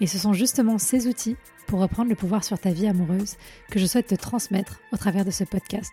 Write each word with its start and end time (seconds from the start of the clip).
Et 0.00 0.06
ce 0.06 0.18
sont 0.18 0.32
justement 0.32 0.78
ces 0.78 1.06
outils 1.06 1.36
pour 1.66 1.80
reprendre 1.80 2.08
le 2.08 2.16
pouvoir 2.16 2.44
sur 2.44 2.58
ta 2.58 2.70
vie 2.70 2.86
amoureuse 2.86 3.36
que 3.70 3.78
je 3.78 3.86
souhaite 3.86 4.06
te 4.06 4.14
transmettre 4.14 4.80
au 4.92 4.96
travers 4.96 5.24
de 5.24 5.30
ce 5.30 5.44
podcast, 5.44 5.92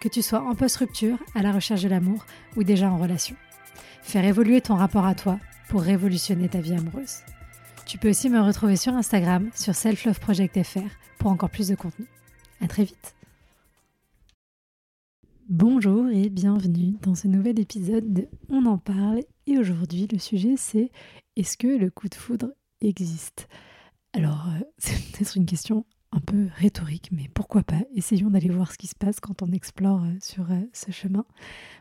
que 0.00 0.08
tu 0.08 0.22
sois 0.22 0.42
en 0.42 0.54
post-rupture, 0.54 1.18
à 1.34 1.42
la 1.42 1.52
recherche 1.52 1.82
de 1.82 1.88
l'amour 1.88 2.26
ou 2.56 2.64
déjà 2.64 2.90
en 2.90 2.98
relation. 2.98 3.36
Faire 4.02 4.24
évoluer 4.24 4.60
ton 4.60 4.74
rapport 4.74 5.06
à 5.06 5.14
toi 5.14 5.38
pour 5.68 5.82
révolutionner 5.82 6.48
ta 6.48 6.60
vie 6.60 6.74
amoureuse. 6.74 7.20
Tu 7.86 7.98
peux 7.98 8.10
aussi 8.10 8.30
me 8.30 8.40
retrouver 8.40 8.76
sur 8.76 8.94
Instagram, 8.94 9.50
sur 9.54 9.74
selfloveproject.fr 9.74 10.90
pour 11.18 11.30
encore 11.30 11.50
plus 11.50 11.68
de 11.68 11.74
contenu. 11.74 12.06
À 12.60 12.68
très 12.68 12.84
vite. 12.84 13.14
Bonjour 15.50 16.08
et 16.08 16.30
bienvenue 16.30 16.94
dans 17.02 17.14
ce 17.14 17.28
nouvel 17.28 17.60
épisode 17.60 18.14
de 18.14 18.28
On 18.48 18.64
en 18.64 18.78
parle. 18.78 19.20
Et 19.46 19.58
aujourd'hui, 19.58 20.08
le 20.10 20.18
sujet 20.18 20.54
c'est 20.56 20.90
est-ce 21.36 21.58
que 21.58 21.66
le 21.66 21.90
coup 21.90 22.08
de 22.08 22.14
foudre 22.14 22.48
existe. 22.86 23.48
Alors, 24.12 24.46
euh, 24.48 24.60
c'est 24.78 24.94
peut-être 25.12 25.36
une 25.36 25.46
question 25.46 25.86
un 26.14 26.20
peu 26.20 26.46
rhétorique, 26.56 27.10
mais 27.12 27.28
pourquoi 27.34 27.62
pas? 27.62 27.80
Essayons 27.94 28.30
d'aller 28.30 28.48
voir 28.48 28.70
ce 28.70 28.78
qui 28.78 28.86
se 28.86 28.94
passe 28.94 29.20
quand 29.20 29.42
on 29.42 29.50
explore 29.52 30.02
euh, 30.02 30.12
sur 30.20 30.50
euh, 30.50 30.60
ce 30.72 30.92
chemin. 30.92 31.24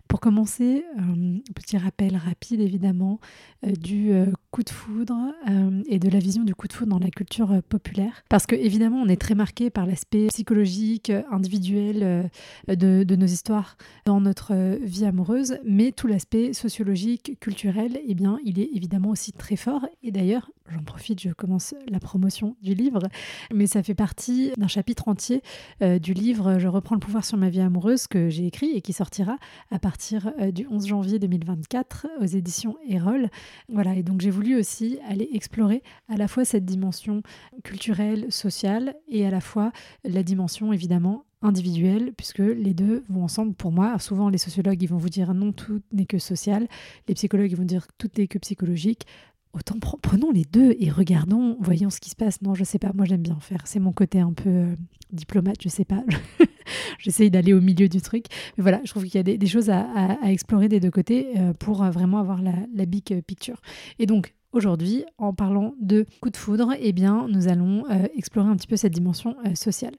Pour 0.07 0.19
commencer, 0.19 0.83
un 0.97 1.39
petit 1.55 1.77
rappel 1.77 2.17
rapide 2.17 2.59
évidemment 2.59 3.19
du 3.63 4.13
coup 4.51 4.61
de 4.61 4.69
foudre 4.69 5.15
et 5.87 5.97
de 5.97 6.09
la 6.09 6.19
vision 6.19 6.43
du 6.43 6.53
coup 6.53 6.67
de 6.67 6.73
foudre 6.73 6.91
dans 6.91 6.99
la 6.99 7.09
culture 7.09 7.63
populaire. 7.63 8.23
Parce 8.29 8.45
que 8.45 8.53
évidemment, 8.53 9.01
on 9.01 9.07
est 9.07 9.19
très 9.19 9.33
marqué 9.33 9.69
par 9.69 9.85
l'aspect 9.85 10.27
psychologique, 10.27 11.11
individuel 11.31 12.29
de, 12.67 13.03
de, 13.03 13.15
nos 13.15 13.25
histoires 13.25 13.77
dans 14.05 14.19
notre 14.19 14.77
vie 14.83 15.05
amoureuse, 15.05 15.57
mais 15.65 15.93
tout 15.93 16.07
l'aspect 16.07 16.53
sociologique, 16.53 17.37
culturel, 17.39 17.99
eh 18.05 18.13
bien, 18.13 18.37
il 18.43 18.59
est 18.59 18.69
évidemment 18.75 19.09
aussi 19.09 19.31
très 19.31 19.55
fort. 19.55 19.87
Et 20.03 20.11
d'ailleurs, 20.11 20.51
j'en 20.69 20.83
profite, 20.83 21.21
je 21.21 21.29
commence 21.29 21.73
la 21.89 21.99
promotion 21.99 22.55
du 22.61 22.73
livre, 22.73 23.07
mais 23.53 23.67
ça 23.67 23.81
fait 23.81 23.95
partie 23.95 24.22
d'un 24.29 24.67
chapitre 24.67 25.07
entier 25.07 25.41
euh, 25.81 25.99
du 25.99 26.13
livre 26.13 26.57
Je 26.59 26.67
reprends 26.67 26.95
le 26.95 26.99
pouvoir 26.99 27.25
sur 27.25 27.37
ma 27.37 27.49
vie 27.49 27.59
amoureuse 27.61 28.07
que 28.07 28.29
j'ai 28.29 28.45
écrit 28.45 28.71
et 28.71 28.81
qui 28.81 28.93
sortira 28.93 29.37
à 29.71 29.79
partir 29.79 30.31
euh, 30.39 30.51
du 30.51 30.67
11 30.69 30.87
janvier 30.87 31.19
2024 31.19 32.07
aux 32.21 32.25
éditions 32.25 32.77
Erol. 32.87 33.29
Voilà, 33.69 33.95
et 33.95 34.03
donc 34.03 34.21
j'ai 34.21 34.29
voulu 34.29 34.57
aussi 34.57 34.99
aller 35.07 35.29
explorer 35.33 35.83
à 36.09 36.15
la 36.15 36.27
fois 36.27 36.45
cette 36.45 36.65
dimension 36.65 37.21
culturelle, 37.63 38.31
sociale 38.31 38.95
et 39.09 39.25
à 39.25 39.29
la 39.29 39.41
fois 39.41 39.71
la 40.03 40.23
dimension 40.23 40.71
évidemment 40.71 41.25
individuelle, 41.41 42.13
puisque 42.15 42.39
les 42.39 42.73
deux 42.73 43.03
vont 43.09 43.23
ensemble 43.23 43.53
pour 43.53 43.73
moi. 43.73 43.99
souvent, 43.99 44.29
les 44.29 44.37
sociologues, 44.37 44.81
ils 44.81 44.87
vont 44.87 44.97
vous 44.97 45.09
dire 45.09 45.33
non, 45.33 45.51
tout 45.51 45.81
n'est 45.91 46.05
que 46.05 46.17
social. 46.17 46.67
Les 47.09 47.15
psychologues, 47.15 47.51
ils 47.51 47.57
vont 47.57 47.65
dire 47.65 47.85
tout 47.97 48.09
n'est 48.17 48.27
que 48.27 48.39
psychologique 48.39 49.05
autant 49.53 49.75
prenons 49.79 50.31
les 50.31 50.45
deux 50.45 50.75
et 50.79 50.89
regardons, 50.89 51.57
voyons 51.59 51.89
ce 51.89 51.99
qui 51.99 52.09
se 52.09 52.15
passe. 52.15 52.41
Non, 52.41 52.55
je 52.55 52.63
sais 52.63 52.79
pas, 52.79 52.91
moi 52.93 53.05
j'aime 53.05 53.21
bien 53.21 53.39
faire. 53.39 53.61
C'est 53.65 53.79
mon 53.79 53.91
côté 53.91 54.19
un 54.19 54.33
peu 54.33 54.49
euh, 54.49 54.75
diplomate, 55.11 55.57
je 55.61 55.69
sais 55.69 55.85
pas. 55.85 56.03
J'essaye 56.99 57.29
d'aller 57.29 57.53
au 57.53 57.61
milieu 57.61 57.87
du 57.87 58.01
truc. 58.01 58.25
Mais 58.57 58.63
voilà, 58.63 58.81
je 58.83 58.89
trouve 58.89 59.03
qu'il 59.03 59.15
y 59.15 59.19
a 59.19 59.37
des, 59.37 59.47
choses 59.47 59.69
à, 59.69 60.17
explorer 60.25 60.69
des 60.69 60.79
deux 60.79 60.91
côtés 60.91 61.27
euh, 61.37 61.53
pour 61.53 61.83
euh, 61.83 61.91
vraiment 61.91 62.17
avoir 62.17 62.41
la, 62.41 62.85
big 62.85 63.21
picture. 63.21 63.61
Et 63.99 64.05
donc, 64.05 64.33
Aujourd'hui, 64.51 65.03
en 65.17 65.33
parlant 65.33 65.73
de 65.81 66.05
coup 66.21 66.29
de 66.29 66.37
foudre, 66.37 66.75
eh 66.79 66.93
bien, 66.93 67.27
nous 67.27 67.47
allons 67.47 67.85
explorer 68.15 68.49
un 68.49 68.55
petit 68.55 68.67
peu 68.67 68.77
cette 68.77 68.93
dimension 68.93 69.35
sociale. 69.55 69.95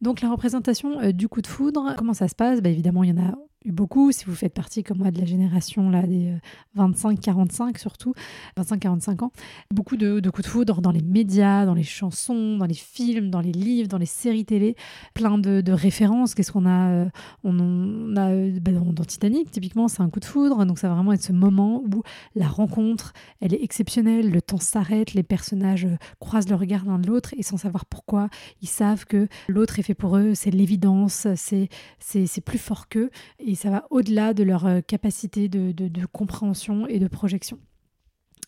Donc, 0.00 0.22
la 0.22 0.30
représentation 0.30 1.12
du 1.12 1.28
coup 1.28 1.42
de 1.42 1.46
foudre, 1.46 1.94
comment 1.98 2.14
ça 2.14 2.26
se 2.26 2.34
passe? 2.34 2.62
Bah, 2.62 2.70
Évidemment, 2.70 3.04
il 3.04 3.10
y 3.10 3.12
en 3.12 3.22
a 3.22 3.34
beaucoup. 3.66 4.12
Si 4.12 4.24
vous 4.24 4.34
faites 4.34 4.54
partie 4.54 4.82
comme 4.82 4.98
moi 4.98 5.10
de 5.10 5.18
la 5.18 5.26
génération 5.26 5.90
là, 5.90 6.02
des 6.02 6.34
25-45 6.76 7.68
euh, 7.68 7.78
surtout, 7.78 8.14
25-45 8.56 9.24
ans, 9.24 9.32
beaucoup 9.72 9.96
de, 9.96 10.20
coups 10.30 10.46
de 10.46 10.50
foudre 10.50 10.80
dans 10.80 10.90
les 10.90 11.02
médias, 11.02 11.66
dans 11.66 11.74
les 11.74 11.82
chansons, 11.82 12.56
dans 12.56 12.66
les 12.66 12.74
films, 12.74 13.30
dans 13.30 13.40
les 13.40 13.52
livres, 13.52 13.88
dans 13.88 13.98
les 13.98 14.06
séries 14.06 14.44
télé, 14.44 14.76
plein 15.14 15.38
de, 15.38 15.72
références. 15.72 16.34
Qu'est-ce 16.34 16.52
qu'on 16.52 16.66
a 16.66 16.88
euh, 16.90 17.06
On, 17.44 18.16
a 18.16 18.30
euh, 18.30 18.58
bah, 18.60 18.72
dans, 18.72 19.04
Titanic, 19.04 19.50
typiquement, 19.50 19.88
c'est 19.88 20.02
un 20.02 20.10
coup 20.10 20.20
de 20.20 20.24
foudre. 20.24 20.64
Donc 20.64 20.78
ça 20.78 20.88
va 20.88 20.94
vraiment 20.94 21.12
être 21.12 21.22
ce 21.22 21.32
moment 21.32 21.82
où 21.82 22.02
la 22.34 22.48
rencontre, 22.48 23.12
elle 23.40 23.54
est 23.54 23.62
exceptionnelle, 23.62 24.30
le 24.30 24.42
temps 24.42 24.58
s'arrête, 24.58 25.14
les 25.14 25.22
personnages 25.22 25.86
croisent 26.20 26.48
le 26.48 26.54
regard 26.54 26.84
l'un 26.84 26.98
de 26.98 27.08
l'autre 27.08 27.34
et 27.36 27.42
sans 27.42 27.56
savoir 27.56 27.86
pourquoi, 27.86 28.28
ils 28.62 28.68
savent 28.68 29.04
que 29.04 29.28
l'autre 29.48 29.78
est 29.78 29.82
fait 29.82 29.94
pour 29.94 30.16
eux, 30.16 30.34
c'est 30.34 30.50
l'évidence, 30.50 31.26
c'est 31.36 32.40
plus 32.44 32.58
fort 32.58 32.88
qu'eux 32.88 33.10
et 33.48 33.54
ça 33.54 33.70
va 33.70 33.86
au-delà 33.88 34.34
de 34.34 34.42
leur 34.42 34.66
euh, 34.66 34.80
capacité 34.82 35.48
de, 35.48 36.06
compréhension 36.12 36.86
et 36.86 36.98
de 36.98 37.08
projection. 37.08 37.58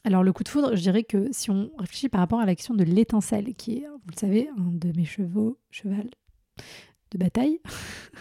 Alors 0.04 0.22
le 0.22 0.32
coup 0.32 0.44
de 0.44 0.48
foudre, 0.48 0.76
je 0.76 0.80
dirais 0.80 1.04
que 1.04 1.28
si 1.32 1.50
on 1.50 1.70
réfléchit 1.78 2.10
par 2.10 2.20
rapport 2.20 2.40
à 2.40 2.46
la 2.46 2.54
question 2.54 2.74
de 2.74 2.84
l'étincelle, 2.84 3.54
qui 3.54 3.78
est, 3.78 3.86
vous 3.86 4.10
le 4.12 4.18
savez, 4.18 4.50
un 4.58 4.70
de 4.72 4.92
mes 4.96 5.04
chevaux, 5.04 5.58
cheval 5.70 6.10
de 7.12 7.18
bataille, 7.18 7.60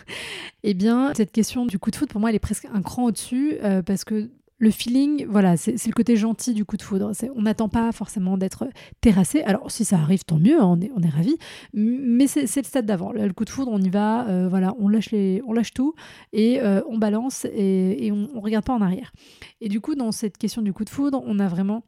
eh 0.64 0.74
bien 0.74 1.14
cette 1.14 1.34
question 1.34 1.66
du 1.66 1.80
coup 1.80 1.92
de 1.92 1.98
foudre, 1.98 2.12
pour 2.12 2.22
moi, 2.22 2.30
elle 2.30 2.38
est 2.38 2.40
presque 2.40 2.68
un 2.74 2.82
cran 2.82 3.06
au-dessus, 3.06 3.58
euh, 3.62 3.82
parce 3.82 4.06
que 4.06 4.32
le 4.60 4.72
feeling, 4.72 5.26
voilà, 5.28 5.56
c'est 5.56 5.88
le 5.88 5.94
côté 5.94 6.18
gentil 6.18 6.54
du 6.54 6.66
coup 6.66 6.76
de 6.76 6.82
foudre. 6.82 7.12
On 7.36 7.44
n'attend 7.44 7.70
pas 7.70 7.92
forcément 7.94 8.38
d'être 8.38 8.68
terrassé. 9.00 9.42
Alors, 9.44 9.72
si 9.72 9.86
ça 9.86 9.98
arrive, 9.98 10.26
tant 10.26 10.38
mieux, 10.38 10.62
on 10.62 10.80
est, 10.82 10.92
on 10.96 11.02
est 11.02 11.10
ravis. 11.10 11.38
Mais 11.74 12.28
c'est 12.28 12.42
le 12.44 12.64
stade 12.66 12.86
d'avant. 12.86 13.14
Le 13.14 13.32
coup 13.32 13.46
de 13.46 13.50
foudre, 13.50 13.72
on 13.72 13.82
y 13.82 13.90
va, 13.90 14.28
euh, 14.28 14.50
voilà, 14.50 14.76
on 14.78 14.90
lâche, 14.90 15.12
les, 15.12 15.42
on 15.48 15.54
lâche 15.54 15.74
tout 15.74 15.94
et 16.34 16.62
euh, 16.62 16.82
on 16.90 16.98
balance 16.98 17.46
et, 17.46 18.12
on 18.12 18.36
ne 18.36 18.40
regarde 18.40 18.66
pas 18.66 18.74
en 18.74 18.82
arrière. 18.82 19.14
Et 19.62 19.70
du 19.70 19.80
coup, 19.80 19.96
dans 19.96 20.12
cette 20.12 20.38
question 20.38 20.62
du 20.62 20.74
coup 20.74 20.84
de 20.84 20.90
foudre, 20.90 21.24
on 21.26 21.40
a 21.40 21.48
vraiment 21.48 21.84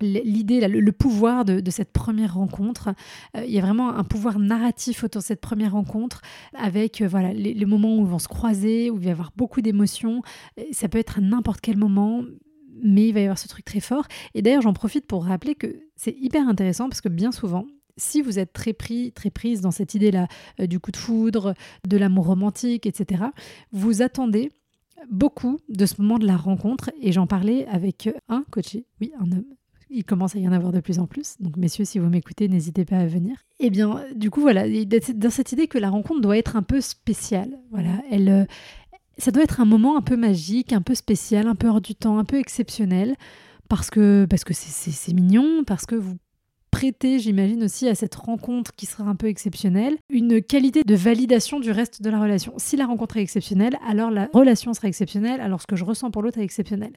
l'idée, 0.00 0.66
le, 0.66 0.92
pouvoir 0.92 1.44
de, 1.44 1.70
cette 1.70 1.92
première 1.92 2.34
rencontre. 2.34 2.90
Euh, 3.36 3.44
il 3.44 3.52
y 3.52 3.58
a 3.58 3.62
vraiment 3.62 3.90
un 3.90 4.04
pouvoir 4.04 4.38
narratif 4.38 5.04
autour 5.04 5.22
de 5.22 5.26
cette 5.26 5.40
première 5.40 5.72
rencontre 5.72 6.20
avec 6.54 7.00
euh, 7.00 7.08
voilà 7.08 7.32
les, 7.32 7.64
moments 7.64 7.96
où 7.96 8.00
ils 8.02 8.10
vont 8.10 8.18
se 8.18 8.28
croiser, 8.28 8.90
où 8.90 8.96
il 8.96 9.02
va 9.02 9.08
y 9.08 9.12
avoir 9.12 9.32
beaucoup 9.36 9.60
d'émotions. 9.60 10.22
Ça 10.72 10.88
peut 10.88 10.98
être 10.98 11.18
à 11.18 11.20
n'importe 11.20 11.60
quel 11.60 11.76
moment, 11.76 12.22
mais 12.82 13.08
il 13.08 13.14
va 13.14 13.20
y 13.20 13.24
avoir 13.24 13.38
ce 13.38 13.48
truc 13.48 13.64
très 13.64 13.80
fort. 13.80 14.06
Et 14.34 14.42
d'ailleurs, 14.42 14.62
j'en 14.62 14.72
profite 14.72 15.06
pour 15.06 15.24
rappeler 15.24 15.54
que 15.54 15.80
c'est 15.96 16.16
hyper 16.18 16.48
intéressant 16.48 16.88
parce 16.88 17.00
que 17.00 17.08
bien 17.08 17.32
souvent, 17.32 17.66
si 17.96 18.20
vous 18.20 18.38
êtes 18.38 18.52
très 18.52 18.72
pris, 18.72 19.12
très 19.12 19.30
prise 19.30 19.62
dans 19.62 19.70
cette 19.70 19.94
idée-là 19.94 20.28
euh, 20.60 20.66
du 20.66 20.80
coup 20.80 20.90
de 20.90 20.96
foudre, 20.96 21.54
de 21.86 21.96
l'amour 21.96 22.26
romantique, 22.26 22.86
etc., 22.86 23.24
vous 23.72 24.02
attendez 24.02 24.52
beaucoup 25.10 25.58
de 25.68 25.86
ce 25.86 26.00
moment 26.00 26.18
de 26.18 26.26
la 26.26 26.36
rencontre. 26.36 26.90
Et 27.00 27.12
j'en 27.12 27.26
parlais 27.26 27.66
avec 27.66 28.08
un 28.28 28.44
coaché, 28.50 28.86
oui, 29.00 29.12
un 29.18 29.30
homme 29.32 29.44
il 29.90 30.04
commence 30.04 30.36
à 30.36 30.38
y 30.38 30.48
en 30.48 30.52
avoir 30.52 30.72
de 30.72 30.80
plus 30.80 30.98
en 30.98 31.06
plus. 31.06 31.36
Donc, 31.40 31.56
messieurs, 31.56 31.84
si 31.84 31.98
vous 31.98 32.08
m'écoutez, 32.08 32.48
n'hésitez 32.48 32.84
pas 32.84 32.98
à 32.98 33.06
venir. 33.06 33.36
Eh 33.60 33.70
bien, 33.70 34.02
du 34.14 34.30
coup, 34.30 34.40
voilà, 34.40 34.64
dans 35.14 35.30
cette 35.30 35.52
idée 35.52 35.66
que 35.68 35.78
la 35.78 35.90
rencontre 35.90 36.20
doit 36.20 36.36
être 36.36 36.56
un 36.56 36.62
peu 36.62 36.80
spéciale. 36.80 37.58
Voilà, 37.70 38.02
elle, 38.10 38.28
euh, 38.28 38.44
ça 39.18 39.30
doit 39.30 39.42
être 39.42 39.60
un 39.60 39.64
moment 39.64 39.96
un 39.96 40.02
peu 40.02 40.16
magique, 40.16 40.72
un 40.72 40.82
peu 40.82 40.94
spécial, 40.94 41.46
un 41.46 41.54
peu 41.54 41.68
hors 41.68 41.80
du 41.80 41.94
temps, 41.94 42.18
un 42.18 42.24
peu 42.24 42.38
exceptionnel, 42.38 43.16
parce 43.68 43.90
que 43.90 44.26
parce 44.28 44.44
que 44.44 44.52
c'est 44.54 45.14
mignon, 45.14 45.64
parce 45.64 45.86
que 45.86 45.94
vous 45.94 46.16
prêtez, 46.70 47.18
j'imagine 47.18 47.64
aussi 47.64 47.88
à 47.88 47.94
cette 47.94 48.14
rencontre 48.14 48.72
qui 48.76 48.84
sera 48.84 49.04
un 49.04 49.14
peu 49.14 49.28
exceptionnelle, 49.28 49.96
une 50.10 50.42
qualité 50.42 50.82
de 50.84 50.94
validation 50.94 51.58
du 51.58 51.70
reste 51.70 52.02
de 52.02 52.10
la 52.10 52.20
relation. 52.20 52.52
Si 52.58 52.76
la 52.76 52.84
rencontre 52.84 53.16
est 53.16 53.22
exceptionnelle, 53.22 53.78
alors 53.88 54.10
la 54.10 54.28
relation 54.34 54.74
sera 54.74 54.88
exceptionnelle, 54.88 55.40
alors 55.40 55.62
ce 55.62 55.66
que 55.66 55.76
je 55.76 55.84
ressens 55.84 56.10
pour 56.10 56.20
l'autre 56.20 56.38
est 56.38 56.44
exceptionnel. 56.44 56.92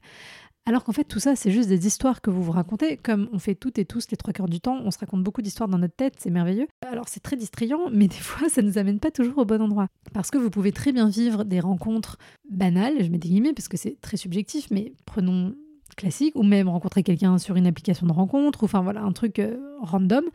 Alors 0.65 0.83
qu'en 0.83 0.91
fait, 0.91 1.03
tout 1.03 1.19
ça, 1.19 1.35
c'est 1.35 1.51
juste 1.51 1.67
des 1.67 1.87
histoires 1.87 2.21
que 2.21 2.29
vous 2.29 2.43
vous 2.43 2.51
racontez, 2.51 2.97
comme 2.97 3.27
on 3.33 3.39
fait 3.39 3.55
toutes 3.55 3.79
et 3.79 3.85
tous 3.85 4.05
les 4.11 4.17
trois 4.17 4.33
quarts 4.33 4.49
du 4.49 4.61
temps, 4.61 4.79
on 4.83 4.91
se 4.91 4.99
raconte 4.99 5.23
beaucoup 5.23 5.41
d'histoires 5.41 5.67
dans 5.67 5.79
notre 5.79 5.95
tête, 5.95 6.13
c'est 6.17 6.29
merveilleux. 6.29 6.67
Alors 6.85 7.07
c'est 7.07 7.21
très 7.21 7.35
distrayant, 7.35 7.89
mais 7.91 8.07
des 8.07 8.15
fois, 8.15 8.49
ça 8.49 8.61
ne 8.61 8.67
nous 8.67 8.77
amène 8.77 8.99
pas 8.99 9.09
toujours 9.09 9.39
au 9.39 9.45
bon 9.45 9.61
endroit. 9.61 9.87
Parce 10.13 10.29
que 10.29 10.37
vous 10.37 10.51
pouvez 10.51 10.71
très 10.71 10.91
bien 10.91 11.09
vivre 11.09 11.43
des 11.43 11.59
rencontres 11.59 12.17
banales, 12.49 13.03
je 13.03 13.09
mets 13.09 13.17
des 13.17 13.29
guillemets 13.29 13.53
parce 13.53 13.67
que 13.67 13.77
c'est 13.77 13.99
très 14.01 14.17
subjectif, 14.17 14.67
mais 14.69 14.93
prenons 15.05 15.55
classique, 15.95 16.35
ou 16.35 16.43
même 16.43 16.69
rencontrer 16.69 17.03
quelqu'un 17.03 17.37
sur 17.37 17.55
une 17.55 17.67
application 17.67 18.07
de 18.07 18.13
rencontre, 18.13 18.63
ou 18.63 18.65
enfin 18.65 18.81
voilà, 18.81 19.01
un 19.01 19.11
truc 19.11 19.39
euh, 19.39 19.57
random. 19.81 20.25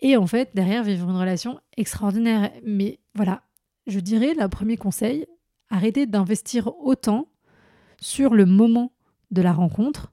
Et 0.00 0.16
en 0.16 0.26
fait, 0.26 0.50
derrière, 0.54 0.82
vivre 0.82 1.08
une 1.08 1.16
relation 1.16 1.60
extraordinaire. 1.76 2.50
Mais 2.64 2.98
voilà, 3.14 3.42
je 3.86 4.00
dirais, 4.00 4.34
le 4.38 4.48
premier 4.48 4.76
conseil, 4.76 5.26
arrêtez 5.70 6.06
d'investir 6.06 6.76
autant 6.80 7.28
sur 8.00 8.34
le 8.34 8.46
moment 8.46 8.92
de 9.32 9.42
la 9.42 9.52
rencontre 9.52 10.12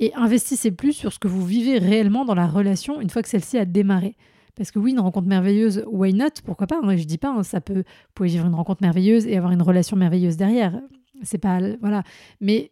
et 0.00 0.12
investissez 0.14 0.70
plus 0.70 0.92
sur 0.92 1.12
ce 1.12 1.18
que 1.18 1.28
vous 1.28 1.44
vivez 1.44 1.78
réellement 1.78 2.24
dans 2.24 2.34
la 2.34 2.46
relation 2.46 3.00
une 3.00 3.10
fois 3.10 3.22
que 3.22 3.28
celle-ci 3.28 3.58
a 3.58 3.64
démarré. 3.64 4.16
Parce 4.56 4.70
que 4.70 4.78
oui, 4.78 4.92
une 4.92 5.00
rencontre 5.00 5.26
merveilleuse, 5.26 5.84
why 5.86 6.14
not? 6.14 6.28
Pourquoi 6.44 6.66
pas 6.66 6.80
hein, 6.82 6.96
Je 6.96 7.04
dis 7.04 7.18
pas, 7.18 7.30
hein, 7.30 7.42
ça 7.42 7.60
peut, 7.60 7.78
vous 7.78 8.12
pouvez 8.14 8.28
vivre 8.28 8.46
une 8.46 8.54
rencontre 8.54 8.82
merveilleuse 8.82 9.26
et 9.26 9.36
avoir 9.36 9.52
une 9.52 9.62
relation 9.62 9.96
merveilleuse 9.96 10.36
derrière. 10.36 10.80
C'est 11.22 11.38
pas, 11.38 11.58
voilà. 11.80 12.04
Mais 12.40 12.70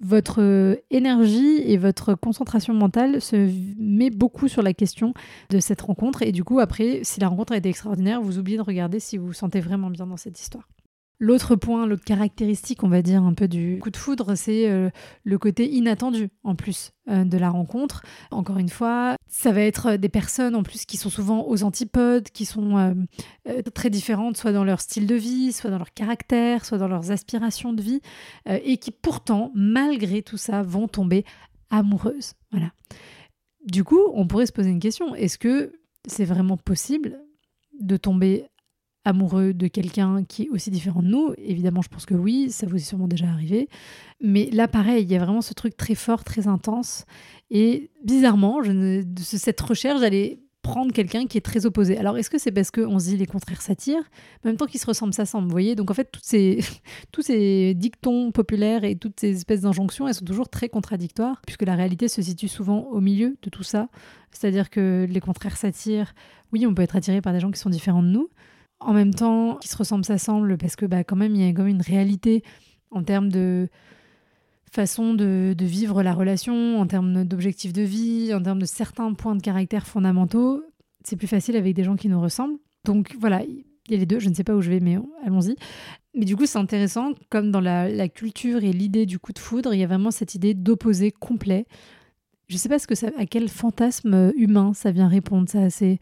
votre 0.00 0.42
euh, 0.42 0.76
énergie 0.90 1.62
et 1.64 1.78
votre 1.78 2.14
concentration 2.14 2.74
mentale 2.74 3.20
se 3.20 3.48
met 3.78 4.10
beaucoup 4.10 4.46
sur 4.46 4.62
la 4.62 4.74
question 4.74 5.14
de 5.50 5.58
cette 5.58 5.80
rencontre. 5.80 6.22
Et 6.22 6.32
du 6.32 6.44
coup, 6.44 6.60
après, 6.60 7.00
si 7.02 7.18
la 7.18 7.28
rencontre 7.28 7.54
a 7.54 7.56
été 7.56 7.68
extraordinaire, 7.68 8.20
vous 8.20 8.38
oubliez 8.38 8.58
de 8.58 8.62
regarder 8.62 9.00
si 9.00 9.16
vous 9.16 9.26
vous 9.26 9.32
sentez 9.32 9.60
vraiment 9.60 9.90
bien 9.90 10.06
dans 10.06 10.16
cette 10.16 10.40
histoire. 10.40 10.68
L'autre 11.18 11.56
point, 11.56 11.86
l'autre 11.86 12.04
caractéristique, 12.04 12.82
on 12.84 12.88
va 12.88 13.00
dire, 13.00 13.22
un 13.22 13.32
peu 13.32 13.48
du 13.48 13.78
coup 13.80 13.90
de 13.90 13.96
foudre, 13.96 14.34
c'est 14.34 14.68
euh, 14.68 14.90
le 15.24 15.38
côté 15.38 15.66
inattendu 15.66 16.28
en 16.44 16.54
plus 16.54 16.92
euh, 17.08 17.24
de 17.24 17.38
la 17.38 17.48
rencontre. 17.48 18.02
Encore 18.30 18.58
une 18.58 18.68
fois, 18.68 19.16
ça 19.26 19.50
va 19.50 19.62
être 19.62 19.96
des 19.96 20.10
personnes 20.10 20.54
en 20.54 20.62
plus 20.62 20.84
qui 20.84 20.98
sont 20.98 21.08
souvent 21.08 21.46
aux 21.48 21.62
antipodes, 21.62 22.28
qui 22.28 22.44
sont 22.44 22.76
euh, 22.76 23.62
très 23.74 23.88
différentes, 23.88 24.36
soit 24.36 24.52
dans 24.52 24.64
leur 24.64 24.82
style 24.82 25.06
de 25.06 25.14
vie, 25.14 25.52
soit 25.52 25.70
dans 25.70 25.78
leur 25.78 25.94
caractère, 25.94 26.66
soit 26.66 26.76
dans 26.76 26.88
leurs 26.88 27.10
aspirations 27.10 27.72
de 27.72 27.80
vie, 27.80 28.00
et 28.46 28.76
qui 28.76 28.90
pourtant, 28.90 29.52
malgré 29.54 30.22
tout 30.22 30.36
ça, 30.36 30.62
vont 30.62 30.86
tomber 30.86 31.24
amoureuses. 31.70 32.34
Voilà. 32.50 32.72
Du 33.64 33.84
coup, 33.84 34.00
on 34.12 34.26
pourrait 34.26 34.46
se 34.46 34.52
poser 34.52 34.70
une 34.70 34.80
question 34.80 35.14
est-ce 35.14 35.38
que 35.38 35.72
c'est 36.06 36.24
vraiment 36.24 36.56
possible 36.56 37.18
de 37.80 37.96
tomber 37.96 38.46
amoureux 39.06 39.54
de 39.54 39.68
quelqu'un 39.68 40.24
qui 40.24 40.44
est 40.44 40.48
aussi 40.50 40.70
différent 40.70 41.02
de 41.02 41.08
nous 41.08 41.32
Évidemment, 41.38 41.80
je 41.80 41.88
pense 41.88 42.04
que 42.04 42.14
oui, 42.14 42.50
ça 42.50 42.66
vous 42.66 42.76
est 42.76 42.80
sûrement 42.80 43.08
déjà 43.08 43.26
arrivé. 43.26 43.68
Mais 44.20 44.50
là, 44.50 44.68
pareil, 44.68 45.04
il 45.04 45.10
y 45.10 45.16
a 45.16 45.18
vraiment 45.18 45.40
ce 45.40 45.54
truc 45.54 45.76
très 45.76 45.94
fort, 45.94 46.24
très 46.24 46.48
intense. 46.48 47.04
Et 47.50 47.90
bizarrement, 48.04 48.62
je 48.62 49.02
cette 49.16 49.60
recherche, 49.60 50.00
j'allais 50.00 50.40
prendre 50.66 50.92
quelqu'un 50.92 51.26
qui 51.26 51.38
est 51.38 51.42
très 51.42 51.64
opposé. 51.64 51.96
Alors, 51.96 52.18
est-ce 52.18 52.28
que 52.28 52.38
c'est 52.38 52.50
parce 52.50 52.72
qu'on 52.72 52.98
se 52.98 53.06
dit 53.06 53.16
les 53.16 53.26
contraires 53.26 53.62
s'attirent? 53.62 54.10
En 54.44 54.48
même 54.48 54.56
temps 54.56 54.66
qu'ils 54.66 54.80
se 54.80 54.86
ressemblent, 54.86 55.14
ça 55.14 55.24
semble, 55.24 55.46
vous 55.46 55.52
voyez? 55.52 55.76
Donc, 55.76 55.92
en 55.92 55.94
fait, 55.94 56.10
tous 57.12 57.22
ces 57.22 57.74
dictons 57.74 58.32
populaires 58.32 58.82
et 58.82 58.96
toutes 58.96 59.20
ces 59.20 59.36
espèces 59.36 59.60
d'injonctions, 59.60 60.08
elles 60.08 60.14
sont 60.14 60.24
toujours 60.24 60.48
très 60.48 60.68
contradictoires, 60.68 61.40
puisque 61.46 61.62
la 61.62 61.76
réalité 61.76 62.08
se 62.08 62.20
situe 62.20 62.48
souvent 62.48 62.80
au 62.90 63.00
milieu 63.00 63.36
de 63.42 63.50
tout 63.50 63.62
ça. 63.62 63.88
C'est-à-dire 64.32 64.68
que 64.68 65.06
les 65.08 65.20
contraires 65.20 65.56
s'attirent. 65.56 66.14
Oui, 66.52 66.66
on 66.66 66.74
peut 66.74 66.82
être 66.82 66.96
attiré 66.96 67.20
par 67.20 67.32
des 67.32 67.38
gens 67.40 67.52
qui 67.52 67.60
sont 67.60 67.70
différents 67.70 68.02
de 68.02 68.08
nous, 68.08 68.28
en 68.80 68.92
même 68.92 69.14
temps, 69.14 69.56
qui 69.56 69.68
se 69.68 69.76
ressemblent, 69.76 70.04
s'assemblent, 70.04 70.58
parce 70.58 70.76
que 70.76 70.86
bah, 70.86 71.04
quand 71.04 71.16
même, 71.16 71.34
il 71.34 71.42
y 71.42 71.48
a 71.48 71.50
quand 71.50 71.64
même 71.64 71.76
une 71.76 71.82
réalité 71.82 72.42
en 72.90 73.02
termes 73.02 73.30
de 73.30 73.68
façon 74.70 75.14
de, 75.14 75.54
vivre 75.58 76.02
la 76.02 76.12
relation, 76.12 76.78
en 76.78 76.86
termes 76.86 77.24
d'objectifs 77.24 77.72
de 77.72 77.82
vie, 77.82 78.34
en 78.34 78.42
termes 78.42 78.58
de 78.58 78.66
certains 78.66 79.12
points 79.14 79.34
de 79.34 79.42
caractère 79.42 79.86
fondamentaux. 79.86 80.62
C'est 81.04 81.16
plus 81.16 81.28
facile 81.28 81.56
avec 81.56 81.74
des 81.74 81.84
gens 81.84 81.96
qui 81.96 82.08
nous 82.08 82.20
ressemblent. 82.20 82.58
Donc 82.84 83.16
voilà, 83.18 83.42
il 83.42 83.64
y 83.88 83.94
a 83.94 83.98
les 83.98 84.06
deux, 84.06 84.18
je 84.18 84.28
ne 84.28 84.34
sais 84.34 84.44
pas 84.44 84.54
où 84.54 84.60
je 84.60 84.70
vais, 84.70 84.80
mais 84.80 84.98
allons-y. 85.24 85.56
Mais 86.14 86.24
du 86.24 86.36
coup, 86.36 86.46
c'est 86.46 86.58
intéressant, 86.58 87.12
comme 87.30 87.50
dans 87.50 87.60
la, 87.60 88.08
culture 88.08 88.64
et 88.64 88.72
l'idée 88.72 89.06
du 89.06 89.18
coup 89.18 89.32
de 89.32 89.38
foudre, 89.38 89.74
il 89.74 89.80
y 89.80 89.84
a 89.84 89.86
vraiment 89.86 90.10
cette 90.10 90.34
idée 90.34 90.54
d'opposé 90.54 91.10
complet. 91.10 91.66
Je 92.48 92.54
ne 92.54 92.58
sais 92.58 92.68
pas 92.68 92.78
ce 92.78 92.86
que 92.86 92.94
ça, 92.94 93.08
à 93.18 93.26
quel 93.26 93.48
fantasme 93.48 94.32
humain 94.36 94.72
ça 94.74 94.90
vient 94.90 95.08
répondre. 95.08 95.48
Ça, 95.48 95.70
c'est 95.70 95.98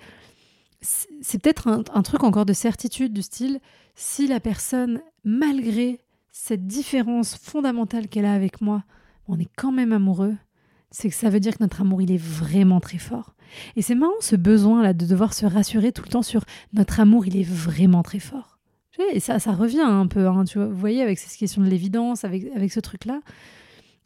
c'est 0.85 1.43
peut-être 1.43 1.69
un, 1.69 2.03
truc 2.03 2.25
encore 2.25 2.47
de 2.47 2.53
certitude 2.53 3.13
du 3.13 3.23
style, 3.23 3.61
si 3.95 4.27
la 4.27 4.41
personne, 4.41 5.01
malgré 5.25 6.01
cette 6.31 6.67
différence 6.67 7.37
fondamentale 7.37 8.09
qu'elle 8.09 8.25
a 8.25 8.35
avec 8.35 8.61
moi, 8.61 8.85
on 9.29 9.39
est 9.39 9.49
quand 9.57 9.73
même 9.73 9.93
amoureux, 9.93 10.37
c'est 10.91 11.09
que 11.09 11.15
ça 11.15 11.31
veut 11.31 11.41
dire 11.41 11.57
que 11.57 11.63
notre 11.63 11.81
amour, 11.81 12.03
il 12.03 12.13
est 12.13 12.23
vraiment 12.23 12.81
très 12.81 12.99
fort. 12.99 13.35
Et 13.77 13.83
c'est 13.83 13.95
marrant 13.95 14.13
ce 14.21 14.37
besoin-là 14.37 14.93
de 14.93 15.07
devoir 15.07 15.33
se 15.33 15.47
rassurer 15.47 15.93
tout 15.93 16.03
le 16.05 16.11
temps 16.11 16.23
sur 16.23 16.45
notre 16.73 17.01
amour, 17.01 17.27
il 17.27 17.37
est 17.37 17.49
vraiment 17.49 18.03
très 18.03 18.21
fort. 18.21 18.59
Et 19.13 19.21
ça, 19.21 19.41
ça 19.41 19.53
revient 19.53 19.81
un 19.81 20.07
peu, 20.07 20.29
hein, 20.29 20.45
tu 20.45 20.59
vois, 20.59 20.69
vous 20.69 20.77
voyez, 20.77 21.03
avec 21.03 21.19
cette 21.19 21.37
question 21.37 21.63
de 21.63 21.69
l'évidence, 21.69 22.25
avec, 22.25 22.45
avec 22.55 22.73
ce 22.73 22.79
truc-là. 22.81 23.21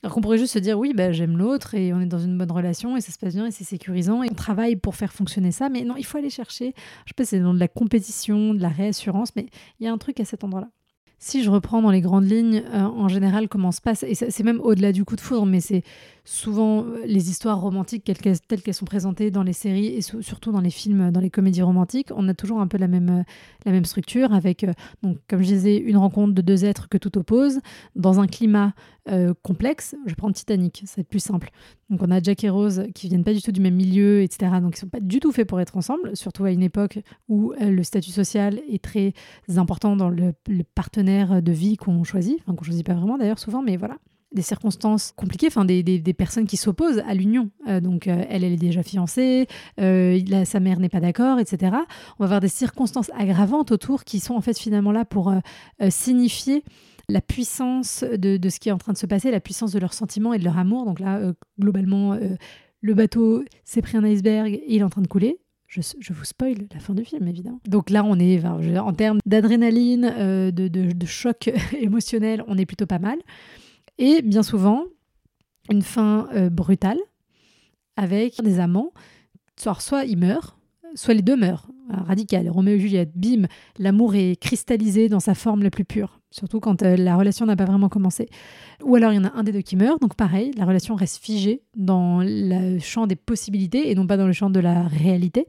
Alors 0.02 0.14
qu'on 0.14 0.20
pourrait 0.20 0.38
juste 0.38 0.54
se 0.54 0.58
dire 0.60 0.78
oui, 0.78 0.92
bah, 0.94 1.10
j'aime 1.10 1.36
l'autre 1.36 1.74
et 1.74 1.92
on 1.92 2.00
est 2.00 2.06
dans 2.06 2.20
une 2.20 2.38
bonne 2.38 2.52
relation 2.52 2.96
et 2.96 3.00
ça 3.00 3.10
se 3.10 3.18
passe 3.18 3.34
bien 3.34 3.46
et 3.46 3.50
c'est 3.50 3.64
sécurisant 3.64 4.22
et 4.22 4.28
on 4.30 4.34
travaille 4.34 4.76
pour 4.76 4.94
faire 4.94 5.12
fonctionner 5.12 5.50
ça. 5.50 5.68
Mais 5.68 5.82
non, 5.82 5.96
il 5.96 6.04
faut 6.04 6.18
aller 6.18 6.30
chercher. 6.30 6.72
Je 7.04 7.10
sais 7.10 7.14
pas 7.16 7.24
c'est 7.24 7.40
dans 7.40 7.54
de 7.54 7.58
la 7.58 7.68
compétition, 7.68 8.54
de 8.54 8.62
la 8.62 8.68
réassurance, 8.68 9.34
mais 9.34 9.46
il 9.80 9.86
y 9.86 9.88
a 9.88 9.92
un 9.92 9.98
truc 9.98 10.20
à 10.20 10.24
cet 10.24 10.44
endroit-là. 10.44 10.68
Si 11.20 11.43
je 11.43 11.50
reprends 11.50 11.82
dans 11.82 11.91
les 11.91 12.00
grandes 12.00 12.31
lignes, 12.31 12.62
euh, 12.73 12.82
en 12.82 13.09
général, 13.09 13.49
comment 13.49 13.73
se 13.73 13.81
passe, 13.81 14.05
et 14.05 14.15
c'est 14.15 14.44
même 14.44 14.61
au-delà 14.61 14.93
du 14.93 15.05
coup 15.05 15.17
de 15.17 15.20
foudre, 15.20 15.47
mais 15.47 15.59
c'est 15.61 15.82
souvent 16.25 16.85
euh, 16.85 17.03
les 17.06 17.29
histoires 17.29 17.61
romantiques 17.61 18.05
telles 18.05 18.62
qu'elles 18.62 18.75
sont 18.75 18.85
présentées 18.85 19.32
dans 19.32 19.43
les 19.43 19.53
séries 19.53 19.87
et 19.87 20.00
surtout 20.00 20.53
dans 20.53 20.61
les 20.61 20.70
films, 20.70 21.11
dans 21.11 21.20
les 21.20 21.31
comédies 21.31 21.62
romantiques, 21.62 22.11
on 22.15 22.29
a 22.29 22.35
toujours 22.35 22.61
un 22.61 22.69
peu 22.69 22.79
la 22.79 22.87
même, 22.87 23.11
euh, 23.11 23.23
la 23.67 23.73
même 23.73 23.85
structure 23.85 24.32
avec, 24.32 24.65
donc, 25.03 25.19
comme 25.29 25.43
je 25.43 25.49
disais, 25.49 25.76
une 25.76 25.97
rencontre 25.97 26.35
de 26.35 26.43
deux 26.43 26.65
êtres 26.65 26.88
que 26.88 26.99
tout 26.99 27.19
oppose, 27.19 27.59
dans 27.97 28.20
un 28.20 28.26
climat 28.26 28.75
complexe. 29.43 29.97
Je 30.05 30.15
prends 30.15 30.31
Titanic, 30.31 30.82
c'est 30.85 31.03
plus 31.03 31.19
simple. 31.19 31.49
Donc 31.88 32.03
on 32.03 32.11
a 32.11 32.23
Jack 32.23 32.44
et 32.44 32.50
Rose 32.50 32.85
qui 32.94 33.09
viennent 33.09 33.25
pas 33.25 33.32
du 33.32 33.41
tout 33.41 33.53
du 33.53 33.61
même 33.62 33.75
milieu, 33.75 34.20
etc. 34.20 34.53
Donc 34.61 34.76
ils 34.76 34.81
sont 34.81 34.88
pas 34.88 35.00
du 35.00 35.19
tout 35.19 35.32
faits 35.32 35.49
pour 35.49 35.62
être 35.62 35.79
ensemble, 35.79 36.15
surtout 36.15 36.44
à 36.44 36.50
une 36.50 36.62
époque 36.62 36.99
où 37.26 37.55
le 37.59 37.82
statut 37.82 38.11
social 38.11 38.61
est 38.70 38.85
très 38.85 39.15
important 39.56 39.97
dans 39.97 40.11
le, 40.11 40.35
le 40.47 40.62
partenariat 40.62 41.07
de 41.08 41.52
vie 41.52 41.76
qu'on 41.76 42.05
choisit, 42.05 42.38
enfin 42.40 42.55
qu'on 42.55 42.64
choisit 42.64 42.87
pas 42.87 42.94
vraiment 42.94 43.19
d'ailleurs 43.19 43.38
souvent, 43.38 43.62
mais 43.62 43.76
voilà 43.76 43.99
des 44.32 44.43
circonstances 44.43 45.12
compliquées, 45.16 45.46
enfin 45.46 45.64
des, 45.64 45.82
des, 45.82 46.12
personnes 46.12 46.46
qui 46.46 46.56
s'opposent 46.56 47.02
à 47.06 47.14
l'union. 47.14 47.50
Euh, 47.66 47.81
donc 47.81 48.06
euh, 48.06 48.25
elle, 48.28 48.44
elle 48.44 48.52
est 48.52 48.56
déjà 48.56 48.82
fiancée, 48.82 49.46
euh, 49.81 50.44
sa 50.44 50.60
mère 50.60 50.81
n'est 50.81 50.88
pas 50.88 51.00
d'accord, 51.00 51.38
etc. 51.38 51.72
On 52.19 52.25
va 52.25 52.25
avoir 52.26 52.40
des 52.40 52.49
circonstances 52.49 53.10
aggravantes 53.16 53.72
autour 53.72 54.05
qui 54.05 54.20
sont 54.20 54.34
en 54.34 54.40
fait 54.40 54.58
finalement 54.58 54.93
là 54.93 55.05
pour 55.05 55.32
signifier 55.88 56.62
la 57.08 57.22
puissance 57.22 58.05
de, 58.05 58.37
de, 58.37 58.49
ce 58.50 58.60
qui 58.60 58.69
est 58.69 58.72
en 58.72 58.78
train 58.78 58.93
de 58.93 58.99
se 58.99 59.06
passer, 59.06 59.31
la 59.31 59.40
puissance 59.40 59.72
de 59.72 59.78
leurs 59.78 59.94
sentiments 59.94 60.34
et 60.34 60.38
de 60.38 60.44
leur 60.44 60.58
amour. 60.58 60.84
Donc 60.84 61.00
là, 61.00 61.20
globalement, 61.58 62.19
le 62.81 62.94
bateau 62.94 63.44
s'est 63.64 63.81
pris 63.81 63.96
un 63.96 64.05
iceberg 64.05 64.52
et 64.52 64.75
il 64.75 64.81
est 64.81 64.84
en 64.84 64.90
train 64.90 65.02
de 65.02 65.08
couler. 65.08 65.38
Je, 65.69 66.12
vous 66.15 66.25
spoil 66.25 66.56
la 66.73 66.81
fin 66.81 66.94
du 66.94 67.05
film, 67.05 67.29
évidemment. 67.29 67.61
Donc 67.69 67.91
là, 67.91 68.03
on 68.03 68.19
est, 68.19 68.43
en 68.44 68.93
termes 68.94 69.19
d'adrénaline, 69.26 70.11
euh, 70.17 70.50
de, 70.50 71.06
choc 71.06 71.50
émotionnel, 71.79 72.43
on 72.49 72.56
est 72.56 72.65
plutôt 72.65 72.87
pas 72.87 72.99
mal. 72.99 73.19
Et 73.99 74.23
bien 74.23 74.43
souvent, 74.43 74.85
une 75.70 75.82
fin 75.82 76.26
euh, 76.35 76.49
brutale, 76.49 76.99
avec 77.97 78.41
des 78.43 78.61
amants. 78.61 78.93
Soit, 79.61 79.81
soit 79.81 80.05
ils 80.05 80.17
meurent, 80.17 80.59
soit 80.94 81.15
les 81.15 81.23
deux 81.23 81.37
meurent. 81.37 81.69
radical. 81.91 82.49
Roméo 82.49 82.76
et 82.76 82.81
Juliette, 82.81 83.13
bim, 83.15 83.46
l'amour 83.79 84.15
est 84.15 84.41
cristallisé 84.41 85.08
dans 85.10 85.20
sa 85.20 85.34
forme 85.34 85.63
la 85.63 85.70
plus 85.70 85.84
pure 85.84 86.18
surtout 86.31 86.61
quand 86.61 86.82
euh, 86.82 86.97
la 86.97 87.17
relation 87.17 87.47
n'a 87.47 87.56
pas 87.56 87.65
vraiment 87.65 87.89
commencé. 87.89 88.29
Ou 88.85 88.94
alors 88.94 89.13
il 89.13 89.17
y 89.17 89.19
en 89.19 89.25
a 89.25 89.32
un 89.35 89.43
des 89.43 89.53
deux 89.53 89.63
qui 89.63 89.77
meurt, 89.77 90.01
donc 90.01 90.15
pareil, 90.15 90.53
la 90.56 90.65
relation 90.65 90.94
reste 90.94 91.23
figée 91.23 91.63
dans 91.77 92.20
le 92.23 92.79
champ 92.79 93.06
des 93.06 93.17
possibilités 93.17 93.91
et 93.91 93.94
non 93.94 94.06
pas 94.06 94.17
dans 94.17 94.27
le 94.27 94.32
champ 94.32 94.51
de 94.51 94.61
la 94.61 94.82
réalité. 94.82 95.47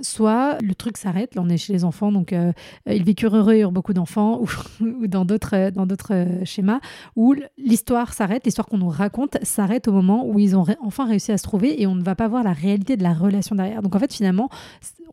Soit 0.00 0.58
le 0.62 0.74
truc 0.74 0.96
s'arrête, 0.96 1.34
là 1.34 1.42
on 1.44 1.48
est 1.48 1.56
chez 1.56 1.72
les 1.72 1.84
enfants, 1.84 2.12
donc 2.12 2.32
euh, 2.32 2.52
ils 2.86 3.04
vécurent 3.04 3.36
heureux, 3.36 3.56
eurent 3.56 3.72
beaucoup 3.72 3.94
d'enfants, 3.94 4.42
ou, 4.80 5.06
dans 5.06 5.24
d'autres 5.24 5.54
euh, 5.54 5.70
dans 5.70 5.86
d'autres 5.86 6.26
schémas, 6.44 6.80
où 7.14 7.34
l'histoire 7.56 8.12
s'arrête, 8.12 8.44
l'histoire 8.44 8.66
qu'on 8.66 8.78
nous 8.78 8.88
raconte 8.88 9.38
s'arrête 9.42 9.88
au 9.88 9.92
moment 9.92 10.26
où 10.26 10.38
ils 10.38 10.56
ont 10.56 10.64
enfin 10.80 11.06
réussi 11.06 11.32
à 11.32 11.38
se 11.38 11.44
trouver 11.44 11.80
et 11.80 11.86
on 11.86 11.94
ne 11.94 12.02
va 12.02 12.14
pas 12.14 12.28
voir 12.28 12.42
la 12.42 12.52
réalité 12.52 12.96
de 12.96 13.02
la 13.02 13.12
relation 13.12 13.54
derrière. 13.54 13.82
Donc 13.82 13.94
en 13.94 13.98
fait 13.98 14.12
finalement, 14.12 14.48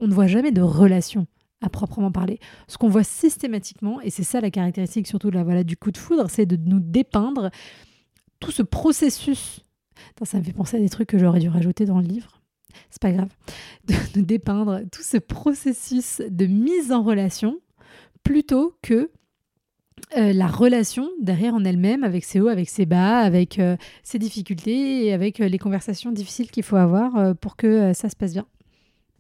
on 0.02 0.08
ne 0.08 0.14
voit 0.14 0.28
jamais 0.28 0.52
de 0.52 0.62
relation 0.62 1.28
à 1.64 1.70
proprement 1.70 2.12
parler. 2.12 2.40
Ce 2.68 2.78
qu'on 2.78 2.90
voit 2.90 3.04
systématiquement, 3.04 4.02
et 4.02 4.10
c'est 4.10 4.24
ça 4.24 4.42
la 4.42 4.52
caractéristique 4.52 5.08
surtout 5.08 5.32
de 5.32 5.36
la, 5.36 5.44
voilà, 5.44 5.64
du 5.64 5.78
coup 5.78 5.92
de 5.92 5.98
foudre, 5.98 6.30
c'est 6.30 6.46
de 6.46 6.58
nous 6.58 6.80
dépeindre 6.80 7.50
tout 8.40 8.52
ce 8.52 8.62
processus. 8.62 9.66
ça 10.24 10.38
me 10.38 10.44
fait 10.44 10.54
penser 10.54 10.78
à 10.78 10.80
des 10.80 10.90
trucs 10.90 11.10
que 11.10 11.18
j'aurais 11.18 11.40
dû 11.40 11.50
rajouter 11.50 11.86
dans 11.86 12.00
le 12.00 12.06
livre. 12.06 12.42
C'est 12.90 13.02
pas 13.02 13.12
grave. 13.12 13.30
De 13.88 13.94
nous 14.16 14.26
dépeindre 14.26 14.82
tout 14.92 15.04
ce 15.04 15.18
processus 15.18 16.22
de 16.28 16.46
mise 16.46 16.92
en 16.92 17.04
relation 17.04 17.60
plutôt 18.24 18.76
que 18.82 19.12
euh, 20.18 20.34
la 20.34 20.48
relation 20.48 21.10
derrière 21.22 21.56
en 21.56 21.64
elle-même, 21.64 22.04
avec 22.04 22.24
ses 22.24 22.40
hauts, 22.40 22.48
avec 22.48 22.70
ses 22.70 22.86
bas, 22.86 23.20
avec 23.20 23.60
euh, 23.60 23.78
ses 24.04 24.20
difficultés 24.20 25.06
et 25.06 25.14
avec 25.14 25.40
euh, 25.40 25.48
les 25.48 25.58
conversations 25.58 26.12
difficiles 26.12 26.52
qu'il 26.52 26.64
faut 26.64 26.76
avoir 26.76 27.36
pour 27.38 27.56
que 27.56 27.94
ça 27.94 28.10
se 28.10 28.16
passe 28.16 28.34
bien. 28.34 28.46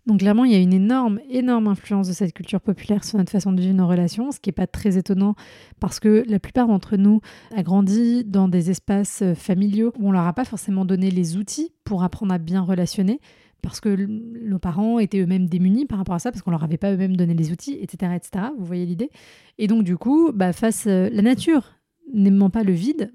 Donc 0.05 0.19
clairement, 0.19 0.43
il 0.43 0.51
y 0.51 0.55
a 0.55 0.59
une 0.59 0.73
énorme, 0.73 1.19
énorme 1.29 1.67
influence 1.67 2.09
de 2.09 2.13
cette 2.13 2.33
culture 2.33 2.59
populaire 2.59 3.03
sur 3.03 3.17
notre 3.17 3.31
façon 3.31 3.53
de 3.53 3.61
vivre 3.61 3.73
nos 3.73 3.87
relations, 3.87 4.31
ce 4.31 4.39
qui 4.39 4.49
n'est 4.49 4.53
pas 4.53 4.67
très 4.67 4.97
étonnant 4.97 5.35
parce 5.79 5.99
que 5.99 6.25
la 6.27 6.39
plupart 6.39 6.67
d'entre 6.67 6.97
nous 6.97 7.21
a 7.55 7.63
grandi 7.63 8.25
dans 8.25 8.49
des 8.49 8.69
espaces 8.69 9.21
euh, 9.21 9.33
familiaux 9.33 9.93
où 9.97 10.09
on 10.09 10.11
leur 10.11 10.27
a 10.27 10.33
pas 10.33 10.45
forcément 10.45 10.83
donné 10.83 11.09
les 11.09 11.37
outils 11.37 11.73
pour 11.85 12.03
apprendre 12.03 12.33
à 12.33 12.37
bien 12.37 12.61
relationner 12.61 13.21
parce 13.61 13.79
que 13.79 13.95
nos 13.95 14.59
parents 14.59 14.99
étaient 14.99 15.21
eux-mêmes 15.21 15.47
démunis 15.47 15.85
par 15.85 15.97
rapport 15.97 16.15
à 16.15 16.19
ça, 16.19 16.31
parce 16.31 16.41
qu'on 16.41 16.51
leur 16.51 16.65
avait 16.65 16.77
pas 16.77 16.91
eux-mêmes 16.91 17.15
donné 17.15 17.33
les 17.33 17.53
outils, 17.53 17.77
etc., 17.79 18.11
etc. 18.13 18.47
Vous 18.59 18.65
voyez 18.65 18.85
l'idée? 18.85 19.09
Et 19.57 19.67
donc 19.67 19.83
du 19.83 19.95
coup, 19.95 20.33
bah, 20.33 20.51
face 20.51 20.85
à 20.85 20.89
euh, 20.89 21.09
la 21.11 21.21
nature 21.21 21.79
n'aimant 22.13 22.49
pas 22.49 22.63
le 22.63 22.73
vide, 22.73 23.13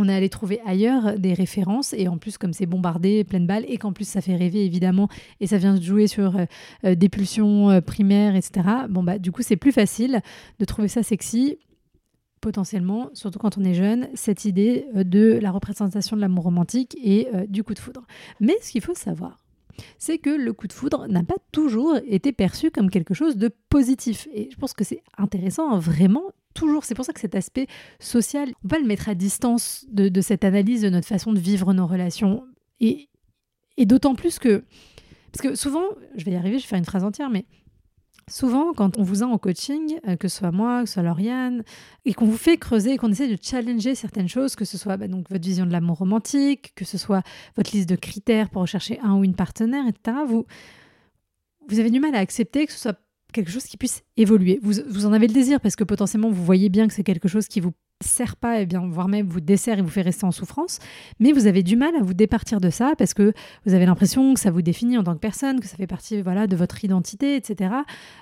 on 0.00 0.08
est 0.08 0.14
allé 0.14 0.30
trouver 0.30 0.60
ailleurs 0.64 1.18
des 1.18 1.34
références 1.34 1.92
et 1.92 2.08
en 2.08 2.16
plus 2.16 2.38
comme 2.38 2.54
c'est 2.54 2.66
bombardé, 2.66 3.22
plein 3.22 3.40
de 3.40 3.46
balles 3.46 3.66
et 3.68 3.76
qu'en 3.76 3.92
plus 3.92 4.08
ça 4.08 4.22
fait 4.22 4.34
rêver 4.34 4.64
évidemment 4.64 5.08
et 5.40 5.46
ça 5.46 5.58
vient 5.58 5.78
jouer 5.78 6.06
sur 6.06 6.36
euh, 6.36 6.44
euh, 6.84 6.94
des 6.94 7.10
pulsions 7.10 7.70
euh, 7.70 7.80
primaires, 7.82 8.34
etc. 8.34 8.66
Bon 8.88 9.02
bah 9.02 9.18
du 9.18 9.30
coup 9.30 9.42
c'est 9.42 9.56
plus 9.56 9.72
facile 9.72 10.22
de 10.58 10.64
trouver 10.64 10.88
ça 10.88 11.02
sexy 11.02 11.58
potentiellement, 12.40 13.10
surtout 13.12 13.38
quand 13.38 13.58
on 13.58 13.64
est 13.64 13.74
jeune, 13.74 14.08
cette 14.14 14.46
idée 14.46 14.86
de 14.94 15.38
la 15.42 15.50
représentation 15.50 16.16
de 16.16 16.22
l'amour 16.22 16.44
romantique 16.44 16.96
et 17.04 17.28
du 17.48 17.62
coup 17.62 17.74
de 17.74 17.78
foudre. 17.78 18.06
Mais 18.40 18.56
ce 18.62 18.70
qu'il 18.70 18.80
faut 18.80 18.94
savoir, 18.94 19.36
c'est 19.98 20.16
que 20.16 20.30
le 20.30 20.54
coup 20.54 20.66
de 20.66 20.72
foudre 20.72 21.06
n'a 21.06 21.22
pas 21.22 21.34
toujours 21.52 21.98
été 22.06 22.32
perçu 22.32 22.70
comme 22.70 22.88
quelque 22.88 23.12
chose 23.12 23.36
de 23.36 23.50
positif. 23.68 24.26
Et 24.32 24.48
je 24.50 24.56
pense 24.56 24.72
que 24.72 24.84
c'est 24.84 25.02
intéressant, 25.18 25.78
vraiment, 25.78 26.32
toujours. 26.54 26.84
C'est 26.84 26.94
pour 26.94 27.04
ça 27.04 27.12
que 27.12 27.20
cet 27.20 27.34
aspect 27.34 27.66
social, 27.98 28.52
on 28.64 28.68
va 28.68 28.78
le 28.78 28.86
mettre 28.86 29.08
à 29.08 29.14
distance 29.14 29.86
de, 29.90 30.20
cette 30.20 30.44
analyse 30.44 30.82
de 30.82 30.90
notre 30.90 31.06
façon 31.06 31.32
de 31.32 31.38
vivre 31.38 31.72
nos 31.72 31.86
relations. 31.86 32.44
Et, 32.80 33.08
d'autant 33.78 34.14
plus 34.14 34.38
que, 34.38 34.62
parce 35.32 35.42
que 35.42 35.54
souvent, 35.54 35.84
je 36.14 36.24
vais 36.24 36.32
y 36.32 36.36
arriver, 36.36 36.58
je 36.58 36.64
vais 36.64 36.68
faire 36.68 36.78
une 36.78 36.84
phrase 36.84 37.02
entière, 37.02 37.30
mais 37.30 37.46
souvent, 38.28 38.74
quand 38.74 38.98
on 38.98 39.02
vous 39.02 39.22
a 39.22 39.26
en 39.26 39.38
coaching, 39.38 39.98
euh, 40.06 40.16
que 40.16 40.28
ce 40.28 40.38
soit 40.38 40.52
moi, 40.52 40.82
que 40.82 40.86
ce 40.86 40.94
soit 40.94 41.02
Lauriane, 41.02 41.64
et 42.04 42.12
qu'on 42.12 42.26
vous 42.26 42.36
fait 42.36 42.58
creuser, 42.58 42.98
qu'on 42.98 43.10
essaie 43.10 43.28
de 43.28 43.38
challenger 43.40 43.94
certaines 43.94 44.28
choses, 44.28 44.54
que 44.54 44.66
ce 44.66 44.76
soit 44.76 44.98
bah, 44.98 45.08
donc 45.08 45.30
votre 45.30 45.42
vision 45.42 45.64
de 45.64 45.72
l'amour 45.72 45.98
romantique, 45.98 46.72
que 46.74 46.84
ce 46.84 46.98
soit 46.98 47.22
votre 47.56 47.72
liste 47.72 47.88
de 47.88 47.96
critères 47.96 48.50
pour 48.50 48.62
rechercher 48.62 49.00
un 49.00 49.14
ou 49.16 49.24
une 49.24 49.34
partenaire, 49.34 49.86
etc., 49.86 50.18
vous, 50.26 50.44
vous 51.68 51.78
avez 51.78 51.90
du 51.90 52.00
mal 52.00 52.14
à 52.14 52.18
accepter 52.18 52.66
que 52.66 52.72
ce 52.72 52.78
soit 52.78 52.98
quelque 53.32 53.50
chose 53.50 53.64
qui 53.64 53.76
puisse 53.76 54.02
évoluer. 54.16 54.58
Vous, 54.62 54.74
vous 54.88 55.06
en 55.06 55.12
avez 55.12 55.26
le 55.26 55.34
désir 55.34 55.60
parce 55.60 55.76
que 55.76 55.84
potentiellement 55.84 56.30
vous 56.30 56.44
voyez 56.44 56.68
bien 56.68 56.88
que 56.88 56.94
c'est 56.94 57.04
quelque 57.04 57.28
chose 57.28 57.48
qui 57.48 57.60
vous 57.60 57.72
sert 58.02 58.36
pas, 58.36 58.60
et 58.60 58.66
bien, 58.66 58.86
voire 58.88 59.08
même 59.08 59.26
vous 59.26 59.40
dessert 59.40 59.78
et 59.78 59.82
vous 59.82 59.88
fait 59.88 60.02
rester 60.02 60.24
en 60.24 60.30
souffrance, 60.30 60.78
mais 61.18 61.32
vous 61.32 61.46
avez 61.46 61.62
du 61.62 61.76
mal 61.76 61.94
à 61.96 62.02
vous 62.02 62.14
départir 62.14 62.60
de 62.60 62.70
ça 62.70 62.94
parce 62.96 63.14
que 63.14 63.32
vous 63.66 63.74
avez 63.74 63.86
l'impression 63.86 64.34
que 64.34 64.40
ça 64.40 64.50
vous 64.50 64.62
définit 64.62 64.96
en 64.96 65.04
tant 65.04 65.14
que 65.14 65.20
personne, 65.20 65.60
que 65.60 65.66
ça 65.66 65.76
fait 65.76 65.86
partie 65.86 66.22
voilà, 66.22 66.46
de 66.46 66.56
votre 66.56 66.82
identité, 66.82 67.36
etc. 67.36 67.74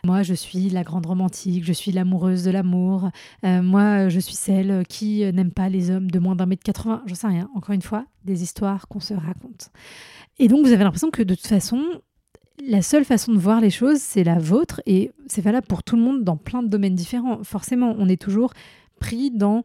Moi, 0.04 0.22
je 0.22 0.34
suis 0.34 0.68
la 0.70 0.82
grande 0.82 1.06
romantique, 1.06 1.64
je 1.64 1.72
suis 1.72 1.92
l'amoureuse 1.92 2.42
de 2.42 2.50
l'amour, 2.50 3.10
euh, 3.44 3.62
moi, 3.62 4.08
je 4.08 4.18
suis 4.18 4.34
celle 4.34 4.84
qui 4.88 5.20
n'aime 5.32 5.52
pas 5.52 5.68
les 5.68 5.90
hommes 5.90 6.10
de 6.10 6.18
moins 6.18 6.34
d'un 6.34 6.46
mètre 6.46 6.64
80, 6.64 7.02
j'en 7.06 7.14
sais 7.14 7.26
rien, 7.26 7.48
encore 7.54 7.74
une 7.74 7.82
fois, 7.82 8.04
des 8.24 8.42
histoires 8.42 8.88
qu'on 8.88 9.00
se 9.00 9.14
raconte. 9.14 9.70
Et 10.38 10.48
donc, 10.48 10.66
vous 10.66 10.72
avez 10.72 10.84
l'impression 10.84 11.10
que 11.10 11.22
de 11.22 11.34
toute 11.34 11.46
façon, 11.46 11.82
la 12.66 12.82
seule 12.82 13.04
façon 13.04 13.32
de 13.32 13.38
voir 13.38 13.60
les 13.60 13.70
choses, 13.70 13.98
c'est 13.98 14.24
la 14.24 14.38
vôtre 14.38 14.80
et 14.86 15.10
c'est 15.26 15.42
valable 15.42 15.66
pour 15.66 15.82
tout 15.82 15.96
le 15.96 16.02
monde 16.02 16.24
dans 16.24 16.36
plein 16.36 16.62
de 16.62 16.68
domaines 16.68 16.94
différents. 16.94 17.42
Forcément, 17.44 17.94
on 17.98 18.08
est 18.08 18.20
toujours 18.20 18.52
pris 19.00 19.30
dans 19.30 19.64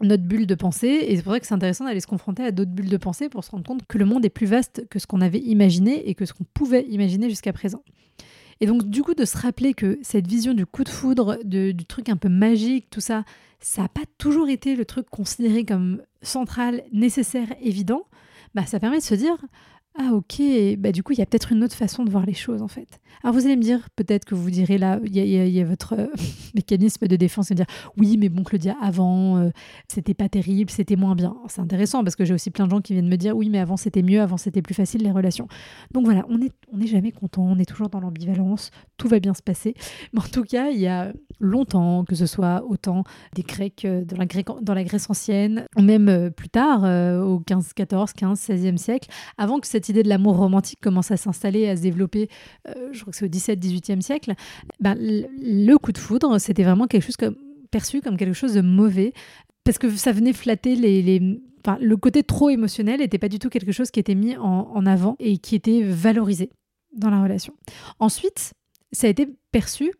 notre 0.00 0.24
bulle 0.24 0.46
de 0.46 0.54
pensée 0.54 1.06
et 1.08 1.16
c'est 1.16 1.22
pour 1.22 1.32
ça 1.32 1.40
que 1.40 1.46
c'est 1.46 1.54
intéressant 1.54 1.84
d'aller 1.84 2.00
se 2.00 2.06
confronter 2.06 2.44
à 2.44 2.50
d'autres 2.50 2.70
bulles 2.70 2.88
de 2.88 2.96
pensée 2.96 3.28
pour 3.28 3.44
se 3.44 3.50
rendre 3.50 3.64
compte 3.64 3.86
que 3.86 3.98
le 3.98 4.04
monde 4.04 4.24
est 4.24 4.30
plus 4.30 4.46
vaste 4.46 4.86
que 4.88 4.98
ce 4.98 5.06
qu'on 5.06 5.20
avait 5.20 5.38
imaginé 5.38 6.08
et 6.08 6.14
que 6.14 6.26
ce 6.26 6.32
qu'on 6.32 6.44
pouvait 6.52 6.84
imaginer 6.88 7.28
jusqu'à 7.28 7.52
présent. 7.52 7.82
Et 8.60 8.66
donc 8.66 8.88
du 8.88 9.02
coup 9.02 9.14
de 9.14 9.24
se 9.24 9.36
rappeler 9.36 9.74
que 9.74 9.98
cette 10.02 10.26
vision 10.26 10.54
du 10.54 10.66
coup 10.66 10.84
de 10.84 10.88
foudre, 10.88 11.38
du 11.44 11.74
truc 11.86 12.08
un 12.08 12.16
peu 12.16 12.28
magique, 12.28 12.88
tout 12.90 13.00
ça, 13.00 13.24
ça 13.60 13.82
n'a 13.82 13.88
pas 13.88 14.04
toujours 14.18 14.48
été 14.48 14.76
le 14.76 14.84
truc 14.84 15.08
considéré 15.10 15.64
comme 15.64 16.02
central, 16.22 16.82
nécessaire, 16.92 17.48
évident, 17.62 18.04
bah 18.54 18.66
ça 18.66 18.78
permet 18.78 18.98
de 18.98 19.02
se 19.02 19.14
dire 19.14 19.36
ah 19.96 20.10
ok, 20.12 20.42
bah 20.78 20.90
du 20.90 21.04
coup 21.04 21.12
il 21.12 21.20
y 21.20 21.22
a 21.22 21.26
peut-être 21.26 21.52
une 21.52 21.62
autre 21.62 21.76
façon 21.76 22.04
de 22.04 22.10
voir 22.10 22.26
les 22.26 22.34
choses 22.34 22.62
en 22.62 22.68
fait. 22.68 23.00
Alors 23.22 23.32
vous 23.32 23.46
allez 23.46 23.54
me 23.54 23.62
dire, 23.62 23.88
peut-être 23.94 24.24
que 24.24 24.34
vous 24.34 24.50
direz 24.50 24.76
là, 24.76 24.98
il 25.04 25.16
y, 25.16 25.60
a 25.60 25.64
votre 25.64 25.94
euh, 25.96 26.08
mécanisme 26.56 27.06
de 27.06 27.14
défense 27.14 27.52
et 27.52 27.54
dire 27.54 27.66
oui 27.96 28.16
mais 28.16 28.28
bon 28.28 28.42
Claudia 28.42 28.74
avant 28.82 29.38
euh, 29.38 29.50
c'était 29.86 30.14
pas 30.14 30.28
terrible, 30.28 30.68
c'était 30.70 30.96
moins 30.96 31.14
bien. 31.14 31.36
C'est 31.46 31.60
intéressant 31.60 32.02
parce 32.02 32.16
que 32.16 32.24
j'ai 32.24 32.34
aussi 32.34 32.50
plein 32.50 32.66
de 32.66 32.72
gens 32.72 32.80
qui 32.80 32.92
viennent 32.92 33.08
me 33.08 33.16
dire 33.16 33.36
oui 33.36 33.50
mais 33.50 33.60
avant 33.60 33.76
c'était 33.76 34.02
mieux, 34.02 34.20
avant 34.20 34.36
c'était 34.36 34.62
plus 34.62 34.74
facile 34.74 35.00
les 35.02 35.12
relations. 35.12 35.46
Donc 35.92 36.06
voilà, 36.06 36.26
on 36.28 36.38
n'est 36.38 36.50
on 36.72 36.80
est 36.80 36.88
jamais 36.88 37.12
content, 37.12 37.44
on 37.44 37.58
est 37.60 37.64
toujours 37.64 37.88
dans 37.88 38.00
l'ambivalence, 38.00 38.72
tout 38.96 39.06
va 39.06 39.20
bien 39.20 39.32
se 39.32 39.42
passer. 39.42 39.74
Mais 40.12 40.20
en 40.20 40.28
tout 40.28 40.42
cas 40.42 40.70
il 40.70 40.80
y 40.80 40.88
a 40.88 41.12
longtemps, 41.38 42.04
que 42.04 42.16
ce 42.16 42.26
soit 42.26 42.64
autant 42.68 43.04
des 43.36 43.42
Grecs 43.42 43.84
euh, 43.84 44.04
dans 44.04 44.16
la, 44.16 44.26
dans 44.60 44.74
la 44.74 44.82
Grèce 44.82 45.08
ancienne, 45.08 45.66
même 45.78 46.32
plus 46.32 46.48
tard 46.48 46.82
au 47.24 47.38
15, 47.38 47.74
14, 47.74 48.12
15, 48.12 48.40
16e 48.40 48.76
siècle, 48.76 49.08
avant 49.38 49.60
que 49.60 49.68
cette 49.68 49.83
idée 49.88 50.02
de 50.02 50.08
l'amour 50.08 50.36
romantique 50.36 50.80
commence 50.80 51.10
à 51.10 51.16
s'installer, 51.16 51.68
à 51.68 51.76
se 51.76 51.82
développer, 51.82 52.28
euh, 52.68 52.90
je 52.92 53.00
crois 53.00 53.12
que 53.12 53.16
c'est 53.16 53.24
au 53.24 53.28
17-18e 53.28 54.00
siècle, 54.00 54.34
ben, 54.80 54.96
le 54.98 55.76
coup 55.76 55.92
de 55.92 55.98
foudre, 55.98 56.38
c'était 56.38 56.64
vraiment 56.64 56.86
quelque 56.86 57.04
chose 57.04 57.16
comme, 57.16 57.36
perçu 57.70 58.00
comme 58.00 58.16
quelque 58.16 58.34
chose 58.34 58.54
de 58.54 58.60
mauvais, 58.60 59.12
parce 59.64 59.78
que 59.78 59.90
ça 59.90 60.12
venait 60.12 60.32
flatter 60.32 60.76
les... 60.76 61.40
Enfin, 61.66 61.78
le 61.80 61.96
côté 61.96 62.22
trop 62.22 62.50
émotionnel 62.50 63.00
n'était 63.00 63.18
pas 63.18 63.30
du 63.30 63.38
tout 63.38 63.48
quelque 63.48 63.72
chose 63.72 63.90
qui 63.90 63.98
était 63.98 64.14
mis 64.14 64.36
en, 64.36 64.70
en 64.74 64.84
avant 64.84 65.16
et 65.18 65.38
qui 65.38 65.54
était 65.54 65.82
valorisé 65.82 66.50
dans 66.94 67.08
la 67.08 67.22
relation. 67.22 67.54
Ensuite, 67.98 68.52
ça 68.92 69.06
a 69.06 69.10
été 69.10 69.26
perçu 69.50 69.92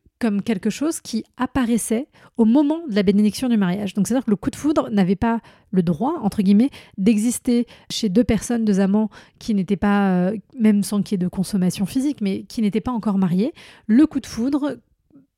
quelque 0.42 0.70
chose 0.70 1.00
qui 1.00 1.24
apparaissait 1.36 2.08
au 2.36 2.44
moment 2.44 2.80
de 2.88 2.94
la 2.94 3.02
bénédiction 3.02 3.48
du 3.48 3.56
mariage. 3.56 3.94
Donc 3.94 4.06
c'est-à-dire 4.06 4.24
que 4.24 4.30
le 4.30 4.36
coup 4.36 4.50
de 4.50 4.56
foudre 4.56 4.90
n'avait 4.90 5.16
pas 5.16 5.40
le 5.70 5.82
droit, 5.82 6.14
entre 6.22 6.42
guillemets, 6.42 6.70
d'exister 6.98 7.66
chez 7.90 8.08
deux 8.08 8.24
personnes, 8.24 8.64
deux 8.64 8.80
amants 8.80 9.10
qui 9.38 9.54
n'étaient 9.54 9.76
pas, 9.76 10.10
euh, 10.10 10.36
même 10.58 10.82
sans 10.82 11.02
qu'il 11.02 11.12
y 11.12 11.16
ait 11.16 11.24
de 11.24 11.28
consommation 11.28 11.86
physique, 11.86 12.20
mais 12.20 12.44
qui 12.44 12.62
n'étaient 12.62 12.80
pas 12.80 12.92
encore 12.92 13.18
mariés. 13.18 13.52
Le 13.86 14.06
coup 14.06 14.20
de 14.20 14.26
foudre 14.26 14.76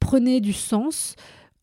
prenait 0.00 0.40
du 0.40 0.52
sens 0.52 1.16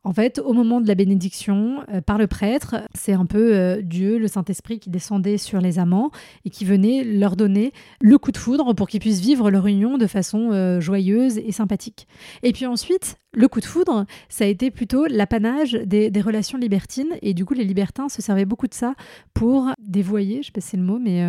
en 0.05 0.11
fait, 0.11 0.39
au 0.39 0.51
moment 0.51 0.81
de 0.81 0.87
la 0.87 0.95
bénédiction 0.95 1.83
euh, 1.89 2.01
par 2.01 2.17
le 2.17 2.27
prêtre, 2.27 2.75
c'est 2.93 3.13
un 3.13 3.25
peu 3.25 3.55
euh, 3.55 3.81
Dieu, 3.81 4.17
le 4.17 4.27
Saint-Esprit 4.27 4.79
qui 4.79 4.89
descendait 4.89 5.37
sur 5.37 5.61
les 5.61 5.79
amants 5.79 6.11
et 6.43 6.49
qui 6.49 6.65
venait 6.65 7.05
leur 7.05 7.37
donner 7.37 7.71
le 8.01 8.17
coup 8.17 8.31
de 8.33 8.37
foudre 8.37 8.73
pour 8.73 8.89
qu'ils 8.89 8.99
puissent 8.99 9.21
vivre 9.21 9.49
leur 9.49 9.65
union 9.65 9.97
de 9.97 10.07
façon 10.07 10.51
euh, 10.51 10.81
joyeuse 10.81 11.37
et 11.37 11.53
sympathique. 11.53 12.07
Et 12.43 12.51
puis 12.51 12.65
ensuite, 12.65 13.15
le 13.31 13.47
coup 13.47 13.61
de 13.61 13.65
foudre, 13.65 14.05
ça 14.27 14.43
a 14.43 14.47
été 14.47 14.71
plutôt 14.71 15.05
l'apanage 15.05 15.71
des, 15.71 16.11
relations 16.21 16.57
libertines 16.57 17.15
et 17.21 17.33
du 17.33 17.45
coup, 17.45 17.53
les 17.53 17.63
libertins 17.63 18.09
se 18.09 18.21
servaient 18.21 18.45
beaucoup 18.45 18.67
de 18.67 18.73
ça 18.73 18.95
pour 19.33 19.71
dévoyer, 19.79 20.41
je 20.41 20.47
sais 20.47 20.51
pas 20.51 20.61
si 20.61 20.69
c'est 20.69 20.77
le 20.77 20.83
mot, 20.83 20.99
mais 20.99 21.27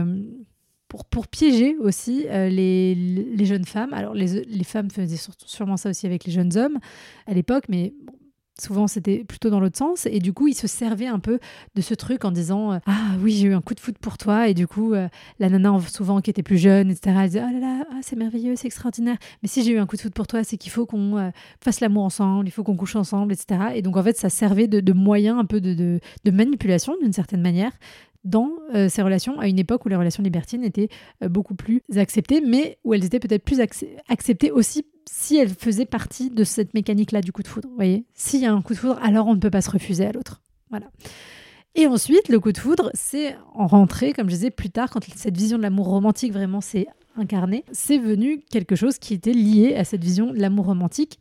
pour, 0.88 1.04
pour, 1.04 1.26
piéger 1.26 1.76
aussi 1.78 2.26
les, 2.31 2.95
les, 2.95 3.45
jeunes 3.45 3.64
femmes. 3.64 3.93
Alors, 3.93 4.14
les, 4.14 4.45
les 4.45 4.64
femmes 4.64 4.90
faisaient 4.90 5.19
sûrement 5.47 5.76
ça 5.76 5.90
aussi 5.90 6.07
avec 6.07 6.25
les 6.25 6.33
jeunes 6.33 6.57
hommes 6.57 6.78
à 7.26 7.35
l'époque, 7.35 7.64
mais 7.69 7.93
Souvent, 8.61 8.87
c'était 8.87 9.25
plutôt 9.25 9.50
dans 9.50 9.58
l'autre 9.58 9.76
sens. 9.76 10.06
Et 10.06 10.20
du 10.20 10.32
coup, 10.32 10.46
il 10.46 10.54
se 10.54 10.68
servait 10.68 11.08
un 11.08 11.18
peu 11.18 11.40
de 11.75 11.80
ce 11.80 11.92
truc 11.92 12.25
en 12.25 12.30
disant 12.30 12.73
euh, 12.73 12.78
Ah 12.87 13.16
oui, 13.20 13.32
j'ai 13.32 13.49
eu 13.49 13.54
un 13.54 13.61
coup 13.61 13.75
de 13.75 13.80
foot 13.80 13.99
pour 13.99 14.16
toi. 14.16 14.49
Et 14.49 14.54
du 14.54 14.68
coup, 14.68 14.94
euh, 14.94 15.08
la 15.40 15.49
nana, 15.49 15.76
souvent 15.88 16.20
qui 16.20 16.30
était 16.30 16.44
plus 16.44 16.58
jeune, 16.58 16.92
etc., 16.92 17.16
elle 17.18 17.26
disait 17.26 17.42
Oh 17.44 17.52
là 17.52 17.58
là, 17.58 17.84
ah, 17.90 17.99
c'est 18.02 18.14
merveilleux, 18.14 18.54
c'est 18.54 18.68
extraordinaire. 18.68 19.16
Mais 19.42 19.49
si 19.49 19.64
j'ai 19.64 19.73
eu 19.73 19.78
un 19.78 19.87
coup 19.87 19.96
de 19.96 20.02
foot 20.02 20.14
pour 20.14 20.28
toi, 20.28 20.44
c'est 20.44 20.56
qu'il 20.56 20.70
faut 20.70 20.87
qu'on 20.87 21.16
euh, 21.16 21.30
fasse 21.61 21.80
l'amour 21.80 22.04
ensemble, 22.04 22.46
il 22.46 22.52
faut 22.52 22.62
qu'on 22.62 22.76
couche 22.76 22.94
ensemble, 22.94 23.32
etc. 23.32 23.73
Et 23.75 23.82
donc, 23.82 23.96
en 23.96 24.04
fait, 24.04 24.16
ça 24.16 24.30
servait 24.30 24.68
de, 24.68 24.92
moyen 24.92 25.37
un 25.37 25.44
peu 25.44 25.61
de, 25.61 25.75
de 25.75 26.30
manipulation, 26.30 26.94
d'une 27.02 27.12
certaine 27.12 27.42
manière, 27.42 27.73
dans 28.23 28.50
ces 28.88 29.02
relations 29.02 29.38
à 29.38 29.49
une 29.49 29.58
époque 29.58 29.84
où 29.84 29.88
les 29.90 29.96
relations 29.96 30.23
libertines 30.23 30.64
étaient 30.64 30.88
beaucoup 31.20 31.54
plus 31.54 31.82
acceptées, 31.96 32.40
mais 32.40 32.78
où 32.84 32.94
elles 32.94 33.04
étaient 33.04 33.18
peut-être 33.18 33.44
plus 33.44 33.61
acceptées 33.61 34.50
aussi 34.50 34.87
si 35.08 35.37
elle 35.37 35.49
faisait 35.49 35.87
partie 35.87 36.30
de 36.30 36.44
cette 36.44 36.75
mécanique-là 36.75 37.20
du 37.20 37.32
coup 37.32 37.42
de 37.42 37.49
foudre. 37.49 37.68
Vous 37.68 37.75
voyez 37.75 38.04
S'il 38.14 38.40
y 38.40 38.46
a 38.46 38.52
un 38.52 38.62
coup 38.62 38.75
de 38.75 38.78
foudre, 38.78 38.99
alors 39.02 39.26
on 39.26 39.34
ne 39.34 39.40
peut 39.40 39.50
pas 39.50 39.62
se 39.62 39.70
refuser 39.70 40.06
à 40.06 40.12
l'autre. 40.12 40.40
Voilà. 40.70 40.87
Et 41.75 41.87
ensuite, 41.87 42.28
le 42.28 42.38
coup 42.38 42.52
de 42.52 42.58
foudre, 42.58 42.90
c'est 42.94 43.37
en 43.54 43.66
rentrée, 43.66 44.12
comme 44.12 44.28
je 44.28 44.34
disais 44.34 44.50
plus 44.50 44.70
tard, 44.70 44.90
quand 44.90 45.04
cette 45.16 45.37
vision 45.37 45.58
de 45.58 45.62
l'amour 45.62 45.88
romantique 45.88 46.32
vraiment 46.32 46.61
s'est 46.61 46.87
incarnée, 47.16 47.64
c'est 47.73 47.99
venu 47.99 48.42
quelque 48.50 48.76
chose 48.76 48.99
qui 48.99 49.14
était 49.14 49.32
lié 49.32 49.75
à 49.75 49.84
cette 49.84 50.02
vision 50.02 50.32
de 50.32 50.38
l'amour 50.38 50.66
romantique 50.66 51.18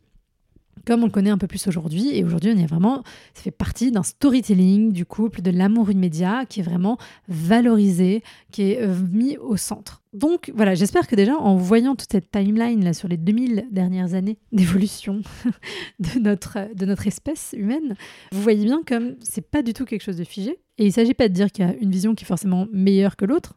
comme 0.86 1.02
on 1.02 1.06
le 1.06 1.12
connaît 1.12 1.30
un 1.30 1.38
peu 1.38 1.46
plus 1.46 1.66
aujourd'hui. 1.66 2.16
Et 2.16 2.24
aujourd'hui, 2.24 2.52
on 2.54 2.58
est 2.58 2.66
vraiment, 2.66 3.02
ça 3.34 3.42
fait 3.42 3.50
partie 3.50 3.90
d'un 3.90 4.02
storytelling 4.02 4.92
du 4.92 5.04
couple, 5.04 5.42
de 5.42 5.50
l'amour 5.50 5.90
immédiat 5.90 6.44
qui 6.48 6.60
est 6.60 6.62
vraiment 6.62 6.98
valorisé, 7.28 8.22
qui 8.50 8.72
est 8.72 8.82
euh, 8.82 8.94
mis 9.10 9.36
au 9.38 9.56
centre. 9.56 10.02
Donc 10.12 10.52
voilà, 10.54 10.74
j'espère 10.74 11.08
que 11.08 11.16
déjà 11.16 11.36
en 11.36 11.56
voyant 11.56 11.96
toute 11.96 12.12
cette 12.12 12.30
timeline 12.30 12.84
là 12.84 12.92
sur 12.92 13.08
les 13.08 13.16
2000 13.16 13.66
dernières 13.72 14.14
années 14.14 14.38
d'évolution 14.52 15.22
de 15.98 16.20
notre, 16.20 16.72
de 16.74 16.86
notre 16.86 17.06
espèce 17.08 17.54
humaine, 17.56 17.96
vous 18.30 18.40
voyez 18.40 18.64
bien 18.64 18.82
comme 18.86 19.16
c'est 19.20 19.50
pas 19.50 19.62
du 19.62 19.72
tout 19.72 19.84
quelque 19.84 20.02
chose 20.02 20.16
de 20.16 20.24
figé. 20.24 20.58
Et 20.78 20.86
il 20.86 20.92
s'agit 20.92 21.14
pas 21.14 21.28
de 21.28 21.34
dire 21.34 21.50
qu'il 21.50 21.64
y 21.64 21.68
a 21.68 21.74
une 21.74 21.90
vision 21.90 22.14
qui 22.14 22.24
est 22.24 22.26
forcément 22.26 22.66
meilleure 22.72 23.16
que 23.16 23.24
l'autre. 23.24 23.54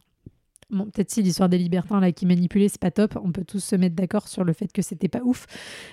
Bon, 0.70 0.86
peut-être 0.86 1.12
si 1.12 1.22
l'histoire 1.22 1.50
des 1.50 1.58
libertins 1.58 2.00
là 2.00 2.12
qui 2.12 2.26
manipulaient, 2.26 2.68
c'est 2.68 2.82
pas 2.82 2.92
top. 2.92 3.18
On 3.24 3.32
peut 3.32 3.46
tous 3.46 3.60
se 3.60 3.76
mettre 3.76 3.96
d'accord 3.96 4.28
sur 4.28 4.44
le 4.44 4.54
fait 4.54 4.72
que 4.72 4.82
c'était 4.82 5.08
pas 5.08 5.22
ouf. 5.24 5.46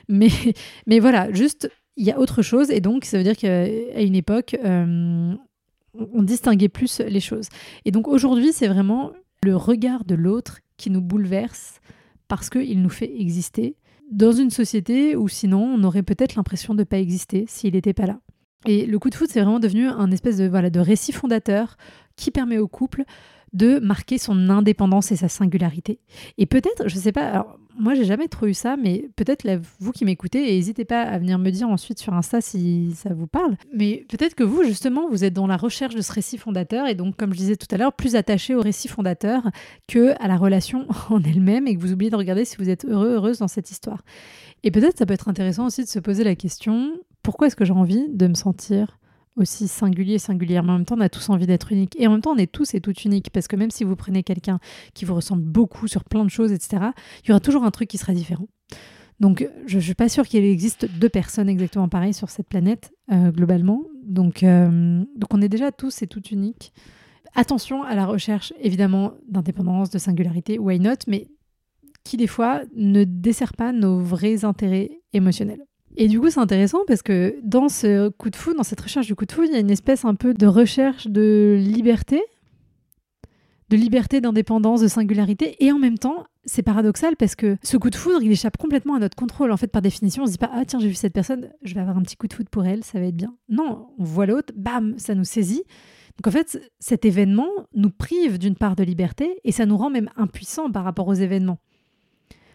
Mais, 0.08 0.28
mais 0.86 0.98
voilà, 0.98 1.32
juste, 1.32 1.70
il 1.96 2.04
y 2.04 2.10
a 2.10 2.18
autre 2.18 2.42
chose. 2.42 2.70
Et 2.70 2.80
donc, 2.80 3.04
ça 3.04 3.16
veut 3.16 3.24
dire 3.24 3.36
qu'à 3.36 4.02
une 4.02 4.16
époque, 4.16 4.56
euh, 4.64 5.34
on 5.94 6.22
distinguait 6.22 6.68
plus 6.68 7.00
les 7.00 7.20
choses. 7.20 7.48
Et 7.84 7.90
donc 7.90 8.08
aujourd'hui, 8.08 8.52
c'est 8.52 8.68
vraiment 8.68 9.12
le 9.42 9.56
regard 9.56 10.04
de 10.04 10.14
l'autre 10.14 10.60
qui 10.76 10.90
nous 10.90 11.00
bouleverse 11.00 11.80
parce 12.28 12.50
qu'il 12.50 12.82
nous 12.82 12.90
fait 12.90 13.20
exister 13.20 13.76
dans 14.10 14.32
une 14.32 14.50
société 14.50 15.16
où 15.16 15.28
sinon 15.28 15.62
on 15.62 15.84
aurait 15.84 16.02
peut-être 16.02 16.34
l'impression 16.34 16.74
de 16.74 16.80
ne 16.80 16.84
pas 16.84 16.98
exister 16.98 17.44
s'il 17.48 17.74
n'était 17.74 17.94
pas 17.94 18.06
là. 18.06 18.20
Et 18.66 18.86
le 18.86 18.98
coup 18.98 19.10
de 19.10 19.14
foot, 19.14 19.28
c'est 19.30 19.40
vraiment 19.40 19.60
devenu 19.60 19.88
un 19.88 20.10
espèce 20.10 20.38
de, 20.38 20.46
voilà, 20.46 20.70
de 20.70 20.80
récit 20.80 21.12
fondateur 21.12 21.76
qui 22.16 22.30
permet 22.30 22.58
au 22.58 22.68
couple 22.68 23.04
de 23.54 23.78
marquer 23.78 24.18
son 24.18 24.50
indépendance 24.50 25.12
et 25.12 25.16
sa 25.16 25.28
singularité. 25.28 26.00
Et 26.38 26.46
peut-être, 26.46 26.88
je 26.88 26.96
sais 26.96 27.12
pas, 27.12 27.28
alors 27.28 27.58
moi 27.78 27.94
j'ai 27.94 28.04
jamais 28.04 28.28
trop 28.28 28.46
eu 28.46 28.54
ça, 28.54 28.76
mais 28.76 29.08
peut-être 29.16 29.46
vous 29.80 29.92
qui 29.92 30.04
m'écoutez, 30.04 30.42
n'hésitez 30.42 30.84
pas 30.84 31.02
à 31.02 31.18
venir 31.18 31.38
me 31.38 31.50
dire 31.50 31.68
ensuite 31.68 31.99
sur 31.99 32.14
Insta 32.14 32.40
si 32.40 32.92
ça 32.96 33.14
vous 33.14 33.26
parle, 33.26 33.56
mais 33.73 34.04
peut-être 34.08 34.34
que 34.34 34.44
vous 34.44 34.62
justement 34.64 35.08
vous 35.08 35.25
êtes 35.25 35.32
dans 35.32 35.46
la 35.46 35.56
recherche 35.56 35.94
de 35.94 36.00
ce 36.00 36.12
récit 36.12 36.38
fondateur 36.38 36.87
et 36.87 36.94
donc 36.94 37.16
comme 37.16 37.32
je 37.32 37.38
disais 37.38 37.56
tout 37.56 37.66
à 37.70 37.76
l'heure, 37.76 37.92
plus 37.92 38.16
attaché 38.16 38.54
au 38.54 38.61
récit 38.61 38.88
fondateur 38.88 39.42
que 39.87 40.14
à 40.20 40.28
la 40.28 40.37
relation 40.37 40.87
en 41.11 41.23
elle-même 41.23 41.66
et 41.66 41.76
que 41.76 41.80
vous 41.80 41.92
oubliez 41.92 42.11
de 42.11 42.16
regarder 42.16 42.44
si 42.44 42.56
vous 42.56 42.68
êtes 42.68 42.84
heureux, 42.84 43.12
heureuse 43.14 43.38
dans 43.38 43.49
cette 43.49 43.70
histoire. 43.70 44.02
Et 44.62 44.70
peut-être 44.70 44.99
ça 44.99 45.06
peut 45.06 45.14
être 45.14 45.28
intéressant 45.28 45.66
aussi 45.66 45.82
de 45.82 45.88
se 45.88 45.99
poser 45.99 46.25
la 46.25 46.34
question, 46.34 46.92
pourquoi 47.23 47.46
est-ce 47.46 47.56
que 47.56 47.64
j'ai 47.64 47.73
envie 47.73 48.08
de 48.08 48.26
me 48.26 48.34
sentir 48.34 48.99
aussi 49.36 49.68
singulier, 49.68 50.18
singulière, 50.18 50.62
mais 50.62 50.70
en 50.70 50.76
même 50.76 50.84
temps, 50.84 50.96
on 50.96 51.00
a 51.00 51.08
tous 51.08 51.28
envie 51.28 51.46
d'être 51.46 51.72
unique. 51.72 51.96
Et 51.98 52.06
en 52.06 52.12
même 52.12 52.20
temps, 52.20 52.32
on 52.32 52.38
est 52.38 52.50
tous 52.50 52.74
et 52.74 52.80
toutes 52.80 53.04
uniques, 53.04 53.30
parce 53.30 53.48
que 53.48 53.56
même 53.56 53.70
si 53.70 53.84
vous 53.84 53.96
prenez 53.96 54.22
quelqu'un 54.22 54.60
qui 54.94 55.04
vous 55.04 55.14
ressemble 55.14 55.42
beaucoup 55.42 55.88
sur 55.88 56.04
plein 56.04 56.24
de 56.24 56.30
choses, 56.30 56.52
etc., 56.52 56.90
il 57.24 57.28
y 57.28 57.32
aura 57.32 57.40
toujours 57.40 57.64
un 57.64 57.70
truc 57.70 57.88
qui 57.88 57.98
sera 57.98 58.12
différent. 58.12 58.46
Donc, 59.20 59.48
je 59.66 59.76
ne 59.76 59.80
suis 59.80 59.94
pas 59.94 60.08
sûre 60.08 60.26
qu'il 60.26 60.44
existe 60.44 60.86
deux 60.98 61.08
personnes 61.08 61.48
exactement 61.48 61.88
pareilles 61.88 62.14
sur 62.14 62.30
cette 62.30 62.48
planète, 62.48 62.92
euh, 63.12 63.30
globalement. 63.30 63.82
Donc, 64.04 64.42
euh, 64.42 65.04
donc, 65.16 65.32
on 65.32 65.40
est 65.40 65.48
déjà 65.48 65.72
tous 65.72 66.02
et 66.02 66.06
toutes 66.06 66.30
uniques. 66.30 66.72
Attention 67.34 67.82
à 67.82 67.94
la 67.94 68.06
recherche, 68.06 68.52
évidemment, 68.60 69.12
d'indépendance, 69.28 69.90
de 69.90 69.98
singularité, 69.98 70.58
why 70.58 70.78
not, 70.78 70.98
mais 71.06 71.28
qui, 72.04 72.16
des 72.16 72.26
fois, 72.26 72.62
ne 72.76 73.04
dessert 73.04 73.54
pas 73.54 73.72
nos 73.72 73.98
vrais 74.00 74.44
intérêts 74.44 74.90
émotionnels. 75.12 75.64
Et 75.96 76.08
du 76.08 76.20
coup, 76.20 76.30
c'est 76.30 76.40
intéressant 76.40 76.80
parce 76.86 77.02
que 77.02 77.36
dans 77.42 77.68
ce 77.68 78.08
coup 78.08 78.30
de 78.30 78.36
foudre, 78.36 78.56
dans 78.58 78.64
cette 78.64 78.80
recherche 78.80 79.06
du 79.06 79.14
coup 79.14 79.26
de 79.26 79.32
foudre, 79.32 79.48
il 79.50 79.54
y 79.54 79.56
a 79.56 79.60
une 79.60 79.70
espèce 79.70 80.04
un 80.04 80.14
peu 80.14 80.34
de 80.34 80.46
recherche 80.46 81.06
de 81.06 81.56
liberté, 81.60 82.22
de 83.70 83.76
liberté, 83.76 84.20
d'indépendance, 84.20 84.80
de 84.80 84.88
singularité. 84.88 85.56
Et 85.64 85.70
en 85.70 85.78
même 85.78 85.98
temps, 85.98 86.24
c'est 86.44 86.62
paradoxal 86.62 87.16
parce 87.16 87.36
que 87.36 87.56
ce 87.62 87.76
coup 87.76 87.90
de 87.90 87.96
foudre, 87.96 88.22
il 88.22 88.30
échappe 88.30 88.56
complètement 88.56 88.96
à 88.96 88.98
notre 88.98 89.16
contrôle. 89.16 89.52
En 89.52 89.56
fait, 89.56 89.68
par 89.68 89.82
définition, 89.82 90.24
on 90.24 90.26
se 90.26 90.32
dit 90.32 90.38
pas 90.38 90.50
ah 90.52 90.64
tiens 90.66 90.80
j'ai 90.80 90.88
vu 90.88 90.94
cette 90.94 91.14
personne, 91.14 91.50
je 91.62 91.74
vais 91.74 91.80
avoir 91.80 91.96
un 91.96 92.02
petit 92.02 92.16
coup 92.16 92.26
de 92.26 92.34
foudre 92.34 92.50
pour 92.50 92.64
elle, 92.64 92.82
ça 92.82 92.98
va 92.98 93.06
être 93.06 93.16
bien. 93.16 93.34
Non, 93.48 93.88
on 93.98 94.04
voit 94.04 94.26
l'autre, 94.26 94.52
bam, 94.56 94.94
ça 94.98 95.14
nous 95.14 95.24
saisit. 95.24 95.62
Donc 96.16 96.26
en 96.26 96.30
fait, 96.30 96.60
cet 96.78 97.04
événement 97.04 97.48
nous 97.74 97.90
prive 97.90 98.38
d'une 98.38 98.56
part 98.56 98.76
de 98.76 98.84
liberté 98.84 99.38
et 99.44 99.52
ça 99.52 99.66
nous 99.66 99.76
rend 99.76 99.90
même 99.90 100.10
impuissants 100.16 100.70
par 100.70 100.84
rapport 100.84 101.08
aux 101.08 101.14
événements. 101.14 101.58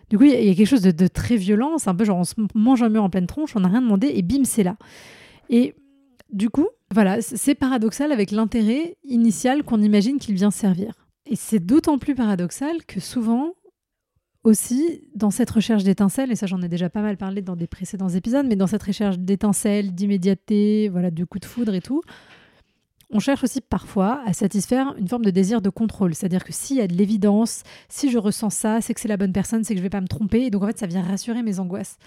Du 0.10 0.18
coup, 0.18 0.24
il 0.24 0.32
y, 0.32 0.50
a 0.50 0.56
quelque 0.56 0.68
chose 0.68 0.82
de, 0.82 1.08
très 1.08 1.36
violent. 1.36 1.78
C'est 1.78 1.90
un 1.90 1.96
peu 1.96 2.04
genre 2.04 2.18
on 2.18 2.24
se 2.24 2.36
mange 2.56 2.82
un 2.82 2.90
mur 2.90 3.04
en 3.04 3.10
pleine 3.10 3.28
tronche, 3.28 3.56
on 3.56 3.60
n'a 3.60 3.70
rien 3.70 3.82
demandé 3.82 4.12
et 4.14 4.22
bim, 4.22 4.44
c'est 4.44 4.64
là. 4.64 4.78
Et 5.50 5.76
du 6.32 6.50
coup, 6.50 6.68
voilà, 6.92 7.22
c'est 7.22 7.56
paradoxal 7.56 8.12
avec 8.12 8.32
l'intérêt 8.32 8.98
initial 9.04 9.64
qu'on 9.64 9.82
imagine 9.82 10.18
qu'il 10.18 10.36
vient 10.36 10.52
servir. 10.52 10.94
Et 11.26 11.36
c'est 11.36 11.60
d'autant 11.60 12.00
plus 12.00 12.16
paradoxal 12.16 12.86
que 12.86 13.00
souvent, 13.00 13.54
aussi, 14.44 15.04
dans 15.16 15.32
cette 15.32 15.50
recherche 15.50 15.84
d'étincelles, 15.84 16.32
et 16.32 16.36
ça 16.36 16.48
j'en 16.48 16.62
ai 16.62 16.70
déjà 16.70 16.90
pas 16.90 17.02
mal 17.02 17.18
parlé 17.18 17.42
dans 17.42 17.56
des 17.56 17.68
précédents 17.68 18.10
épisodes, 18.10 18.46
mais 18.48 18.56
dans 18.56 18.68
cette 18.68 18.84
recherche 18.84 19.20
d'étincelles, 19.20 19.94
d'immédiateté, 19.94 20.90
voilà, 20.90 21.12
du 21.12 21.26
coup 21.26 21.40
de 21.40 21.46
foudre 21.46 21.74
et 21.74 21.82
tout, 21.82 22.02
on 23.12 23.20
cherche 23.20 23.44
aussi 23.44 23.62
parfois 23.62 24.22
à 24.26 24.34
satisfaire 24.34 24.94
une 24.98 25.08
forme 25.08 25.26
de 25.26 25.32
désir 25.32 25.62
de 25.62 25.70
contrôle. 25.70 26.14
C'est-à-dire 26.14 26.44
que 26.44 26.54
s'il 26.54 26.78
y 26.78 26.82
a 26.82 26.88
de 26.88 26.94
l'évidence, 26.94 27.64
si 27.88 28.12
je 28.12 28.18
ressens 28.18 28.52
ça, 28.52 28.82
c'est 28.82 28.94
que 28.94 29.00
c'est 29.00 29.08
la 29.08 29.18
bonne 29.18 29.34
personne, 29.34 29.64
c'est 29.64 29.74
que 29.74 29.80
je 29.80 29.84
ne 29.84 29.86
vais 29.86 29.90
pas 29.90 30.02
me 30.02 30.08
tromper. 30.08 30.44
Et 30.44 30.52
donc 30.52 30.64
en 30.64 30.68
fait, 30.68 30.78
ça 30.78 30.88
vient 30.88 31.02
rassurer 31.02 31.42
mes 31.42 31.60
angoisses. 31.60 31.98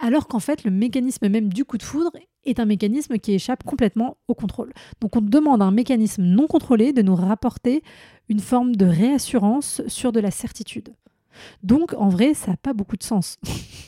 Alors 0.00 0.28
qu'en 0.28 0.40
fait, 0.40 0.64
le 0.64 0.70
mécanisme 0.70 1.28
même 1.28 1.52
du 1.52 1.64
coup 1.64 1.76
de 1.76 1.82
foudre 1.82 2.12
est 2.44 2.60
un 2.60 2.64
mécanisme 2.64 3.18
qui 3.18 3.32
échappe 3.32 3.64
complètement 3.64 4.16
au 4.28 4.34
contrôle. 4.34 4.72
Donc 5.00 5.16
on 5.16 5.20
demande 5.20 5.62
à 5.62 5.64
un 5.64 5.70
mécanisme 5.70 6.22
non 6.22 6.46
contrôlé 6.46 6.92
de 6.92 7.02
nous 7.02 7.16
rapporter 7.16 7.82
une 8.28 8.40
forme 8.40 8.76
de 8.76 8.86
réassurance 8.86 9.82
sur 9.86 10.12
de 10.12 10.20
la 10.20 10.30
certitude. 10.30 10.94
Donc 11.62 11.94
en 11.94 12.08
vrai, 12.08 12.34
ça 12.34 12.52
n'a 12.52 12.56
pas 12.56 12.72
beaucoup 12.72 12.96
de 12.96 13.02
sens. 13.02 13.38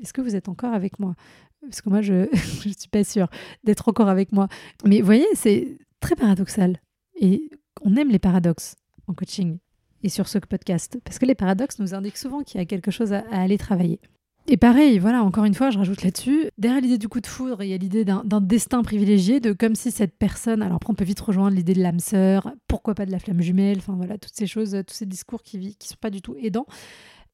Est-ce 0.00 0.12
que 0.12 0.20
vous 0.20 0.36
êtes 0.36 0.48
encore 0.48 0.72
avec 0.72 0.98
moi? 0.98 1.14
Parce 1.62 1.82
que 1.82 1.90
moi, 1.90 2.00
je 2.00 2.14
ne 2.66 2.72
suis 2.72 2.88
pas 2.90 3.04
sûre 3.04 3.28
d'être 3.64 3.88
encore 3.88 4.08
avec 4.08 4.32
moi. 4.32 4.48
Mais 4.84 5.00
vous 5.00 5.06
voyez, 5.06 5.26
c'est 5.34 5.78
très 6.00 6.16
paradoxal. 6.16 6.80
Et 7.20 7.50
on 7.82 7.96
aime 7.96 8.08
les 8.08 8.18
paradoxes 8.18 8.76
en 9.06 9.14
coaching 9.14 9.58
et 10.02 10.08
sur 10.08 10.28
ce 10.28 10.38
podcast, 10.38 10.98
parce 11.04 11.18
que 11.18 11.26
les 11.26 11.34
paradoxes 11.34 11.78
nous 11.78 11.94
indiquent 11.94 12.16
souvent 12.16 12.42
qu'il 12.42 12.58
y 12.58 12.62
a 12.62 12.66
quelque 12.66 12.90
chose 12.90 13.12
à, 13.12 13.22
aller 13.30 13.58
travailler. 13.58 14.00
Et 14.46 14.56
pareil, 14.56 14.98
voilà, 14.98 15.22
encore 15.22 15.44
une 15.44 15.54
fois, 15.54 15.70
je 15.70 15.78
rajoute 15.78 16.02
là-dessus, 16.02 16.50
derrière 16.56 16.80
l'idée 16.80 16.96
du 16.96 17.08
coup 17.08 17.20
de 17.20 17.26
foudre, 17.26 17.62
il 17.62 17.68
y 17.68 17.74
a 17.74 17.76
l'idée 17.76 18.04
d'un 18.04 18.40
destin 18.40 18.82
privilégié, 18.82 19.38
de 19.38 19.52
comme 19.52 19.74
si 19.74 19.90
cette 19.90 20.16
personne, 20.16 20.62
alors 20.62 20.76
après 20.76 20.90
on 20.90 20.94
peut 20.94 21.04
vite 21.04 21.20
rejoindre 21.20 21.54
l'idée 21.54 21.74
de 21.74 21.82
l'âme 21.82 22.00
sœur, 22.00 22.50
pourquoi 22.66 22.94
pas 22.94 23.04
de 23.04 23.12
la 23.12 23.18
flamme 23.18 23.42
jumelle, 23.42 23.76
enfin 23.78 23.94
voilà, 23.94 24.16
toutes 24.16 24.34
ces 24.34 24.46
choses, 24.46 24.70
tous 24.86 24.94
ces 24.94 25.06
discours 25.06 25.42
qui 25.42 25.58
ne 25.58 25.86
sont 25.86 25.96
pas 26.00 26.10
du 26.10 26.22
tout 26.22 26.34
aidants. 26.40 26.66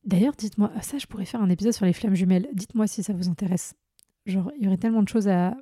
D'ailleurs, 0.06 0.34
dites-moi, 0.38 0.70
ça 0.80 0.98
je 0.98 1.06
pourrais 1.06 1.24
faire 1.24 1.42
un 1.42 1.50
épisode 1.50 1.72
sur 1.72 1.84
les 1.84 1.92
flammes 1.92 2.14
jumelles, 2.14 2.48
dites-moi 2.52 2.86
si 2.86 3.02
ça 3.02 3.12
vous 3.12 3.28
intéresse. 3.28 3.74
Genre, 4.24 4.50
il 4.56 4.64
y 4.64 4.66
aurait 4.68 4.76
tellement 4.76 5.02
de 5.02 5.08
choses 5.08 5.28
à 5.28 5.56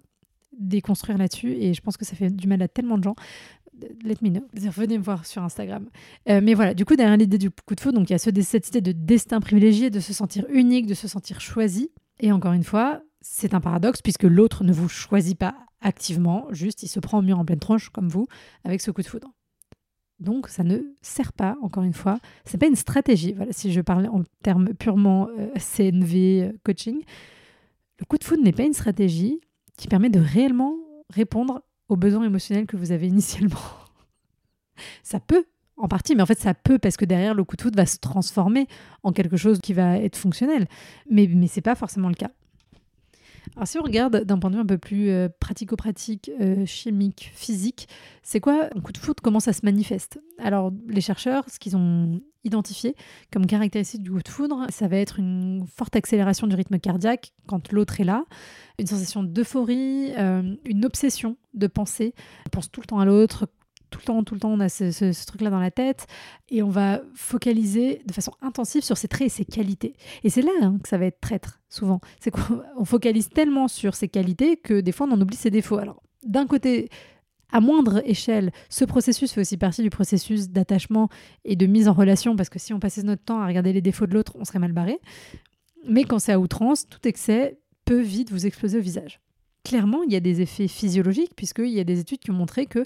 déconstruire 0.59 1.19
là-dessus 1.19 1.53
et 1.53 1.75
je 1.75 1.81
pense 1.81 1.97
que 1.97 2.05
ça 2.05 2.15
fait 2.15 2.31
du 2.31 2.47
mal 2.47 2.63
à 2.63 2.69
tellement 2.69 2.99
de 2.99 3.05
gens. 3.05 3.17
Let 4.05 4.17
me 4.23 4.29
know. 4.29 4.47
Venez 4.55 4.99
me 4.99 5.03
voir 5.03 5.27
sur 5.27 5.43
Instagram. 5.43 5.89
Euh, 6.29 6.41
mais 6.43 6.55
voilà, 6.55 6.75
du 6.75 6.85
coup, 6.85 6.95
derrière 6.95 7.17
l'idée 7.17 7.39
du 7.39 7.51
coup 7.51 7.75
de 7.75 7.81
feu, 7.81 7.91
donc 7.91 8.09
il 8.11 8.13
y 8.13 8.15
a 8.15 8.19
ce, 8.19 8.31
cette 8.43 8.69
idée 8.69 8.81
de 8.81 8.93
destin 8.93 9.41
privilégié, 9.41 9.91
de 9.91 9.99
se 9.99 10.13
sentir 10.13 10.45
unique, 10.51 10.87
de 10.87 10.95
se 10.95 11.09
sentir 11.09 11.41
choisi. 11.41 11.91
Et 12.21 12.31
encore 12.31 12.53
une 12.53 12.63
fois, 12.63 13.03
c'est 13.21 13.55
un 13.55 13.61
paradoxe 13.61 14.03
puisque 14.03 14.25
l'autre 14.25 14.63
ne 14.63 14.73
vous 14.73 14.89
choisit 14.89 15.39
pas 15.39 15.57
activement, 15.81 16.47
juste 16.51 16.83
il 16.83 16.89
se 16.89 17.01
prend 17.01 17.19
au 17.19 17.23
mur 17.23 17.39
en 17.39 17.45
pleine 17.45 17.59
tronche 17.59 17.91
comme 17.91 18.09
vous 18.09 18.27
avec 18.65 18.81
ce 18.81 18.91
coup 18.91 19.03
de 19.03 19.07
foudre. 19.07 19.33
Donc 20.21 20.49
ça 20.49 20.63
ne 20.63 20.79
sert 21.03 21.33
pas, 21.33 21.57
encore 21.63 21.83
une 21.83 21.93
fois, 21.93 22.19
c'est 22.45 22.59
pas 22.59 22.67
une 22.67 22.77
stratégie. 22.77 23.33
Voilà, 23.33 23.53
si 23.53 23.73
je 23.73 23.81
parlais 23.81 24.09
en 24.09 24.23
termes 24.43 24.75
purement 24.75 25.29
euh, 25.39 25.49
CNV 25.55 26.43
euh, 26.43 26.53
coaching, 26.63 27.03
le 27.99 28.05
coup 28.05 28.19
de 28.19 28.25
foudre 28.25 28.43
n'est 28.43 28.53
pas 28.53 28.63
une 28.63 28.73
stratégie 28.73 29.41
qui 29.77 29.89
permet 29.89 30.11
de 30.11 30.21
réellement 30.21 30.77
répondre 31.11 31.63
aux 31.89 31.97
besoins 31.97 32.25
émotionnels 32.25 32.67
que 32.67 32.77
vous 32.77 32.93
avez 32.93 33.09
initialement. 33.09 33.61
ça 35.03 35.21
peut, 35.21 35.45
en 35.77 35.89
partie, 35.89 36.15
mais 36.15 36.23
en 36.23 36.27
fait 36.27 36.39
ça 36.39 36.55
peut 36.55 36.79
parce 36.79 36.97
que 36.97 37.05
derrière 37.05 37.35
le 37.35 37.45
coup 37.45 37.57
de 37.57 37.63
foudre 37.63 37.77
va 37.77 37.87
se 37.87 37.99
transformer 37.99 38.69
en 39.03 39.13
quelque 39.13 39.37
chose 39.37 39.59
qui 39.61 39.73
va 39.73 39.99
être 39.99 40.17
fonctionnel. 40.17 40.69
Mais, 41.11 41.27
mais 41.27 41.49
ce 41.49 41.57
n'est 41.57 41.63
pas 41.63 41.75
forcément 41.75 42.09
le 42.09 42.15
cas. 42.15 42.31
Alors 43.57 43.69
si 43.69 43.79
on 43.79 43.83
regarde 43.83 44.25
d'un 44.25 44.39
point 44.39 44.51
de 44.51 44.57
vue 44.57 44.63
un 44.63 44.67
peu 44.67 44.79
plus 44.79 45.11
euh, 45.11 45.29
pratico-pratique, 45.41 46.31
euh, 46.41 46.67
chimique, 46.67 47.31
physique, 47.35 47.89
c'est 48.23 48.41
quoi 48.41 48.69
un 48.75 48.81
coup 48.81 48.93
de 48.93 48.99
foudre 48.99 49.23
Comment 49.23 49.41
ça 49.41 49.53
se 49.53 49.61
manifeste? 49.65 50.21
Alors 50.39 50.73
les 50.89 51.01
chercheurs, 51.01 51.45
ce 51.49 51.59
qu'ils 51.59 51.77
ont 51.77 52.21
identifié 52.45 52.95
comme 53.33 53.47
caractéristique 53.47 54.03
du 54.03 54.11
coup 54.11 54.23
de 54.23 54.29
foudre, 54.29 54.67
ça 54.71 54.89
va 54.89 54.97
être 54.97 55.19
une 55.19 55.67
forte 55.67 55.97
accélération 55.97 56.47
du 56.47 56.55
rythme 56.55 56.79
cardiaque 56.79 57.33
quand 57.47 57.73
l'autre 57.73 58.01
est 58.01 58.05
là, 58.05 58.25
une 58.79 58.87
sensation 58.87 59.23
d'euphorie, 59.23 60.13
euh, 60.19 60.55
une 60.65 60.85
obsession 60.85 61.37
de 61.55 61.67
pensée. 61.67 62.15
On 62.47 62.51
pense 62.51 62.71
tout 62.71 62.81
le 62.81 62.87
temps 62.87 62.99
à 62.99 63.05
l'autre, 63.05 63.49
tout 63.95 64.01
le 64.01 64.07
temps, 64.07 64.25
tout 64.25 64.35
le 64.35 64.41
temps, 64.41 64.51
on 64.51 64.59
a 64.59 64.69
ce, 64.69 65.27
truc-là 65.27 65.51
dans 65.51 65.61
la 65.61 65.71
tête 65.71 66.09
et 66.51 66.65
on 66.65 66.69
va 66.69 67.01
focaliser 67.15 68.03
de 68.07 68.13
façon 68.13 68.33
intensive 68.43 68.83
sur 68.83 68.97
ses 68.97 69.07
traits 69.07 69.27
et 69.27 69.31
ses 69.31 69.45
qualités. 69.45 69.95
Et 70.25 70.31
c'est 70.31 70.43
là 70.43 70.51
hein, 70.63 70.79
que 70.83 70.89
ça 70.89 70.99
va 70.99 71.07
être 71.07 71.21
traître, 71.21 71.61
souvent. 71.69 72.01
C'est 72.19 72.33
qu'on 72.33 72.85
focalise 72.85 73.29
tellement 73.29 73.69
sur 73.69 73.95
ses 73.95 74.09
qualités 74.09 74.57
que 74.57 74.81
des 74.81 74.91
fois 74.91 75.07
on 75.09 75.13
en 75.13 75.21
oublie 75.21 75.37
ses 75.37 75.51
défauts. 75.51 75.79
Alors, 75.79 76.03
d'un 76.25 76.47
côté, 76.47 76.89
à 77.53 77.61
moindre 77.61 78.03
échelle, 78.05 78.51
ce 78.69 78.85
processus 78.85 79.31
fait 79.31 79.43
aussi 79.43 79.57
partie 79.57 79.83
du 79.83 79.91
processus 79.91 80.49
d'attachement 80.49 81.09
et 81.45 81.55
de 81.55 81.67
mise 81.67 81.87
en 81.87 81.93
relation, 81.93 82.35
parce 82.35 82.49
que 82.49 82.59
si 82.59 82.75
on 82.75 82.81
passait 82.81 83.05
notre 83.05 83.23
temps 83.23 83.41
à 83.41 83.47
regarder 83.47 83.73
les 83.73 83.83
défauts 83.83 84.07
de 84.07 84.15
l'autre, 84.15 84.33
on 84.41 84.45
serait 84.45 84.59
mal 84.59 84.73
barré. 84.73 84.99
Mais 85.87 86.03
quand 86.03 86.19
c'est 86.19 86.33
à 86.33 86.41
outrance, 86.41 86.89
tout 86.89 87.07
excès 87.07 87.61
peut 87.85 88.01
vite 88.01 88.33
vous 88.33 88.45
exploser 88.45 88.79
au 88.79 88.83
visage. 88.83 89.21
Clairement, 89.63 90.03
il 90.03 90.13
y 90.13 90.17
a 90.17 90.21
des 90.21 90.41
effets 90.41 90.67
physiologiques, 90.67 91.37
puisqu'il 91.37 91.69
y 91.69 91.79
a 91.79 91.85
des 91.85 92.01
études 92.01 92.19
qui 92.19 92.33
ont 92.33 92.35
montré 92.35 92.67
que 92.67 92.85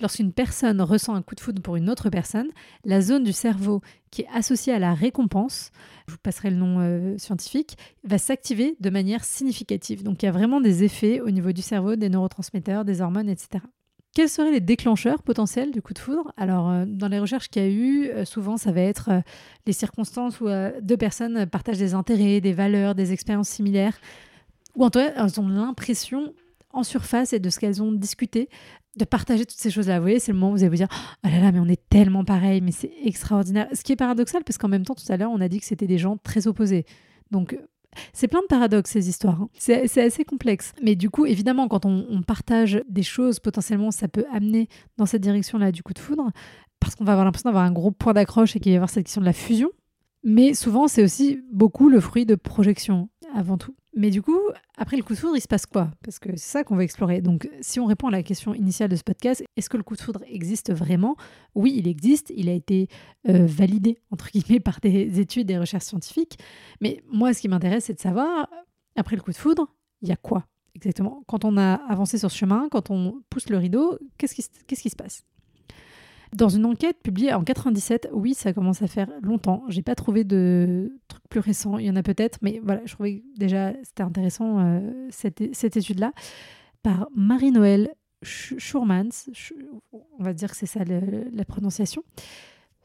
Lorsqu'une 0.00 0.32
personne 0.32 0.80
ressent 0.80 1.14
un 1.14 1.22
coup 1.22 1.34
de 1.34 1.40
foudre 1.40 1.60
pour 1.60 1.76
une 1.76 1.90
autre 1.90 2.08
personne, 2.08 2.48
la 2.84 3.00
zone 3.00 3.24
du 3.24 3.32
cerveau 3.32 3.80
qui 4.10 4.22
est 4.22 4.28
associée 4.32 4.72
à 4.72 4.78
la 4.78 4.94
récompense, 4.94 5.72
je 6.06 6.12
vous 6.12 6.18
passerai 6.18 6.50
le 6.50 6.56
nom 6.56 6.78
euh, 6.80 7.18
scientifique, 7.18 7.76
va 8.04 8.16
s'activer 8.18 8.76
de 8.78 8.90
manière 8.90 9.24
significative. 9.24 10.04
Donc 10.04 10.22
il 10.22 10.26
y 10.26 10.28
a 10.28 10.32
vraiment 10.32 10.60
des 10.60 10.84
effets 10.84 11.20
au 11.20 11.30
niveau 11.30 11.50
du 11.50 11.62
cerveau, 11.62 11.96
des 11.96 12.08
neurotransmetteurs, 12.08 12.84
des 12.84 13.00
hormones, 13.00 13.28
etc. 13.28 13.64
Quels 14.14 14.28
seraient 14.28 14.52
les 14.52 14.60
déclencheurs 14.60 15.22
potentiels 15.22 15.72
du 15.72 15.82
coup 15.82 15.94
de 15.94 15.98
foudre? 15.98 16.32
Alors, 16.36 16.70
euh, 16.70 16.84
dans 16.86 17.08
les 17.08 17.18
recherches 17.18 17.48
qu'il 17.48 17.62
y 17.62 17.64
a 17.64 17.68
eu, 17.68 18.08
euh, 18.08 18.24
souvent, 18.24 18.56
ça 18.56 18.70
va 18.70 18.80
être 18.82 19.10
les 19.66 19.72
circonstances 19.72 20.40
où 20.40 20.46
deux 20.80 20.96
personnes 20.96 21.46
partagent 21.46 21.78
des 21.78 21.94
intérêts, 21.94 22.40
des 22.40 22.52
valeurs, 22.52 22.94
des 22.94 23.12
expériences 23.12 23.48
similaires, 23.48 23.98
ou 24.76 24.84
en 24.84 24.90
tout 24.90 25.00
cas, 25.00 25.12
elles 25.16 25.40
ont 25.40 25.48
l'impression 25.48 26.32
en 26.72 26.82
surface 26.82 27.32
et 27.32 27.40
de 27.40 27.50
ce 27.50 27.58
qu'elles 27.58 27.82
ont 27.82 27.92
discuté, 27.92 28.48
de 28.96 29.04
partager 29.04 29.46
toutes 29.46 29.58
ces 29.58 29.70
choses-là. 29.70 29.98
Vous 29.98 30.04
voyez, 30.04 30.18
c'est 30.18 30.32
le 30.32 30.38
moment 30.38 30.52
où 30.52 30.56
vous 30.56 30.62
allez 30.62 30.70
vous 30.70 30.76
dire 30.76 30.88
Oh 31.24 31.28
là 31.28 31.40
là, 31.40 31.52
mais 31.52 31.60
on 31.60 31.68
est 31.68 31.88
tellement 31.88 32.24
pareil, 32.24 32.60
mais 32.60 32.72
c'est 32.72 32.92
extraordinaire. 33.04 33.68
Ce 33.72 33.82
qui 33.82 33.92
est 33.92 33.96
paradoxal, 33.96 34.42
parce 34.44 34.58
qu'en 34.58 34.68
même 34.68 34.84
temps, 34.84 34.94
tout 34.94 35.10
à 35.12 35.16
l'heure, 35.16 35.30
on 35.32 35.40
a 35.40 35.48
dit 35.48 35.60
que 35.60 35.66
c'était 35.66 35.86
des 35.86 35.98
gens 35.98 36.16
très 36.16 36.46
opposés. 36.46 36.84
Donc, 37.30 37.58
C'est 38.12 38.28
plein 38.28 38.42
de 38.42 38.46
paradoxes 38.46 38.90
ces 38.90 39.08
histoires. 39.08 39.40
Hein. 39.42 39.48
C'est 39.54 40.02
assez 40.02 40.24
complexe. 40.24 40.72
Mais 40.82 40.94
du 40.94 41.10
coup, 41.10 41.26
évidemment, 41.26 41.68
quand 41.68 41.84
on, 41.84 42.06
on, 42.10 42.22
partage 42.22 42.82
des 42.88 43.02
choses, 43.02 43.40
potentiellement, 43.40 43.90
ça 43.90 44.08
peut 44.08 44.24
amener 44.32 44.68
dans 44.98 45.06
cette 45.06 45.22
direction-là 45.22 45.72
du 45.72 45.82
coup 45.82 45.94
de 45.94 45.98
foudre, 45.98 46.30
parce 46.80 46.94
qu'on 46.94 47.04
va 47.04 47.12
avoir 47.12 47.24
l'impression 47.24 47.48
d'avoir 47.48 47.64
un 47.64 47.72
gros 47.72 47.90
point 47.90 48.12
d'accroche 48.12 48.56
et 48.56 48.60
qu'il 48.60 48.70
va 48.70 48.74
y 48.74 48.76
avoir 48.76 48.90
cette 48.90 49.04
question 49.04 49.20
de 49.20 49.26
la 49.26 49.32
fusion. 49.32 49.70
Mais 50.24 50.54
souvent, 50.54 50.88
c'est 50.88 51.02
aussi 51.02 51.40
beaucoup 51.52 51.88
le 51.88 52.00
fruit 52.00 52.26
de 52.26 52.34
projection, 52.34 53.08
avant 53.34 53.58
tout. 53.58 53.74
Mais 53.94 54.10
du 54.10 54.22
coup, 54.22 54.38
après 54.76 54.96
le 54.96 55.02
coup 55.02 55.12
de 55.12 55.18
foudre, 55.18 55.36
il 55.36 55.40
se 55.40 55.48
passe 55.48 55.66
quoi? 55.66 55.90
Parce 56.04 56.18
que 56.18 56.30
c'est 56.32 56.50
ça 56.50 56.64
qu'on 56.64 56.76
va 56.76 56.84
explorer. 56.84 57.20
Donc, 57.20 57.48
si 57.60 57.80
on 57.80 57.86
répond 57.86 58.08
à 58.08 58.10
la 58.10 58.22
question 58.22 58.54
initiale 58.54 58.88
de 58.88 58.96
ce 58.96 59.02
podcast, 59.02 59.42
est-ce 59.56 59.68
que 59.68 59.76
le 59.76 59.82
coup 59.82 59.96
de 59.96 60.00
foudre 60.00 60.22
existe 60.28 60.72
vraiment? 60.72 61.16
Oui, 61.54 61.74
il 61.76 61.88
existe. 61.88 62.32
Il 62.36 62.48
a 62.48 62.52
été 62.52 62.88
euh, 63.28 63.46
validé, 63.46 63.98
entre 64.10 64.30
guillemets, 64.30 64.60
par 64.64 64.80
des 64.80 65.20
études 65.20 65.46
des 65.48 65.58
recherches 65.58 65.84
scientifiques. 65.84 66.38
Mais 66.80 67.02
moi, 67.10 67.34
ce 67.34 67.40
qui 67.40 67.48
m'intéresse, 67.48 67.84
c'est 67.86 67.94
de 67.94 68.00
savoir, 68.00 68.48
après 68.96 69.16
le 69.16 69.22
coup 69.22 69.32
de 69.32 69.36
foudre, 69.36 69.74
il 70.02 70.08
y 70.08 70.12
a 70.12 70.16
quoi 70.16 70.46
exactement? 70.74 71.24
Quand 71.26 71.44
on 71.44 71.56
a 71.56 71.74
avancé 71.74 72.18
sur 72.18 72.30
ce 72.30 72.36
chemin, 72.36 72.68
quand 72.70 72.90
on 72.90 73.20
pousse 73.30 73.50
le 73.50 73.58
rideau, 73.58 73.98
qu'est-ce 74.16 74.34
qui 74.34 74.90
se 74.90 74.96
passe? 74.96 75.24
Dans 76.34 76.48
une 76.48 76.66
enquête 76.66 76.98
publiée 77.02 77.32
en 77.32 77.42
97, 77.42 78.10
oui, 78.12 78.34
ça 78.34 78.52
commence 78.52 78.82
à 78.82 78.86
faire 78.86 79.08
longtemps. 79.22 79.64
J'ai 79.68 79.82
pas 79.82 79.94
trouvé 79.94 80.24
de 80.24 80.98
trucs 81.08 81.28
plus 81.28 81.40
récents. 81.40 81.78
Il 81.78 81.86
y 81.86 81.90
en 81.90 81.96
a 81.96 82.02
peut-être, 82.02 82.38
mais 82.42 82.60
voilà, 82.62 82.82
je 82.84 82.94
trouvais 82.94 83.22
déjà 83.36 83.72
c'était 83.82 84.02
intéressant 84.02 84.58
euh, 84.60 85.08
cette, 85.10 85.54
cette 85.54 85.76
étude-là 85.76 86.12
par 86.82 87.08
Marie-Noël 87.14 87.94
Schurmans. 88.22 89.08
On 89.92 90.22
va 90.22 90.32
dire 90.32 90.50
que 90.50 90.56
c'est 90.56 90.66
ça 90.66 90.80
la 90.84 91.44
prononciation. 91.44 92.02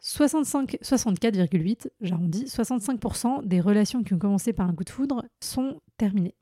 65, 0.05 0.79
64,8, 0.81 1.87
j'arrondis, 2.01 2.43
65% 2.43 3.45
des 3.45 3.61
relations 3.61 4.03
qui 4.03 4.13
ont 4.13 4.19
commencé 4.19 4.51
par 4.51 4.67
un 4.69 4.73
coup 4.73 4.83
de 4.83 4.89
foudre 4.89 5.23
sont 5.39 5.79
terminées. 5.97 6.35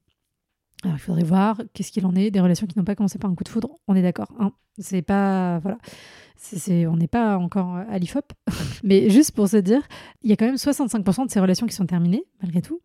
Alors 0.83 0.97
il 0.97 0.99
faudrait 0.99 1.23
voir 1.23 1.61
qu'est-ce 1.73 1.91
qu'il 1.91 2.05
en 2.05 2.15
est 2.15 2.31
des 2.31 2.39
relations 2.39 2.67
qui 2.67 2.77
n'ont 2.77 2.85
pas 2.85 2.95
commencé 2.95 3.19
par 3.19 3.29
un 3.29 3.35
coup 3.35 3.43
de 3.43 3.49
foudre. 3.49 3.69
On 3.87 3.95
est 3.95 4.01
d'accord, 4.01 4.31
hein 4.39 4.51
c'est 4.77 5.01
pas 5.01 5.59
voilà 5.59 5.77
on 6.87 6.97
n'est 6.97 7.07
pas 7.07 7.37
encore 7.37 7.75
à 7.75 7.97
l'IFOP, 7.97 8.33
mais 8.83 9.09
juste 9.09 9.31
pour 9.31 9.47
se 9.47 9.57
dire, 9.57 9.81
il 10.23 10.29
y 10.29 10.33
a 10.33 10.35
quand 10.35 10.45
même 10.45 10.55
65% 10.55 11.27
de 11.27 11.31
ces 11.31 11.39
relations 11.39 11.67
qui 11.67 11.75
sont 11.75 11.85
terminées, 11.85 12.25
malgré 12.41 12.61
tout. 12.61 12.81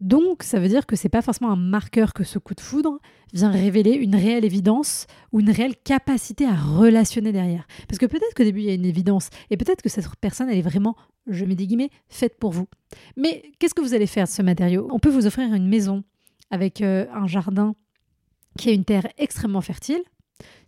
Donc, 0.00 0.44
ça 0.44 0.60
veut 0.60 0.68
dire 0.68 0.86
que 0.86 0.94
c'est 0.94 1.08
pas 1.08 1.22
forcément 1.22 1.50
un 1.50 1.56
marqueur 1.56 2.14
que 2.14 2.22
ce 2.22 2.38
coup 2.38 2.54
de 2.54 2.60
foudre 2.60 3.00
vient 3.32 3.50
révéler 3.50 3.92
une 3.92 4.14
réelle 4.14 4.44
évidence 4.44 5.06
ou 5.32 5.40
une 5.40 5.50
réelle 5.50 5.74
capacité 5.76 6.46
à 6.46 6.54
relationner 6.54 7.32
derrière. 7.32 7.66
Parce 7.88 7.98
que 7.98 8.06
peut-être 8.06 8.32
qu'au 8.36 8.44
début, 8.44 8.60
il 8.60 8.66
y 8.66 8.70
a 8.70 8.74
une 8.74 8.84
évidence, 8.84 9.30
et 9.50 9.56
peut-être 9.56 9.82
que 9.82 9.88
cette 9.88 10.08
personne, 10.20 10.48
elle 10.50 10.58
est 10.58 10.62
vraiment, 10.62 10.94
je 11.26 11.44
mets 11.44 11.56
des 11.56 11.66
guillemets, 11.66 11.90
faite 12.08 12.38
pour 12.38 12.52
vous. 12.52 12.68
Mais 13.16 13.42
qu'est-ce 13.58 13.74
que 13.74 13.82
vous 13.82 13.94
allez 13.94 14.06
faire 14.06 14.26
de 14.26 14.30
ce 14.30 14.42
matériau? 14.42 14.88
On 14.92 15.00
peut 15.00 15.10
vous 15.10 15.26
offrir 15.26 15.52
une 15.52 15.68
maison 15.68 16.04
avec 16.50 16.80
euh, 16.80 17.06
un 17.12 17.26
jardin 17.26 17.74
qui 18.58 18.70
a 18.70 18.72
une 18.72 18.84
terre 18.84 19.06
extrêmement 19.18 19.60
fertile, 19.60 20.02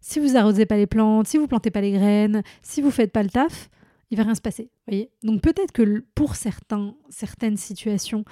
si 0.00 0.18
vous 0.18 0.36
arrosez 0.36 0.66
pas 0.66 0.76
les 0.76 0.86
plantes, 0.86 1.26
si 1.26 1.38
vous 1.38 1.46
plantez 1.46 1.70
pas 1.70 1.80
les 1.80 1.92
graines, 1.92 2.42
si 2.62 2.80
vous 2.80 2.90
faites 2.90 3.12
pas 3.12 3.22
le 3.22 3.30
taf, 3.30 3.68
il 4.10 4.16
va 4.16 4.24
rien 4.24 4.34
se 4.34 4.40
passer. 4.40 4.70
Donc 5.22 5.42
peut-être 5.42 5.72
que 5.72 6.04
pour 6.14 6.34
certains, 6.34 6.94
certaines 7.08 7.56
situations, 7.56 8.24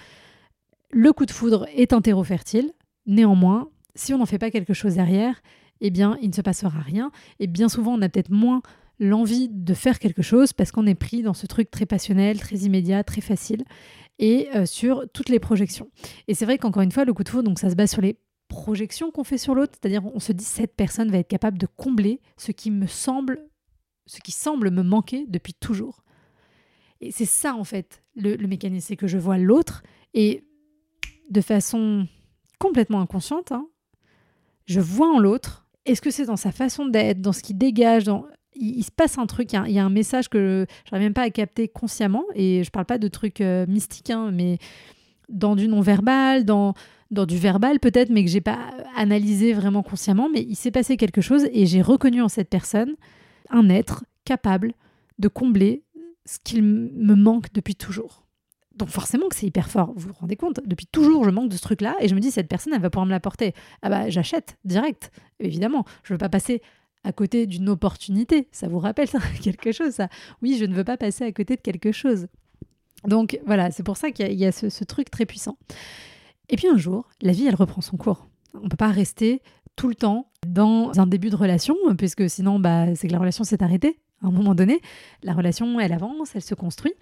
le 0.90 1.12
coup 1.12 1.26
de 1.26 1.30
foudre 1.30 1.66
est 1.74 1.92
un 1.92 2.00
terreau 2.00 2.24
fertile. 2.24 2.72
Néanmoins, 3.06 3.70
si 3.94 4.12
on 4.12 4.18
n'en 4.18 4.26
fait 4.26 4.38
pas 4.38 4.50
quelque 4.50 4.74
chose 4.74 4.94
derrière, 4.94 5.40
eh 5.80 5.90
bien, 5.90 6.18
il 6.20 6.30
ne 6.30 6.34
se 6.34 6.40
passera 6.40 6.80
rien. 6.80 7.12
Et 7.38 7.46
bien 7.46 7.68
souvent, 7.68 7.94
on 7.94 8.02
a 8.02 8.08
peut-être 8.08 8.30
moins 8.30 8.62
l'envie 8.98 9.48
de 9.48 9.74
faire 9.74 9.98
quelque 9.98 10.22
chose 10.22 10.52
parce 10.52 10.72
qu'on 10.72 10.86
est 10.86 10.94
pris 10.94 11.22
dans 11.22 11.34
ce 11.34 11.46
truc 11.46 11.70
très 11.70 11.86
passionnel, 11.86 12.38
très 12.38 12.56
immédiat, 12.56 13.04
très 13.04 13.20
facile 13.20 13.64
et 14.18 14.48
euh, 14.54 14.66
sur 14.66 15.04
toutes 15.12 15.28
les 15.28 15.38
projections. 15.38 15.90
Et 16.26 16.34
c'est 16.34 16.44
vrai 16.44 16.58
qu'encore 16.58 16.82
une 16.82 16.92
fois, 16.92 17.04
le 17.04 17.12
coup 17.12 17.22
de 17.22 17.28
foudre, 17.28 17.44
donc 17.44 17.58
ça 17.58 17.70
se 17.70 17.76
base 17.76 17.90
sur 17.90 18.02
les 18.02 18.18
projection 18.48 19.10
qu'on 19.10 19.24
fait 19.24 19.38
sur 19.38 19.54
l'autre, 19.54 19.74
c'est-à-dire 19.80 20.04
on 20.06 20.18
se 20.18 20.32
dit 20.32 20.44
cette 20.44 20.74
personne 20.74 21.10
va 21.10 21.18
être 21.18 21.28
capable 21.28 21.58
de 21.58 21.66
combler 21.66 22.20
ce 22.36 22.50
qui 22.50 22.70
me 22.70 22.86
semble, 22.86 23.46
ce 24.06 24.20
qui 24.20 24.32
semble 24.32 24.70
me 24.70 24.82
manquer 24.82 25.26
depuis 25.28 25.54
toujours. 25.54 26.02
Et 27.00 27.12
c'est 27.12 27.26
ça 27.26 27.54
en 27.54 27.64
fait 27.64 28.02
le, 28.16 28.36
mécanisme, 28.48 28.88
c'est 28.88 28.96
que 28.96 29.06
je 29.06 29.18
vois 29.18 29.38
l'autre 29.38 29.82
et 30.14 30.44
de 31.30 31.40
façon 31.40 32.08
complètement 32.58 33.00
inconsciente, 33.00 33.52
hein, 33.52 33.68
je 34.64 34.80
vois 34.80 35.14
en 35.14 35.18
l'autre. 35.18 35.68
Est-ce 35.84 36.02
que 36.02 36.10
c'est 36.10 36.26
dans 36.26 36.36
sa 36.36 36.50
façon 36.50 36.86
d'être, 36.86 37.20
dans 37.20 37.32
ce 37.32 37.42
qu'il 37.42 37.56
dégage, 37.56 38.04
dans 38.04 38.26
il, 38.58 38.82
se 38.82 38.90
passe 38.90 39.18
un 39.18 39.26
truc, 39.26 39.52
il 39.52 39.72
y, 39.72 39.78
a, 39.78 39.84
un 39.84 39.90
message 39.90 40.28
que 40.28 40.66
je 40.84 40.90
n'arrive 40.90 41.06
même 41.06 41.14
pas 41.14 41.22
à 41.22 41.30
capter 41.30 41.68
consciemment, 41.68 42.24
et 42.34 42.62
je 42.64 42.70
parle 42.70 42.86
pas 42.86 42.98
de 42.98 43.08
trucs 43.08 43.40
euh, 43.40 43.66
mystiques, 43.66 44.10
hein, 44.10 44.30
mais 44.32 44.58
dans 45.28 45.56
du 45.56 45.68
non-verbal, 45.68 46.44
dans, 46.44 46.74
dans 47.10 47.26
du 47.26 47.36
verbal 47.36 47.80
peut-être, 47.80 48.10
mais 48.10 48.24
que 48.24 48.30
j'ai 48.30 48.40
pas 48.40 48.58
analysé 48.96 49.52
vraiment 49.52 49.82
consciemment, 49.82 50.28
mais 50.32 50.42
il 50.48 50.56
s'est 50.56 50.70
passé 50.70 50.96
quelque 50.96 51.20
chose 51.20 51.46
et 51.52 51.66
j'ai 51.66 51.82
reconnu 51.82 52.22
en 52.22 52.28
cette 52.28 52.48
personne 52.48 52.94
un 53.50 53.68
être 53.68 54.04
capable 54.24 54.74
de 55.18 55.28
combler 55.28 55.82
ce 56.24 56.38
qu'il 56.42 56.62
me 56.62 57.14
manque 57.14 57.52
depuis 57.52 57.74
toujours. 57.74 58.28
Donc 58.78 58.90
forcément 58.90 59.28
que 59.28 59.34
c'est 59.34 59.46
hyper 59.46 59.68
fort, 59.68 59.92
vous 59.96 60.08
vous 60.08 60.14
rendez 60.14 60.36
compte 60.36 60.60
Depuis 60.64 60.86
toujours, 60.86 61.24
je 61.24 61.30
manque 61.30 61.48
de 61.48 61.56
ce 61.56 61.62
truc-là 61.62 61.96
et 62.00 62.06
je 62.06 62.14
me 62.14 62.20
dis, 62.20 62.30
cette 62.30 62.48
personne, 62.48 62.72
elle 62.72 62.80
va 62.80 62.90
pouvoir 62.90 63.06
me 63.06 63.10
l'apporter. 63.10 63.52
Ah 63.82 63.90
bah 63.90 64.08
j'achète, 64.08 64.56
direct, 64.64 65.10
évidemment. 65.40 65.84
Je 66.04 66.14
veux 66.14 66.18
pas 66.18 66.28
passer 66.28 66.62
à 67.04 67.12
côté 67.12 67.46
d'une 67.46 67.68
opportunité. 67.68 68.48
Ça 68.52 68.68
vous 68.68 68.78
rappelle 68.78 69.08
ça, 69.08 69.18
quelque 69.42 69.72
chose, 69.72 69.92
ça 69.92 70.08
Oui, 70.42 70.56
je 70.58 70.64
ne 70.64 70.74
veux 70.74 70.84
pas 70.84 70.96
passer 70.96 71.24
à 71.24 71.32
côté 71.32 71.56
de 71.56 71.60
quelque 71.60 71.92
chose. 71.92 72.26
Donc 73.06 73.38
voilà, 73.46 73.70
c'est 73.70 73.82
pour 73.82 73.96
ça 73.96 74.10
qu'il 74.10 74.32
y 74.32 74.44
a, 74.44 74.52
ce, 74.52 74.84
truc 74.84 75.10
très 75.10 75.26
puissant. 75.26 75.56
Et 76.48 76.56
puis 76.56 76.68
un 76.68 76.76
jour, 76.76 77.08
la 77.20 77.32
vie, 77.32 77.46
elle 77.46 77.54
reprend 77.54 77.80
son 77.80 77.96
cours. 77.96 78.26
On 78.54 78.64
ne 78.64 78.68
peut 78.68 78.76
pas 78.76 78.90
rester 78.90 79.42
tout 79.76 79.88
le 79.88 79.94
temps 79.94 80.30
dans 80.46 80.98
un 80.98 81.06
début 81.06 81.30
de 81.30 81.36
relation, 81.36 81.76
puisque 81.96 82.28
sinon, 82.28 82.58
bah, 82.58 82.94
c'est 82.96 83.06
que 83.06 83.12
la 83.12 83.20
relation 83.20 83.44
s'est 83.44 83.62
arrêtée. 83.62 83.98
À 84.22 84.26
un 84.26 84.32
moment 84.32 84.54
donné, 84.56 84.80
la 85.22 85.32
relation, 85.32 85.78
elle 85.78 85.92
avance, 85.92 86.34
elle 86.34 86.42
se 86.42 86.54
construit. 86.54 86.94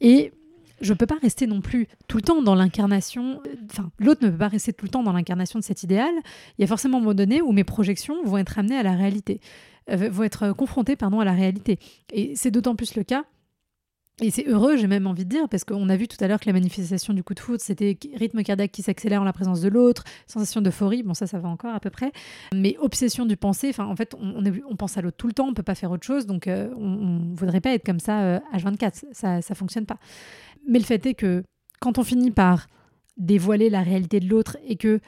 Et 0.00 0.32
je 0.80 0.92
ne 0.92 0.98
peux 0.98 1.06
pas 1.06 1.18
rester 1.20 1.46
non 1.46 1.60
plus 1.60 1.88
tout 2.08 2.16
le 2.18 2.22
temps 2.22 2.42
dans 2.42 2.54
l'incarnation, 2.54 3.40
enfin, 3.70 3.90
l'autre 3.98 4.24
ne 4.24 4.30
peut 4.30 4.38
pas 4.38 4.48
rester 4.48 4.72
tout 4.72 4.84
le 4.84 4.90
temps 4.90 5.02
dans 5.02 5.12
l'incarnation 5.12 5.58
de 5.58 5.64
cet 5.64 5.82
idéal. 5.82 6.12
Il 6.58 6.62
y 6.62 6.64
a 6.64 6.66
forcément 6.66 6.98
un 6.98 7.00
moment 7.00 7.14
donné 7.14 7.42
où 7.42 7.52
mes 7.52 7.64
projections 7.64 8.22
vont 8.24 8.38
être 8.38 8.58
amenées 8.58 8.76
à 8.76 8.82
la 8.82 8.92
réalité, 8.92 9.40
euh, 9.90 10.08
vont 10.10 10.24
être 10.24 10.52
confrontées 10.52 10.96
pardon, 10.96 11.20
à 11.20 11.24
la 11.24 11.32
réalité. 11.32 11.78
Et 12.12 12.34
c'est 12.36 12.50
d'autant 12.50 12.76
plus 12.76 12.94
le 12.96 13.04
cas 13.04 13.24
et 14.22 14.30
c'est 14.30 14.46
heureux, 14.48 14.78
j'ai 14.78 14.86
même 14.86 15.06
envie 15.06 15.26
de 15.26 15.28
dire, 15.28 15.46
parce 15.46 15.64
qu'on 15.64 15.90
a 15.90 15.96
vu 15.96 16.08
tout 16.08 16.16
à 16.24 16.26
l'heure 16.26 16.40
que 16.40 16.46
la 16.46 16.54
manifestation 16.54 17.12
du 17.12 17.22
coup 17.22 17.34
de 17.34 17.40
foudre, 17.40 17.60
c'était 17.60 17.98
rythme 18.14 18.42
cardiaque 18.42 18.72
qui 18.72 18.80
s'accélère 18.80 19.20
en 19.20 19.24
la 19.24 19.34
présence 19.34 19.60
de 19.60 19.68
l'autre, 19.68 20.04
sensation 20.26 20.62
d'euphorie, 20.62 21.02
bon 21.02 21.12
ça, 21.12 21.26
ça 21.26 21.38
va 21.38 21.50
encore 21.50 21.74
à 21.74 21.80
peu 21.80 21.90
près, 21.90 22.12
mais 22.54 22.78
obsession 22.78 23.26
du 23.26 23.36
penser, 23.36 23.68
enfin 23.68 23.84
en 23.84 23.94
fait, 23.94 24.14
on, 24.18 24.76
pense 24.76 24.96
à 24.96 25.02
l'autre 25.02 25.18
tout 25.18 25.26
le 25.26 25.34
temps, 25.34 25.48
on 25.48 25.52
peut 25.52 25.62
pas 25.62 25.74
faire 25.74 25.90
autre 25.90 26.06
chose, 26.06 26.24
donc 26.24 26.46
euh, 26.46 26.70
on, 26.78 26.88
ne 26.88 27.36
voudrait 27.36 27.60
pas 27.60 27.74
être 27.74 27.84
comme 27.84 28.00
ça 28.00 28.22
euh, 28.22 28.40
24 28.54 29.04
ça, 29.12 29.42
ça 29.42 29.54
fonctionne 29.54 29.84
pas. 29.84 29.98
Mais 30.66 30.78
le 30.78 30.84
fait 30.84 31.04
est 31.06 31.14
que 31.14 31.44
quand 31.80 31.98
on 31.98 32.04
finit 32.04 32.30
par 32.30 32.66
dévoiler 33.16 33.70
la 33.70 33.82
réalité 33.82 34.20
de 34.20 34.28
l'autre 34.28 34.58
et 34.66 34.76
que 34.76 35.00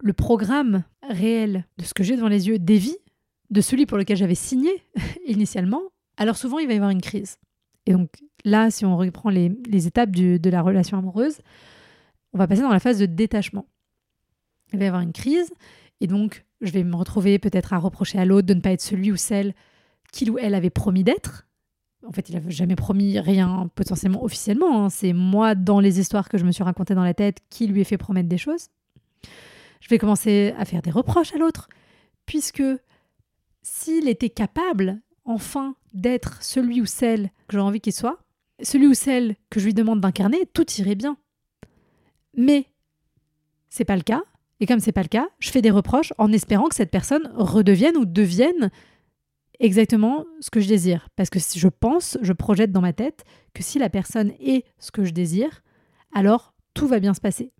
le 0.00 0.12
programme 0.12 0.84
réel 1.08 1.64
de 1.78 1.84
ce 1.84 1.94
que 1.94 2.02
j'ai 2.02 2.16
devant 2.16 2.28
les 2.28 2.48
yeux 2.48 2.58
dévie 2.58 2.96
de 3.50 3.60
celui 3.60 3.86
pour 3.86 3.98
lequel 3.98 4.16
j'avais 4.16 4.34
signé 4.34 4.70
initialement, 5.26 5.82
alors 6.16 6.36
souvent 6.36 6.58
il 6.58 6.66
va 6.66 6.74
y 6.74 6.76
avoir 6.76 6.90
une 6.90 7.00
crise. 7.00 7.38
Et 7.86 7.92
donc 7.92 8.10
là, 8.44 8.70
si 8.70 8.84
on 8.84 8.96
reprend 8.96 9.30
les, 9.30 9.86
étapes 9.86 10.10
de 10.10 10.50
la 10.50 10.62
relation 10.62 10.98
amoureuse, 10.98 11.38
on 12.32 12.38
va 12.38 12.46
passer 12.46 12.62
dans 12.62 12.70
la 12.70 12.80
phase 12.80 12.98
de 12.98 13.06
détachement. 13.06 13.66
Il 14.72 14.78
va 14.78 14.84
y 14.84 14.88
avoir 14.88 15.02
une 15.02 15.12
crise, 15.12 15.52
et 16.00 16.06
donc 16.06 16.44
je 16.60 16.70
vais 16.70 16.84
me 16.84 16.96
retrouver 16.96 17.38
peut-être 17.38 17.72
à 17.72 17.78
reprocher 17.78 18.18
à 18.18 18.24
l'autre 18.24 18.46
de 18.46 18.54
ne 18.54 18.60
pas 18.60 18.72
être 18.72 18.80
celui 18.80 19.12
ou 19.12 19.16
celle 19.16 19.54
qu'il 20.12 20.30
ou 20.30 20.38
elle 20.38 20.54
avait 20.54 20.70
promis 20.70 21.04
d'être. 21.04 21.45
En 22.06 22.12
fait, 22.12 22.28
il 22.28 22.34
n'avait 22.34 22.50
jamais 22.50 22.76
promis 22.76 23.18
rien 23.18 23.68
potentiellement 23.74 24.22
officiellement. 24.22 24.84
Hein. 24.84 24.90
C'est 24.90 25.12
moi, 25.12 25.54
dans 25.54 25.80
les 25.80 25.98
histoires 25.98 26.28
que 26.28 26.38
je 26.38 26.44
me 26.44 26.52
suis 26.52 26.62
racontées 26.62 26.94
dans 26.94 27.04
la 27.04 27.14
tête, 27.14 27.38
qui 27.50 27.66
lui 27.66 27.80
ai 27.80 27.84
fait 27.84 27.98
promettre 27.98 28.28
des 28.28 28.38
choses. 28.38 28.68
Je 29.80 29.88
vais 29.88 29.98
commencer 29.98 30.54
à 30.58 30.64
faire 30.64 30.82
des 30.82 30.90
reproches 30.90 31.34
à 31.34 31.38
l'autre, 31.38 31.68
puisque 32.24 32.62
s'il 33.62 34.08
était 34.08 34.30
capable 34.30 35.00
enfin 35.24 35.74
d'être 35.92 36.42
celui 36.42 36.80
ou 36.80 36.86
celle 36.86 37.30
que 37.48 37.56
j'ai 37.56 37.60
envie 37.60 37.80
qu'il 37.80 37.92
soit, 37.92 38.18
celui 38.62 38.86
ou 38.86 38.94
celle 38.94 39.36
que 39.50 39.58
je 39.58 39.66
lui 39.66 39.74
demande 39.74 40.00
d'incarner, 40.00 40.46
tout 40.52 40.70
irait 40.78 40.94
bien. 40.94 41.16
Mais 42.36 42.66
c'est 43.68 43.84
pas 43.84 43.96
le 43.96 44.02
cas. 44.02 44.22
Et 44.60 44.66
comme 44.66 44.80
c'est 44.80 44.92
pas 44.92 45.02
le 45.02 45.08
cas, 45.08 45.28
je 45.38 45.50
fais 45.50 45.60
des 45.60 45.70
reproches 45.70 46.12
en 46.16 46.32
espérant 46.32 46.68
que 46.68 46.74
cette 46.74 46.90
personne 46.90 47.30
redevienne 47.34 47.96
ou 47.96 48.06
devienne 48.06 48.70
exactement 49.60 50.24
ce 50.40 50.50
que 50.50 50.60
je 50.60 50.68
désire. 50.68 51.08
Parce 51.16 51.30
que 51.30 51.38
si 51.38 51.58
je 51.58 51.68
pense, 51.68 52.18
je 52.22 52.32
projette 52.32 52.72
dans 52.72 52.80
ma 52.80 52.92
tête 52.92 53.24
que 53.54 53.62
si 53.62 53.78
la 53.78 53.90
personne 53.90 54.32
est 54.40 54.64
ce 54.78 54.90
que 54.90 55.04
je 55.04 55.12
désire, 55.12 55.62
alors 56.14 56.54
tout 56.74 56.86
va 56.86 57.00
bien 57.00 57.14
se 57.14 57.20
passer. 57.20 57.52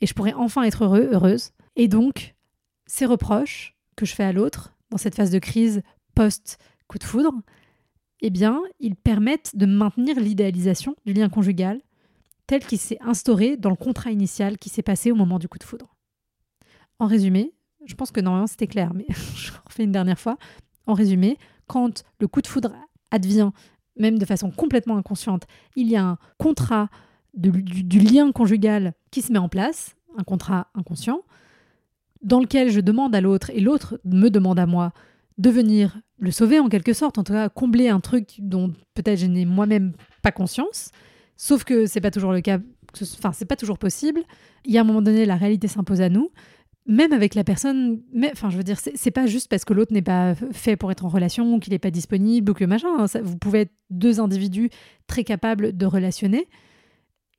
Et 0.00 0.06
je 0.06 0.14
pourrais 0.14 0.32
enfin 0.34 0.62
être 0.62 0.84
heureux, 0.84 1.08
heureuse. 1.12 1.50
Et 1.76 1.88
donc, 1.88 2.34
ces 2.86 3.06
reproches 3.06 3.76
que 3.96 4.06
je 4.06 4.14
fais 4.14 4.24
à 4.24 4.32
l'autre, 4.32 4.74
dans 4.90 4.98
cette 4.98 5.14
phase 5.14 5.30
de 5.30 5.38
crise 5.38 5.82
post 6.14 6.58
coup 6.88 6.98
de 6.98 7.04
foudre, 7.04 7.32
eh 8.20 8.30
bien, 8.30 8.62
ils 8.80 8.96
permettent 8.96 9.56
de 9.56 9.66
maintenir 9.66 10.18
l'idéalisation 10.18 10.96
du 11.04 11.12
lien 11.12 11.28
conjugal 11.28 11.80
tel 12.46 12.64
qu'il 12.64 12.78
s'est 12.78 12.98
instauré 13.00 13.56
dans 13.56 13.70
le 13.70 13.76
contrat 13.76 14.10
initial 14.10 14.58
qui 14.58 14.68
s'est 14.68 14.82
passé 14.82 15.10
au 15.10 15.14
moment 15.14 15.38
du 15.38 15.48
coup 15.48 15.58
de 15.58 15.64
foudre. 15.64 15.94
En 16.98 17.06
résumé, 17.06 17.52
je 17.86 17.94
pense 17.94 18.10
que 18.10 18.20
normalement 18.20 18.46
c'était 18.46 18.66
clair, 18.66 18.92
mais 18.94 19.06
je 19.36 19.50
refais 19.64 19.84
une 19.84 19.92
dernière 19.92 20.18
fois. 20.18 20.38
En 20.86 20.94
résumé, 20.94 21.38
quand 21.66 22.04
le 22.18 22.28
coup 22.28 22.42
de 22.42 22.46
foudre 22.46 22.72
advient, 23.10 23.50
même 23.96 24.18
de 24.18 24.24
façon 24.24 24.50
complètement 24.50 24.96
inconsciente, 24.96 25.44
il 25.76 25.88
y 25.88 25.96
a 25.96 26.04
un 26.04 26.18
contrat 26.38 26.88
du, 27.34 27.98
lien 27.98 28.32
conjugal 28.32 28.94
qui 29.10 29.22
se 29.22 29.32
met 29.32 29.38
en 29.38 29.48
place, 29.48 29.96
un 30.16 30.24
contrat 30.24 30.68
inconscient, 30.74 31.22
dans 32.22 32.40
lequel 32.40 32.70
je 32.70 32.80
demande 32.80 33.14
à 33.14 33.20
l'autre 33.20 33.50
et 33.50 33.60
l'autre 33.60 34.00
me 34.04 34.28
demande 34.28 34.58
à 34.58 34.66
moi 34.66 34.92
de 35.38 35.50
venir 35.50 35.98
le 36.18 36.30
sauver 36.30 36.60
en 36.60 36.68
quelque 36.68 36.92
sorte, 36.92 37.18
en 37.18 37.24
tout 37.24 37.32
cas 37.32 37.48
combler 37.48 37.88
un 37.88 38.00
truc 38.00 38.36
dont 38.38 38.72
peut-être 38.94 39.18
je 39.18 39.26
n'ai 39.26 39.44
moi-même 39.44 39.92
pas 40.22 40.32
conscience. 40.32 40.90
Sauf 41.36 41.64
que 41.64 41.86
c'est 41.86 42.00
pas 42.00 42.12
toujours 42.12 42.32
le 42.32 42.40
cas, 42.40 42.58
enfin 43.18 43.32
c'est 43.32 43.44
pas 43.44 43.56
toujours 43.56 43.78
possible. 43.78 44.22
Il 44.64 44.72
y 44.72 44.78
a 44.78 44.82
un 44.82 44.84
moment 44.84 45.02
donné, 45.02 45.26
la 45.26 45.36
réalité 45.36 45.66
s'impose 45.66 46.00
à 46.00 46.08
nous 46.08 46.30
même 46.86 47.12
avec 47.12 47.34
la 47.34 47.44
personne, 47.44 48.02
mais, 48.12 48.30
enfin, 48.32 48.50
je 48.50 48.56
veux 48.56 48.62
dire, 48.62 48.78
c'est 48.78 49.10
pas 49.10 49.26
juste 49.26 49.48
parce 49.48 49.64
que 49.64 49.72
l'autre 49.72 49.92
n'est 49.92 50.02
pas 50.02 50.34
fait 50.52 50.76
pour 50.76 50.90
être 50.92 51.04
en 51.04 51.08
relation, 51.08 51.58
qu'il 51.58 51.72
n'est 51.72 51.78
pas 51.78 51.90
disponible, 51.90 52.50
ou 52.50 52.54
que 52.54 52.64
machin. 52.64 52.88
Hein, 52.98 53.06
vous 53.22 53.38
pouvez 53.38 53.62
être 53.62 53.72
deux 53.90 54.20
individus 54.20 54.70
très 55.06 55.24
capables 55.24 55.76
de 55.76 55.86
relationner, 55.86 56.46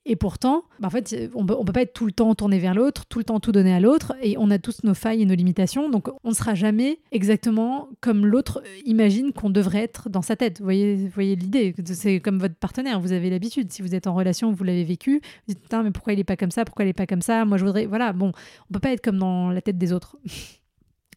et 0.06 0.16
pourtant, 0.16 0.64
bah, 0.80 0.88
en 0.88 0.92
fait, 0.92 1.16
on 1.34 1.46
peut, 1.46 1.56
peut 1.66 1.74
pas 1.74 1.82
être 1.82 1.94
tout 1.94 2.06
le 2.06 2.12
temps 2.12 2.34
tourné 2.36 2.60
vers 2.60 2.76
l'autre, 2.76 3.06
tout 3.08 3.20
le 3.20 3.26
temps 3.26 3.40
tout 3.40 3.52
donner 3.52 3.74
à 3.74 3.80
l'autre, 3.80 4.14
et 4.22 4.38
on 4.38 4.52
a 4.52 4.60
tous 4.60 4.84
nos 4.84 4.94
failles 4.94 5.24
et 5.24 5.26
nos 5.26 5.34
limitations, 5.36 5.90
donc 5.90 6.10
on 6.24 6.30
ne 6.30 6.36
sera 6.36 6.54
jamais 6.54 7.00
exactement 7.12 7.90
comme 8.02 8.26
l'autre 8.26 8.62
imagine 8.86 9.34
qu'on 9.34 9.50
devrait 9.50 9.84
être 9.84 10.10
dans 10.10 10.22
sa 10.22 10.36
tête. 10.36 10.60
Vous 10.60 10.66
voyez, 10.66 11.08
voyez 11.08 11.36
l'idée 11.36 11.74
C'est 11.86 12.20
comme 12.20 12.40
votre 12.40 12.56
partenaire, 12.56 13.00
vous 13.00 13.14
avez 13.14 13.30
l'habitude. 13.30 13.72
Si 13.72 13.82
vous 13.82 13.96
êtes 13.96 14.08
en 14.08 14.14
relation, 14.14 14.52
vous 14.52 14.64
l'avez 14.64 14.84
vécu, 14.84 15.22
vous 15.48 15.54
dites 15.54 15.62
putain, 15.62 15.84
mais 15.84 15.92
pourquoi 15.92 16.14
il 16.14 16.20
est 16.20 16.24
pas 16.24 16.38
comme 16.38 16.52
ça 16.52 16.66
Pourquoi 16.66 16.86
il 16.86 16.90
est 16.90 16.94
pas 16.94 17.08
comme 17.08 17.22
ça 17.22 17.46
Moi, 17.46 17.58
je 17.58 17.66
voudrais. 17.66 17.86
Voilà, 17.86 18.14
bon, 18.14 18.32
on 18.70 18.74
peut 18.74 18.80
pas 18.80 18.92
être 18.92 19.02
comme 19.02 19.18
dans 19.18 19.50
la 19.50 19.62
tête 19.62 19.78
des 19.78 19.94
autres. 19.94 20.18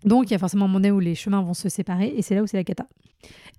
donc, 0.05 0.31
il 0.31 0.33
y 0.33 0.35
a 0.35 0.39
forcément 0.39 0.67
un 0.67 0.69
moment 0.69 0.89
où 0.89 1.01
les 1.01 1.15
chemins 1.15 1.43
vont 1.43 1.55
se 1.55 1.69
séparer, 1.69 2.13
et 2.17 2.23
c'est 2.23 2.35
là 2.35 2.43
où 2.43 2.47
c'est 2.47 2.57
la 2.57 2.65
cata. 2.65 2.87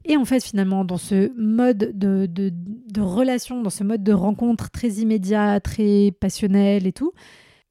Et 0.06 0.15
en 0.15 0.25
fait, 0.25 0.43
finalement, 0.43 0.86
dans 0.86 0.97
ce 0.97 1.32
mode 1.38 1.91
de, 1.93 2.25
de, 2.28 3.02
relation, 3.02 3.62
dans 3.62 3.69
ce 3.69 3.84
mode 3.84 4.04
de 4.04 4.13
rencontre 4.13 4.69
très 4.71 4.89
immédiat, 4.89 5.60
très 5.60 6.12
passionnel 6.19 6.88
et 6.88 6.93
tout, 6.93 7.12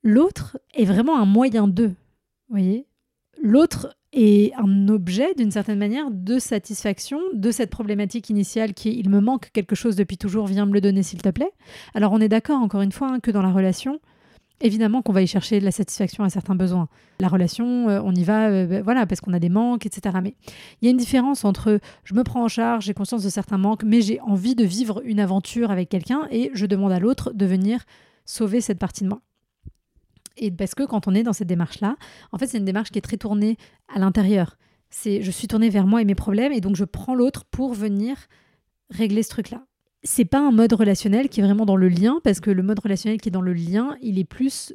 l'autre 0.02 0.58
est 0.74 0.84
vraiment 0.84 1.18
un 1.18 1.24
moyen 1.24 1.66
d'eux. 1.66 1.94
Vous 2.48 2.56
voyez 2.56 2.86
L'autre 3.42 3.96
est 4.12 4.52
un 4.54 4.88
objet, 4.88 5.34
d'une 5.34 5.50
certaine 5.50 5.78
manière, 5.78 6.10
de 6.10 6.38
satisfaction 6.38 7.20
de 7.32 7.50
cette 7.50 7.70
problématique 7.70 8.30
initiale 8.30 8.74
qui 8.74 8.88
est 8.88 8.94
il 8.94 9.08
me 9.08 9.20
manque 9.20 9.50
quelque 9.52 9.74
chose 9.74 9.96
depuis 9.96 10.18
toujours, 10.18 10.46
viens 10.46 10.66
me 10.66 10.72
le 10.72 10.80
donner 10.80 11.02
s'il 11.02 11.22
te 11.22 11.28
plaît. 11.28 11.52
Alors 11.94 12.12
on 12.12 12.20
est 12.20 12.28
d'accord, 12.28 12.60
encore 12.60 12.82
une 12.82 12.92
fois, 12.92 13.08
hein, 13.08 13.20
que 13.20 13.30
dans 13.30 13.42
la 13.42 13.52
relation, 13.52 14.00
évidemment 14.60 15.02
qu'on 15.02 15.12
va 15.12 15.22
y 15.22 15.26
chercher 15.26 15.60
la 15.60 15.70
satisfaction 15.70 16.24
à 16.24 16.30
certains 16.30 16.54
besoins. 16.54 16.88
La 17.20 17.28
relation, 17.28 17.88
euh, 17.88 18.00
on 18.02 18.14
y 18.14 18.24
va, 18.24 18.48
euh, 18.48 18.66
ben, 18.66 18.82
voilà, 18.82 19.06
parce 19.06 19.20
qu'on 19.20 19.32
a 19.32 19.38
des 19.38 19.48
manques, 19.48 19.86
etc. 19.86 20.18
Mais 20.22 20.34
il 20.80 20.86
y 20.86 20.88
a 20.88 20.90
une 20.90 20.96
différence 20.96 21.44
entre 21.44 21.80
je 22.04 22.14
me 22.14 22.24
prends 22.24 22.44
en 22.44 22.48
charge, 22.48 22.84
j'ai 22.84 22.94
conscience 22.94 23.22
de 23.22 23.28
certains 23.28 23.58
manques, 23.58 23.84
mais 23.84 24.00
j'ai 24.00 24.20
envie 24.20 24.54
de 24.54 24.64
vivre 24.64 25.02
une 25.04 25.20
aventure 25.20 25.70
avec 25.70 25.88
quelqu'un 25.88 26.26
et 26.30 26.50
je 26.54 26.66
demande 26.66 26.92
à 26.92 26.98
l'autre 26.98 27.32
de 27.32 27.46
venir 27.46 27.84
sauver 28.24 28.60
cette 28.60 28.78
partie 28.78 29.04
de 29.04 29.08
moi. 29.08 29.20
Et 30.36 30.50
parce 30.50 30.74
que 30.74 30.84
quand 30.84 31.08
on 31.08 31.14
est 31.14 31.22
dans 31.22 31.32
cette 31.32 31.48
démarche-là, 31.48 31.96
en 32.32 32.38
fait, 32.38 32.46
c'est 32.46 32.58
une 32.58 32.64
démarche 32.64 32.90
qui 32.90 32.98
est 32.98 33.02
très 33.02 33.16
tournée 33.16 33.56
à 33.92 33.98
l'intérieur. 33.98 34.56
C'est 34.90 35.22
je 35.22 35.30
suis 35.30 35.48
tournée 35.48 35.68
vers 35.68 35.86
moi 35.86 36.00
et 36.00 36.04
mes 36.04 36.14
problèmes, 36.14 36.52
et 36.52 36.60
donc 36.60 36.76
je 36.76 36.84
prends 36.84 37.14
l'autre 37.14 37.44
pour 37.44 37.74
venir 37.74 38.16
régler 38.90 39.22
ce 39.22 39.30
truc-là 39.30 39.67
c'est 40.02 40.24
pas 40.24 40.40
un 40.40 40.52
mode 40.52 40.72
relationnel 40.72 41.28
qui 41.28 41.40
est 41.40 41.42
vraiment 41.42 41.66
dans 41.66 41.76
le 41.76 41.88
lien, 41.88 42.20
parce 42.22 42.40
que 42.40 42.50
le 42.50 42.62
mode 42.62 42.78
relationnel 42.78 43.20
qui 43.20 43.28
est 43.28 43.32
dans 43.32 43.40
le 43.40 43.52
lien, 43.52 43.96
il 44.00 44.18
est 44.18 44.24
plus 44.24 44.72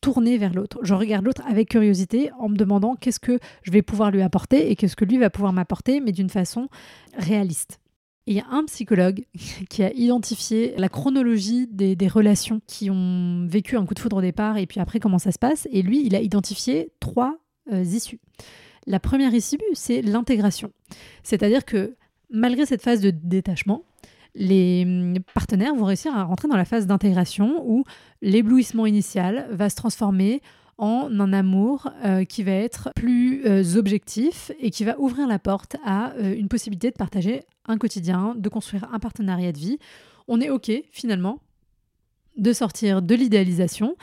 tourné 0.00 0.36
vers 0.36 0.52
l'autre. 0.52 0.78
Je 0.82 0.92
regarde 0.92 1.24
l'autre 1.24 1.42
avec 1.48 1.70
curiosité 1.70 2.30
en 2.38 2.50
me 2.50 2.56
demandant 2.56 2.94
qu'est-ce 2.94 3.20
que 3.20 3.38
je 3.62 3.70
vais 3.70 3.80
pouvoir 3.80 4.10
lui 4.10 4.20
apporter 4.20 4.70
et 4.70 4.76
qu'est-ce 4.76 4.96
que 4.96 5.04
lui 5.06 5.16
va 5.16 5.30
pouvoir 5.30 5.54
m'apporter, 5.54 6.00
mais 6.00 6.12
d'une 6.12 6.28
façon 6.28 6.68
réaliste. 7.16 7.80
il 8.26 8.34
y 8.34 8.40
a 8.40 8.46
un 8.50 8.64
psychologue 8.64 9.24
qui 9.70 9.82
a 9.82 9.92
identifié 9.92 10.74
la 10.76 10.90
chronologie 10.90 11.66
des, 11.68 11.96
relations 12.08 12.60
qui 12.66 12.90
ont 12.90 13.46
vécu 13.48 13.78
un 13.78 13.86
coup 13.86 13.94
de 13.94 13.98
foudre 13.98 14.18
au 14.18 14.20
départ 14.20 14.58
et 14.58 14.66
puis 14.66 14.80
après 14.80 15.00
comment 15.00 15.18
ça 15.18 15.32
se 15.32 15.38
passe. 15.38 15.66
Et 15.70 15.80
lui, 15.80 16.04
il 16.04 16.14
a 16.14 16.20
identifié 16.20 16.90
trois 17.00 17.38
euh, 17.72 17.82
issues. 17.82 18.20
La 18.86 19.00
première 19.00 19.32
issue, 19.32 19.58
c'est 19.72 20.02
l'intégration. 20.02 20.70
C'est-à-dire 21.22 21.64
que 21.64 21.96
malgré 22.28 22.66
cette 22.66 22.82
phase 22.82 23.00
de 23.00 23.10
détachement, 23.10 23.84
les 24.34 24.84
hum, 24.84 25.18
partenaires 25.34 25.74
vont 25.74 25.84
réussir 25.84 26.16
à 26.16 26.24
rentrer 26.24 26.48
dans 26.48 26.56
la 26.56 26.64
phase 26.64 26.86
d'intégration 26.86 27.62
où 27.66 27.84
l'éblouissement 28.22 28.86
initial 28.86 29.48
va 29.50 29.70
se 29.70 29.76
transformer 29.76 30.40
en 30.78 31.08
un 31.20 31.32
amour 31.32 31.90
euh, 32.04 32.24
qui 32.24 32.42
va 32.42 32.52
être 32.52 32.90
plus 32.96 33.46
euh, 33.46 33.76
objectif 33.76 34.50
et 34.58 34.70
qui 34.70 34.84
va 34.84 34.98
ouvrir 34.98 35.28
la 35.28 35.38
porte 35.38 35.76
à 35.84 36.12
euh, 36.14 36.34
une 36.34 36.48
possibilité 36.48 36.90
de 36.90 36.96
partager 36.96 37.42
un 37.66 37.78
quotidien, 37.78 38.34
de 38.36 38.48
construire 38.48 38.88
un 38.92 38.98
partenariat 38.98 39.52
de 39.52 39.58
vie. 39.58 39.78
On 40.26 40.40
est 40.40 40.50
OK 40.50 40.70
finalement 40.90 41.38
de 42.36 42.52
sortir 42.52 43.00
de 43.00 43.14
l'idéalisation. 43.14 43.94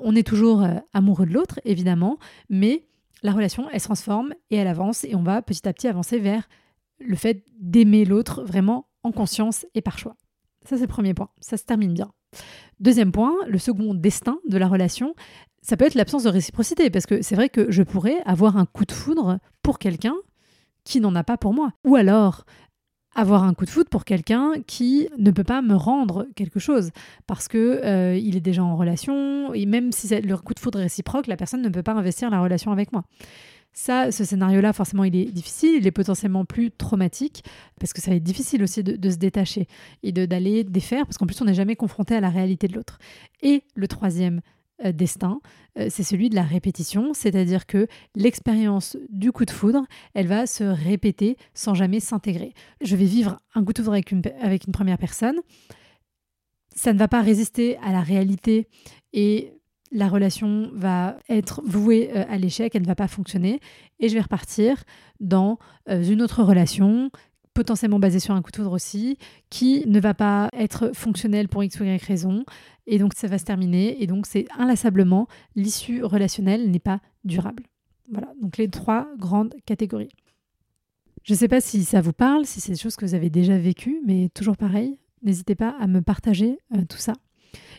on 0.00 0.16
est 0.16 0.26
toujours 0.26 0.66
amoureux 0.94 1.26
de 1.26 1.34
l'autre, 1.34 1.60
évidemment, 1.66 2.16
mais 2.48 2.86
la 3.22 3.32
relation, 3.32 3.68
elle 3.70 3.80
se 3.80 3.84
transforme 3.84 4.32
et 4.50 4.56
elle 4.56 4.68
avance 4.68 5.04
et 5.04 5.14
on 5.14 5.22
va 5.22 5.42
petit 5.42 5.68
à 5.68 5.72
petit 5.74 5.86
avancer 5.86 6.18
vers 6.18 6.48
le 6.98 7.14
fait 7.14 7.44
d'aimer 7.60 8.06
l'autre 8.06 8.42
vraiment 8.42 8.86
en 9.04 9.12
conscience 9.12 9.66
et 9.74 9.80
par 9.80 9.98
choix. 9.98 10.16
Ça, 10.64 10.76
c'est 10.76 10.82
le 10.82 10.88
premier 10.88 11.14
point. 11.14 11.28
Ça 11.40 11.56
se 11.56 11.64
termine 11.64 11.94
bien. 11.94 12.10
Deuxième 12.80 13.12
point, 13.12 13.34
le 13.46 13.58
second 13.58 13.94
destin 13.94 14.38
de 14.48 14.58
la 14.58 14.66
relation, 14.66 15.14
ça 15.62 15.76
peut 15.76 15.84
être 15.84 15.94
l'absence 15.94 16.24
de 16.24 16.30
réciprocité, 16.30 16.90
parce 16.90 17.06
que 17.06 17.22
c'est 17.22 17.36
vrai 17.36 17.48
que 17.48 17.70
je 17.70 17.82
pourrais 17.82 18.20
avoir 18.24 18.56
un 18.56 18.66
coup 18.66 18.84
de 18.84 18.92
foudre 18.92 19.38
pour 19.62 19.78
quelqu'un 19.78 20.16
qui 20.84 21.00
n'en 21.00 21.14
a 21.14 21.24
pas 21.24 21.36
pour 21.36 21.54
moi. 21.54 21.72
Ou 21.84 21.96
alors 21.96 22.44
avoir 23.14 23.44
un 23.44 23.54
coup 23.54 23.64
de 23.64 23.70
foudre 23.70 23.88
pour 23.88 24.04
quelqu'un 24.04 24.54
qui 24.66 25.08
ne 25.18 25.30
peut 25.30 25.44
pas 25.44 25.62
me 25.62 25.74
rendre 25.74 26.26
quelque 26.34 26.58
chose 26.58 26.90
parce 27.26 27.46
que 27.46 27.80
euh, 27.84 28.16
il 28.16 28.36
est 28.36 28.40
déjà 28.40 28.64
en 28.64 28.76
relation 28.76 29.54
et 29.54 29.66
même 29.66 29.92
si 29.92 30.08
le 30.20 30.36
coup 30.36 30.52
de 30.52 30.58
foudre 30.58 30.80
est 30.80 30.84
réciproque, 30.84 31.28
la 31.28 31.36
personne 31.36 31.62
ne 31.62 31.68
peut 31.68 31.82
pas 31.82 31.92
investir 31.92 32.28
la 32.30 32.40
relation 32.40 32.72
avec 32.72 32.92
moi. 32.92 33.04
Ça, 33.76 34.12
ce 34.12 34.24
scénario-là, 34.24 34.72
forcément, 34.72 35.02
il 35.02 35.16
est 35.16 35.32
difficile, 35.32 35.74
il 35.78 35.86
est 35.86 35.90
potentiellement 35.90 36.44
plus 36.44 36.70
traumatique, 36.70 37.44
parce 37.80 37.92
que 37.92 38.00
ça 38.00 38.12
va 38.12 38.16
être 38.16 38.22
difficile 38.22 38.62
aussi 38.62 38.84
de, 38.84 39.10
se 39.10 39.16
détacher 39.16 39.66
et 40.04 40.12
d'aller 40.12 40.62
défaire, 40.62 41.04
parce 41.06 41.18
qu'en 41.18 41.26
plus, 41.26 41.42
on 41.42 41.44
n'est 41.44 41.54
jamais 41.54 41.74
confronté 41.74 42.14
à 42.14 42.20
la 42.20 42.30
réalité 42.30 42.68
de 42.68 42.74
l'autre. 42.74 42.98
Et 43.42 43.64
le 43.74 43.88
troisième 43.88 44.42
euh, 44.84 44.92
destin, 44.92 45.40
euh, 45.76 45.88
c'est 45.90 46.04
celui 46.04 46.30
de 46.30 46.36
la 46.36 46.44
répétition, 46.44 47.14
c'est-à-dire 47.14 47.66
que 47.66 47.88
l'expérience 48.14 48.96
du 49.08 49.32
coup 49.32 49.44
de 49.44 49.50
foudre, 49.50 49.84
elle 50.14 50.28
va 50.28 50.46
se 50.46 50.62
répéter 50.62 51.36
sans 51.52 51.74
jamais 51.74 51.98
s'intégrer. 51.98 52.54
Je 52.80 52.94
vais 52.94 53.04
vivre 53.06 53.40
un 53.56 53.64
coup 53.64 53.72
de 53.72 53.78
foudre 53.78 53.92
avec 53.92 54.12
une, 54.12 54.22
avec 54.40 54.66
une 54.68 54.72
première 54.72 54.98
personne, 54.98 55.40
ça 56.76 56.92
ne 56.92 56.98
va 56.98 57.08
pas 57.08 57.22
résister 57.22 57.76
à 57.78 57.92
la 57.92 58.00
réalité 58.02 58.68
et 59.12 59.53
la 59.94 60.08
relation 60.08 60.70
va 60.74 61.16
être 61.28 61.62
vouée 61.64 62.10
euh, 62.14 62.24
à 62.28 62.36
l'échec, 62.36 62.74
elle 62.74 62.82
ne 62.82 62.86
va 62.86 62.96
pas 62.96 63.08
fonctionner, 63.08 63.60
et 64.00 64.08
je 64.08 64.14
vais 64.14 64.20
repartir 64.20 64.82
dans 65.20 65.58
euh, 65.88 66.02
une 66.02 66.20
autre 66.20 66.42
relation 66.42 67.10
potentiellement 67.54 68.00
basée 68.00 68.18
sur 68.18 68.34
un 68.34 68.42
coup 68.42 68.50
de 68.50 68.60
aussi, 68.62 69.16
qui 69.48 69.84
ne 69.86 70.00
va 70.00 70.12
pas 70.12 70.50
être 70.52 70.90
fonctionnelle 70.92 71.48
pour 71.48 71.62
X 71.62 71.78
ou 71.78 71.84
Y 71.84 72.02
raison, 72.02 72.44
et 72.88 72.98
donc 72.98 73.14
ça 73.14 73.28
va 73.28 73.38
se 73.38 73.44
terminer, 73.44 74.02
et 74.02 74.08
donc 74.08 74.26
c'est 74.26 74.46
inlassablement, 74.58 75.28
l'issue 75.54 76.02
relationnelle 76.02 76.68
n'est 76.68 76.80
pas 76.80 77.00
durable. 77.24 77.62
Voilà, 78.10 78.32
donc 78.42 78.58
les 78.58 78.68
trois 78.68 79.06
grandes 79.16 79.54
catégories. 79.64 80.10
Je 81.22 81.32
ne 81.32 81.38
sais 81.38 81.48
pas 81.48 81.60
si 81.60 81.84
ça 81.84 82.00
vous 82.00 82.12
parle, 82.12 82.44
si 82.44 82.60
c'est 82.60 82.72
des 82.72 82.78
choses 82.78 82.96
que 82.96 83.06
vous 83.06 83.14
avez 83.14 83.30
déjà 83.30 83.56
vécues, 83.56 84.02
mais 84.04 84.28
toujours 84.34 84.56
pareil, 84.56 84.98
n'hésitez 85.22 85.54
pas 85.54 85.74
à 85.78 85.86
me 85.86 86.02
partager 86.02 86.58
euh, 86.74 86.84
tout 86.88 86.98
ça. 86.98 87.12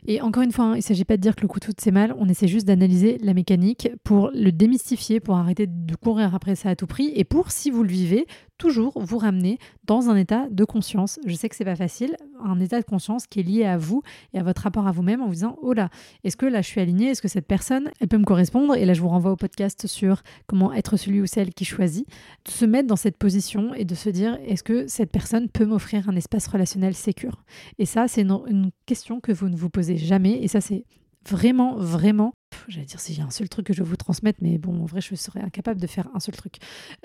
Et 0.08 0.22
encore 0.22 0.44
une 0.44 0.52
fois, 0.52 0.66
hein, 0.66 0.74
il 0.74 0.78
ne 0.78 0.82
s'agit 0.82 1.06
pas 1.06 1.18
de 1.18 1.22
dire 1.22 1.36
que 1.36 1.42
le 1.42 1.48
foudre 1.48 1.78
c'est 1.80 1.92
mal, 1.92 2.16
on 2.18 2.28
essaie 2.28 2.48
juste 2.48 2.68
d'analyser 2.68 3.18
la 3.22 3.34
mécanique 3.34 3.90
pour 4.04 4.32
le 4.34 4.52
démystifier, 4.52 5.20
pour 5.20 5.38
arrêter 5.38 5.68
de 5.68 5.96
courir 5.96 6.36
après 6.36 6.56
ça 6.56 6.70
à 6.70 6.76
tout 6.76 6.88
prix. 6.88 7.12
Et 7.16 7.24
pour, 7.24 7.52
si 7.52 7.72
vous 7.72 7.84
le 7.84 7.90
vivez, 7.90 8.26
toujours 8.58 8.94
vous 9.02 9.18
ramener 9.18 9.60
dans 9.86 10.10
un 10.10 10.16
état 10.16 10.48
de 10.50 10.64
conscience. 10.64 11.20
Je 11.26 11.36
sais 11.36 11.50
que 11.50 11.56
c'est 11.56 11.66
pas 11.66 11.76
facile, 11.76 12.16
un 12.44 12.60
état 12.60 12.80
de 12.80 12.86
conscience 12.86 13.28
qui 13.28 13.42
est 13.42 13.44
lié 13.44 13.66
à 13.66 13.78
vous 13.78 14.02
et 14.34 14.40
à 14.40 14.44
votre 14.44 14.62
rapport 14.62 14.88
à 14.88 14.92
vous-même 14.92 15.22
en 15.22 15.28
vous 15.28 15.34
disant 15.34 15.58
oh 15.62 15.74
là, 15.74 15.90
est-ce 16.24 16.38
que 16.38 16.46
là 16.46 16.62
je 16.62 16.68
suis 16.68 16.82
alignée, 16.82 17.10
est-ce 17.10 17.22
que 17.22 17.28
cette 17.28 17.48
personne 17.48 17.90
elle 18.00 18.08
peut 18.08 18.18
me 18.18 18.26
correspondre? 18.26 18.76
Et 18.76 18.86
là 18.86 18.94
je 18.94 19.02
vous 19.02 19.10
renvoie 19.10 19.32
au 19.32 19.36
podcast 19.36 19.88
sur 19.88 20.24
comment 20.48 20.74
être 20.74 20.98
celui 20.98 21.22
ou 21.22 21.26
celle 21.26 21.54
qui 21.54 21.66
choisit, 21.66 22.08
de 22.46 22.52
se 22.52 22.66
mettre 22.66 22.88
dans 22.88 22.96
cette 22.96 23.18
position 23.18 23.74
et 23.74 23.86
de 23.86 23.96
se 23.96 24.10
dire 24.10 24.38
est-ce 24.46 24.64
que 24.64 24.88
cette 24.88 25.12
personne 25.12 25.50
peut 25.50 25.66
m'offrir 25.66 26.08
un 26.10 26.16
espace 26.16 26.48
relationnel 26.48 26.94
sécur 26.94 27.44
Et 27.78 27.86
ça 27.86 28.08
c'est 28.08 28.22
une, 28.22 28.40
une 28.48 28.72
question 28.86 29.20
que 29.20 29.32
vous 29.32 29.50
ne 29.50 29.56
vous 29.56 29.65
posez 29.70 29.98
jamais 29.98 30.44
et 30.44 30.48
ça 30.48 30.62
c'est 30.62 30.86
vraiment, 31.30 31.76
vraiment, 31.76 32.34
j'allais 32.68 32.86
dire 32.86 33.00
y 33.10 33.22
a 33.22 33.26
un 33.26 33.32
seul 33.32 33.50
truc 33.50 33.68
que 33.68 33.74
je 33.74 33.84
vous 33.84 33.96
transmettre, 33.96 34.40
mais 34.42 34.58
bon, 34.58 34.84
en 34.84 34.86
vrai, 34.86 35.02
je 35.02 35.16
serais 35.16 35.42
incapable 35.42 35.82
de 35.82 35.88
faire 35.88 36.08
un 36.14 36.20
seul 36.20 36.36
truc. 36.36 36.58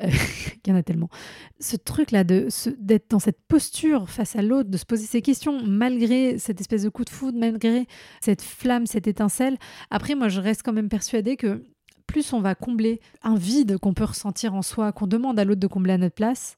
Euh, 0.03 0.09
il 0.65 0.71
y 0.71 0.73
en 0.73 0.77
a 0.77 0.83
tellement. 0.83 1.09
Ce 1.59 1.77
truc-là, 1.77 2.25
d'être 2.25 3.11
dans 3.11 3.19
cette 3.19 3.41
posture 3.49 4.11
face 4.11 4.37
à 4.37 4.43
l'autre, 4.43 4.71
de 4.71 4.77
se 4.77 4.85
poser 4.85 5.07
ces 5.07 5.23
questions, 5.23 5.65
malgré 5.65 6.39
cette 6.39 6.61
espèce 6.61 6.83
de 6.83 6.89
coup 6.89 7.05
de 7.05 7.11
foudre, 7.11 7.39
malgré 7.39 7.87
cette 8.21 8.43
flamme, 8.43 8.87
cette 8.87 9.07
étincelle. 9.07 9.57
Après, 9.91 10.15
moi, 10.15 10.29
je 10.29 10.41
reste 10.41 10.63
quand 10.63 10.73
même 10.73 10.89
persuadée 10.89 11.37
que 11.37 11.65
plus 12.07 12.33
on 12.33 12.41
va 12.41 12.55
combler 12.55 13.01
un 13.23 13.37
vide 13.37 13.79
qu'on 13.79 13.95
peut 13.95 14.05
ressentir 14.05 14.55
en 14.55 14.63
soi, 14.63 14.93
qu'on 14.93 15.07
demande 15.07 15.39
à 15.39 15.45
l'autre 15.45 15.61
de 15.61 15.67
combler 15.67 15.93
à 15.93 15.99
notre 15.99 16.15
place, 16.15 16.57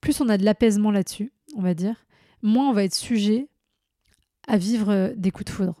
plus 0.00 0.20
on 0.20 0.28
a 0.28 0.38
de 0.38 0.44
l'apaisement 0.44 0.90
là-dessus, 0.90 1.32
on 1.54 1.62
va 1.62 1.74
dire, 1.74 2.06
moins 2.42 2.70
on 2.70 2.72
va 2.72 2.84
être 2.84 2.94
sujet 2.94 3.48
à 4.46 4.56
vivre 4.56 4.90
euh, 4.90 5.12
des 5.16 5.30
coups 5.30 5.46
de 5.46 5.50
foudre. 5.50 5.74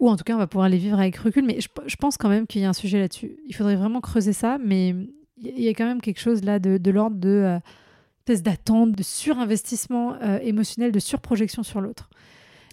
Ou 0.00 0.08
en 0.08 0.16
tout 0.16 0.24
cas, 0.24 0.34
on 0.34 0.38
va 0.38 0.46
pouvoir 0.46 0.68
les 0.68 0.78
vivre 0.78 0.98
avec 0.98 1.16
recul. 1.16 1.44
Mais 1.44 1.60
je, 1.60 1.96
pense 1.96 2.16
quand 2.16 2.28
même 2.28 2.46
qu'il 2.46 2.60
y 2.60 2.64
a 2.64 2.68
un 2.68 2.74
sujet 2.74 2.98
là-dessus. 2.98 3.36
Il 3.46 3.54
faudrait 3.54 3.76
vraiment 3.76 4.00
creuser 4.00 4.32
ça, 4.32 4.58
mais 4.62 4.94
il 5.38 5.60
y 5.60 5.68
a 5.68 5.74
quand 5.74 5.86
même 5.86 6.00
quelque 6.00 6.20
chose 6.20 6.42
là 6.42 6.58
de, 6.58 6.90
l'ordre 6.90 7.16
de 7.16 7.60
euh, 8.28 8.36
d'attente, 8.42 8.92
de 8.92 9.02
surinvestissement 9.02 10.14
euh, 10.22 10.38
émotionnel, 10.40 10.90
de 10.92 10.98
surprojection 10.98 11.62
sur 11.62 11.80
l'autre. 11.80 12.10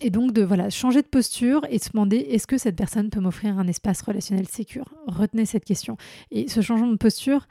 Et 0.04 0.10
donc 0.10 0.34
de 0.34 0.41
voilà, 0.41 0.72
changer 0.72 1.04
de 1.04 1.08
posture 1.08 1.62
et 1.70 1.78
se 1.78 1.91
demander 1.91 2.17
est-ce 2.17 2.48
que 2.48 2.58
cette 2.58 2.76
personne 2.76 3.12
peut 3.12 3.20
m'offrir 3.20 3.60
un 3.60 3.67
espace 3.67 4.02
relationnel 4.02 4.48
sécur? 4.48 4.86
Retenez 5.06 5.46
cette 5.46 5.63
question. 5.63 5.96
Et 6.32 6.48
ce 6.48 6.62
changement 6.62 6.88
de 6.88 6.96
posture, 6.96 7.48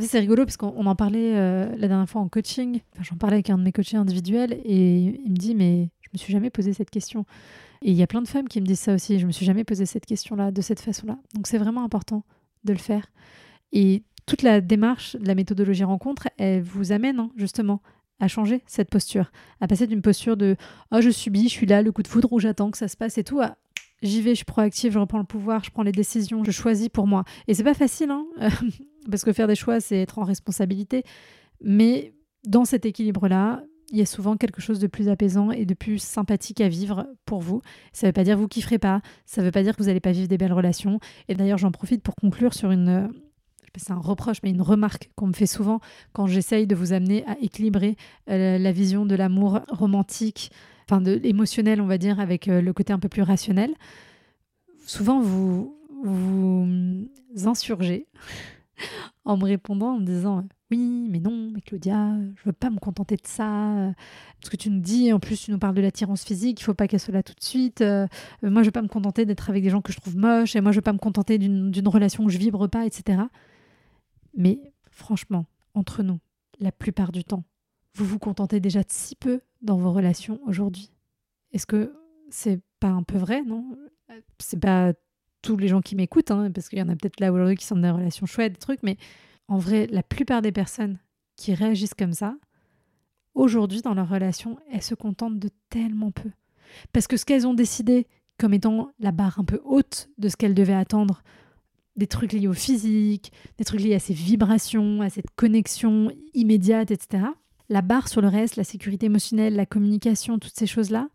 c'est 0.00 0.18
rigolo 0.18 0.44
parce 0.44 0.56
qu'on 0.56 0.84
en 0.84 0.96
parlait 0.96 1.32
la 1.32 1.86
dernière 1.86 2.10
fois 2.10 2.22
en 2.22 2.28
coaching. 2.28 2.80
J'en 3.00 3.14
parlais 3.14 3.36
avec 3.36 3.50
un 3.50 3.58
de 3.58 3.62
mes 3.62 3.70
coachés 3.70 3.96
individuels 3.96 4.54
et 4.64 5.20
il 5.24 5.30
me 5.30 5.36
dit 5.36 5.54
mais 5.54 5.90
me 6.12 6.18
suis 6.18 6.32
jamais 6.32 6.50
posé 6.50 6.72
cette 6.72 6.90
question. 6.90 7.24
Et 7.82 7.90
il 7.90 7.96
y 7.96 8.02
a 8.02 8.06
plein 8.06 8.22
de 8.22 8.28
femmes 8.28 8.48
qui 8.48 8.60
me 8.60 8.66
disent 8.66 8.80
ça 8.80 8.94
aussi. 8.94 9.18
Je 9.18 9.26
me 9.26 9.32
suis 9.32 9.46
jamais 9.46 9.64
posé 9.64 9.86
cette 9.86 10.06
question-là 10.06 10.50
de 10.50 10.60
cette 10.60 10.80
façon-là. 10.80 11.18
Donc 11.34 11.46
c'est 11.46 11.58
vraiment 11.58 11.84
important 11.84 12.24
de 12.64 12.72
le 12.72 12.78
faire. 12.78 13.06
Et 13.72 14.02
toute 14.26 14.42
la 14.42 14.60
démarche 14.60 15.16
de 15.16 15.26
la 15.26 15.34
méthodologie 15.34 15.84
rencontre, 15.84 16.28
elle 16.36 16.62
vous 16.62 16.92
amène 16.92 17.18
hein, 17.20 17.30
justement 17.36 17.80
à 18.20 18.28
changer 18.28 18.62
cette 18.66 18.90
posture, 18.90 19.32
à 19.60 19.66
passer 19.66 19.86
d'une 19.86 20.02
posture 20.02 20.36
de 20.36 20.56
oh 20.92 21.00
je 21.00 21.10
subis, 21.10 21.44
je 21.44 21.54
suis 21.54 21.66
là, 21.66 21.80
le 21.80 21.90
coup 21.90 22.02
de 22.02 22.08
foudre 22.08 22.32
où 22.32 22.38
j'attends 22.38 22.70
que 22.70 22.76
ça 22.76 22.86
se 22.86 22.96
passe 22.96 23.16
et 23.16 23.24
tout, 23.24 23.40
à 23.40 23.56
j'y 24.02 24.20
vais, 24.20 24.30
je 24.30 24.36
suis 24.36 24.44
proactive, 24.44 24.92
je 24.92 24.98
reprends 24.98 25.18
le 25.18 25.24
pouvoir, 25.24 25.64
je 25.64 25.70
prends 25.70 25.82
les 25.82 25.92
décisions, 25.92 26.44
je 26.44 26.50
choisis 26.50 26.88
pour 26.88 27.06
moi. 27.06 27.24
Et 27.48 27.54
c'est 27.54 27.64
pas 27.64 27.74
facile, 27.74 28.10
hein 28.10 28.26
parce 29.10 29.24
que 29.24 29.32
faire 29.32 29.46
des 29.46 29.54
choix, 29.54 29.80
c'est 29.80 29.98
être 29.98 30.18
en 30.18 30.24
responsabilité. 30.24 31.02
Mais 31.62 32.14
dans 32.46 32.64
cet 32.64 32.86
équilibre-là, 32.86 33.62
il 33.90 33.98
y 33.98 34.02
a 34.02 34.06
souvent 34.06 34.36
quelque 34.36 34.60
chose 34.60 34.78
de 34.78 34.86
plus 34.86 35.08
apaisant 35.08 35.50
et 35.50 35.64
de 35.64 35.74
plus 35.74 35.98
sympathique 35.98 36.60
à 36.60 36.68
vivre 36.68 37.06
pour 37.26 37.40
vous. 37.40 37.60
Ça 37.92 38.06
ne 38.06 38.08
veut 38.08 38.12
pas 38.12 38.24
dire 38.24 38.36
que 38.36 38.40
vous 38.40 38.48
kifferez 38.48 38.78
pas, 38.78 39.02
ça 39.26 39.40
ne 39.40 39.46
veut 39.46 39.52
pas 39.52 39.62
dire 39.62 39.76
que 39.76 39.82
vous 39.82 39.88
n'allez 39.88 40.00
pas 40.00 40.12
vivre 40.12 40.28
des 40.28 40.38
belles 40.38 40.52
relations. 40.52 41.00
Et 41.28 41.34
d'ailleurs, 41.34 41.58
j'en 41.58 41.72
profite 41.72 42.02
pour 42.02 42.14
conclure 42.14 42.54
sur 42.54 42.70
une, 42.70 43.10
c'est 43.76 43.92
un 43.92 43.98
reproche, 43.98 44.38
mais 44.42 44.50
une 44.50 44.62
remarque 44.62 45.10
qu'on 45.16 45.26
me 45.26 45.32
fait 45.32 45.46
souvent 45.46 45.80
quand 46.12 46.26
j'essaye 46.26 46.66
de 46.66 46.74
vous 46.74 46.92
amener 46.92 47.24
à 47.26 47.36
équilibrer 47.40 47.96
euh, 48.28 48.58
la 48.58 48.72
vision 48.72 49.06
de 49.06 49.14
l'amour 49.14 49.60
romantique, 49.68 50.50
enfin 50.86 51.00
de 51.00 51.20
émotionnel, 51.24 51.80
on 51.80 51.86
va 51.86 51.98
dire, 51.98 52.20
avec 52.20 52.48
euh, 52.48 52.60
le 52.60 52.72
côté 52.72 52.92
un 52.92 52.98
peu 52.98 53.08
plus 53.08 53.22
rationnel. 53.22 53.74
Souvent, 54.86 55.20
vous 55.20 55.76
vous 56.02 57.06
insurgez 57.44 58.06
en 59.24 59.36
me 59.36 59.44
répondant 59.44 59.94
en 59.96 60.00
me 60.00 60.06
disant 60.06 60.44
oui, 60.70 61.08
mais 61.10 61.18
non, 61.18 61.50
mais 61.52 61.60
Claudia, 61.60 62.16
je 62.36 62.42
veux 62.44 62.52
pas 62.52 62.70
me 62.70 62.78
contenter 62.78 63.16
de 63.16 63.26
ça. 63.26 63.92
Ce 64.44 64.50
que 64.50 64.56
tu 64.56 64.70
nous 64.70 64.80
dis, 64.80 65.12
en 65.12 65.18
plus, 65.18 65.42
tu 65.42 65.50
nous 65.50 65.58
parles 65.58 65.74
de 65.74 65.80
l'attirance 65.80 66.24
physique, 66.24 66.60
il 66.60 66.64
faut 66.64 66.74
pas 66.74 66.86
qu'elle 66.86 67.00
soit 67.00 67.14
là 67.14 67.22
tout 67.22 67.34
de 67.34 67.42
suite. 67.42 67.80
Euh, 67.80 68.06
moi, 68.42 68.62
je 68.62 68.68
veux 68.68 68.72
pas 68.72 68.82
me 68.82 68.88
contenter 68.88 69.26
d'être 69.26 69.50
avec 69.50 69.64
des 69.64 69.70
gens 69.70 69.80
que 69.80 69.92
je 69.92 69.98
trouve 70.00 70.16
moches, 70.16 70.54
et 70.54 70.60
moi, 70.60 70.70
je 70.70 70.76
veux 70.76 70.82
pas 70.82 70.92
me 70.92 70.98
contenter 70.98 71.38
d'une 71.38 71.88
relation 71.88 72.24
où 72.24 72.28
je 72.28 72.38
vibre 72.38 72.68
pas, 72.68 72.86
etc. 72.86 73.22
Mais 74.36 74.60
franchement, 74.90 75.46
entre 75.74 76.02
nous, 76.02 76.20
la 76.60 76.70
plupart 76.70 77.10
du 77.10 77.24
temps, 77.24 77.44
vous 77.94 78.04
vous 78.04 78.18
contentez 78.18 78.60
déjà 78.60 78.80
de 78.80 78.90
si 78.90 79.16
peu 79.16 79.40
dans 79.62 79.76
vos 79.76 79.92
relations 79.92 80.40
aujourd'hui. 80.46 80.90
Est-ce 81.52 81.66
que 81.66 81.92
c'est 82.30 82.60
pas 82.78 82.90
un 82.90 83.02
peu 83.02 83.18
vrai, 83.18 83.42
non? 83.42 83.76
C'est 84.38 84.60
pas 84.60 84.92
tous 85.42 85.56
les 85.56 85.68
gens 85.68 85.80
qui 85.80 85.96
m'écoutent, 85.96 86.30
hein, 86.30 86.50
parce 86.52 86.68
qu'il 86.68 86.78
y 86.78 86.82
en 86.82 86.88
a 86.88 86.96
peut-être 86.96 87.18
là 87.18 87.32
aujourd'hui 87.32 87.56
qui 87.56 87.64
sont 87.64 87.74
dans 87.74 87.82
des 87.82 87.90
relations 87.90 88.26
chouettes, 88.26 88.52
des 88.52 88.58
trucs, 88.58 88.82
mais 88.82 88.96
en 89.50 89.58
vrai, 89.58 89.88
la 89.90 90.04
plupart 90.04 90.42
des 90.42 90.52
personnes 90.52 90.98
qui 91.36 91.54
réagissent 91.54 91.94
comme 91.94 92.12
ça, 92.12 92.36
aujourd'hui 93.34 93.82
dans 93.82 93.94
leur 93.94 94.08
relation, 94.08 94.56
elles 94.70 94.80
se 94.80 94.94
contentent 94.94 95.40
de 95.40 95.50
tellement 95.70 96.12
peu. 96.12 96.30
Parce 96.92 97.08
que 97.08 97.16
ce 97.16 97.24
qu'elles 97.24 97.48
ont 97.48 97.54
décidé 97.54 98.06
comme 98.38 98.54
étant 98.54 98.92
la 99.00 99.10
barre 99.10 99.40
un 99.40 99.44
peu 99.44 99.60
haute 99.64 100.08
de 100.18 100.28
ce 100.28 100.36
qu'elles 100.36 100.54
devaient 100.54 100.72
attendre, 100.72 101.24
des 101.96 102.06
trucs 102.06 102.32
liés 102.32 102.46
au 102.46 102.52
physique, 102.52 103.32
des 103.58 103.64
trucs 103.64 103.80
liés 103.80 103.96
à 103.96 103.98
ces 103.98 104.14
vibrations, 104.14 105.02
à 105.02 105.10
cette 105.10 105.30
connexion 105.34 106.12
immédiate, 106.32 106.92
etc. 106.92 107.24
La 107.68 107.82
barre 107.82 108.06
sur 108.06 108.20
le 108.20 108.28
reste, 108.28 108.54
la 108.54 108.64
sécurité 108.64 109.06
émotionnelle, 109.06 109.56
la 109.56 109.66
communication, 109.66 110.38
toutes 110.38 110.56
ces 110.56 110.68
choses-là, 110.68 111.08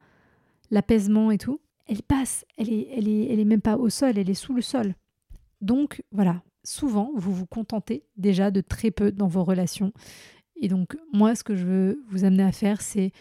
l'apaisement 0.71 1.32
et 1.32 1.38
tout, 1.38 1.62
elle 1.88 2.04
passe, 2.04 2.43
elle 2.58 2.69
est, 2.69 2.89
elle, 2.98 3.08
est, 3.08 3.32
elle 3.32 3.39
est 3.39 3.45
même 3.45 3.62
pas 3.62 3.78
au 3.78 3.89
sol, 3.89 4.17
elle 4.17 4.30
est 4.30 4.34
sous 4.34 4.54
le 4.54 4.62
sol. 4.62 4.93
Donc 5.62 6.04
voilà, 6.12 6.43
souvent, 6.65 7.12
vous 7.15 7.34
vous 7.34 7.45
contentez 7.45 8.04
déjà 8.17 8.51
de 8.51 8.62
très 8.62 8.91
peu 8.91 9.12
dans 9.12 9.28
vos 9.28 9.43
relations. 9.43 9.93
Et 10.56 10.67
donc, 10.67 10.97
moi, 11.13 11.36
ce 11.36 11.43
que 11.43 11.56
je 11.56 11.65
veux 11.65 12.04
vous 12.10 12.23
amener 12.23 12.43
à 12.43 12.51
faire, 12.51 12.82
c'est 12.82 13.12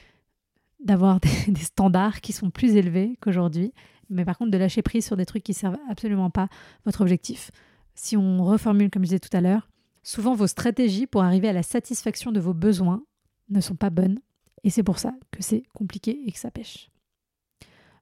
d'avoir 0.81 1.21
des, 1.49 1.61
standards 1.61 2.21
qui 2.21 2.33
sont 2.33 2.51
plus 2.51 2.77
élevés 2.77 3.17
qu'aujourd'hui, 3.21 3.73
mais 4.11 4.25
par 4.25 4.37
contre 4.39 4.51
de 4.51 4.59
lâcher 4.59 4.83
prise 4.83 5.07
sur 5.07 5.17
des 5.17 5.27
trucs 5.27 5.43
qui 5.43 5.55
servent 5.55 5.79
absolument 5.89 6.31
pas 6.31 6.49
votre 6.85 7.01
objectif. 7.01 7.51
Si 7.95 8.17
on 8.17 8.45
reformule, 8.45 8.91
comme 8.91 9.03
je 9.03 9.09
disais 9.09 9.21
tout 9.21 9.35
à 9.37 9.41
l'heure, 9.41 9.69
souvent 10.03 10.35
vos 10.35 10.47
stratégies 10.47 11.07
pour 11.07 11.23
arriver 11.23 11.49
à 11.49 11.53
la 11.53 11.63
satisfaction 11.63 12.33
de 12.33 12.41
vos 12.41 12.55
besoins 12.55 13.03
ne 13.49 13.61
sont 13.61 13.77
pas 13.77 13.91
bonnes. 13.91 14.21
Et 14.63 14.71
c'est 14.71 14.83
pour 14.83 14.99
ça 14.99 15.13
que 15.31 15.43
c'est 15.43 15.63
compliqué 15.75 16.23
et 16.27 16.33
que 16.33 16.39
ça 16.39 16.51
pêche. 16.51 16.91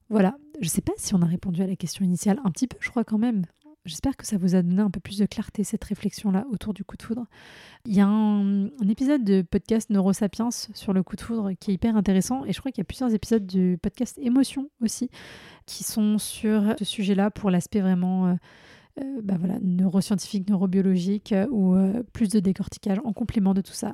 Voilà, 0.09 0.37
je 0.59 0.65
ne 0.65 0.69
sais 0.69 0.81
pas 0.81 0.93
si 0.97 1.13
on 1.13 1.21
a 1.21 1.25
répondu 1.25 1.61
à 1.61 1.67
la 1.67 1.75
question 1.75 2.05
initiale, 2.05 2.39
un 2.43 2.51
petit 2.51 2.67
peu, 2.67 2.77
je 2.79 2.89
crois 2.89 3.03
quand 3.03 3.17
même. 3.17 3.45
J'espère 3.85 4.15
que 4.15 4.25
ça 4.25 4.37
vous 4.37 4.55
a 4.55 4.61
donné 4.61 4.81
un 4.81 4.89
peu 4.89 5.01
plus 5.01 5.17
de 5.17 5.25
clarté, 5.25 5.65
cette 5.65 5.83
réflexion-là, 5.83 6.45
autour 6.49 6.73
du 6.73 6.85
coup 6.85 6.95
de 6.95 7.03
foudre. 7.03 7.25
Il 7.85 7.93
y 7.93 7.99
a 7.99 8.07
un, 8.07 8.67
épisode 8.87 9.25
de 9.25 9.41
podcast 9.41 9.89
Neurosapiens 9.89 10.51
sur 10.51 10.93
le 10.93 11.03
coup 11.03 11.17
de 11.17 11.21
foudre 11.21 11.51
qui 11.59 11.71
est 11.71 11.73
hyper 11.73 11.97
intéressant, 11.97 12.45
et 12.45 12.53
je 12.53 12.59
crois 12.59 12.71
qu'il 12.71 12.79
y 12.79 12.85
a 12.85 12.85
plusieurs 12.85 13.13
épisodes 13.13 13.45
du 13.45 13.77
podcast 13.81 14.17
Émotion 14.21 14.69
aussi, 14.81 15.09
qui 15.65 15.83
sont 15.83 16.17
sur 16.17 16.75
ce 16.79 16.85
sujet-là 16.85 17.29
pour 17.31 17.49
l'aspect 17.49 17.81
vraiment... 17.81 18.27
Euh, 18.27 18.33
euh, 19.01 19.21
bah 19.23 19.33
voilà, 19.39 19.57
neuroscientifique, 19.59 20.47
neurobiologique 20.47 21.31
euh, 21.31 21.47
ou 21.49 21.75
plus 22.13 22.29
de 22.29 22.39
décortiquage 22.39 22.99
en 23.03 23.11
complément 23.11 23.55
de 23.55 23.61
tout 23.61 23.73
ça. 23.73 23.93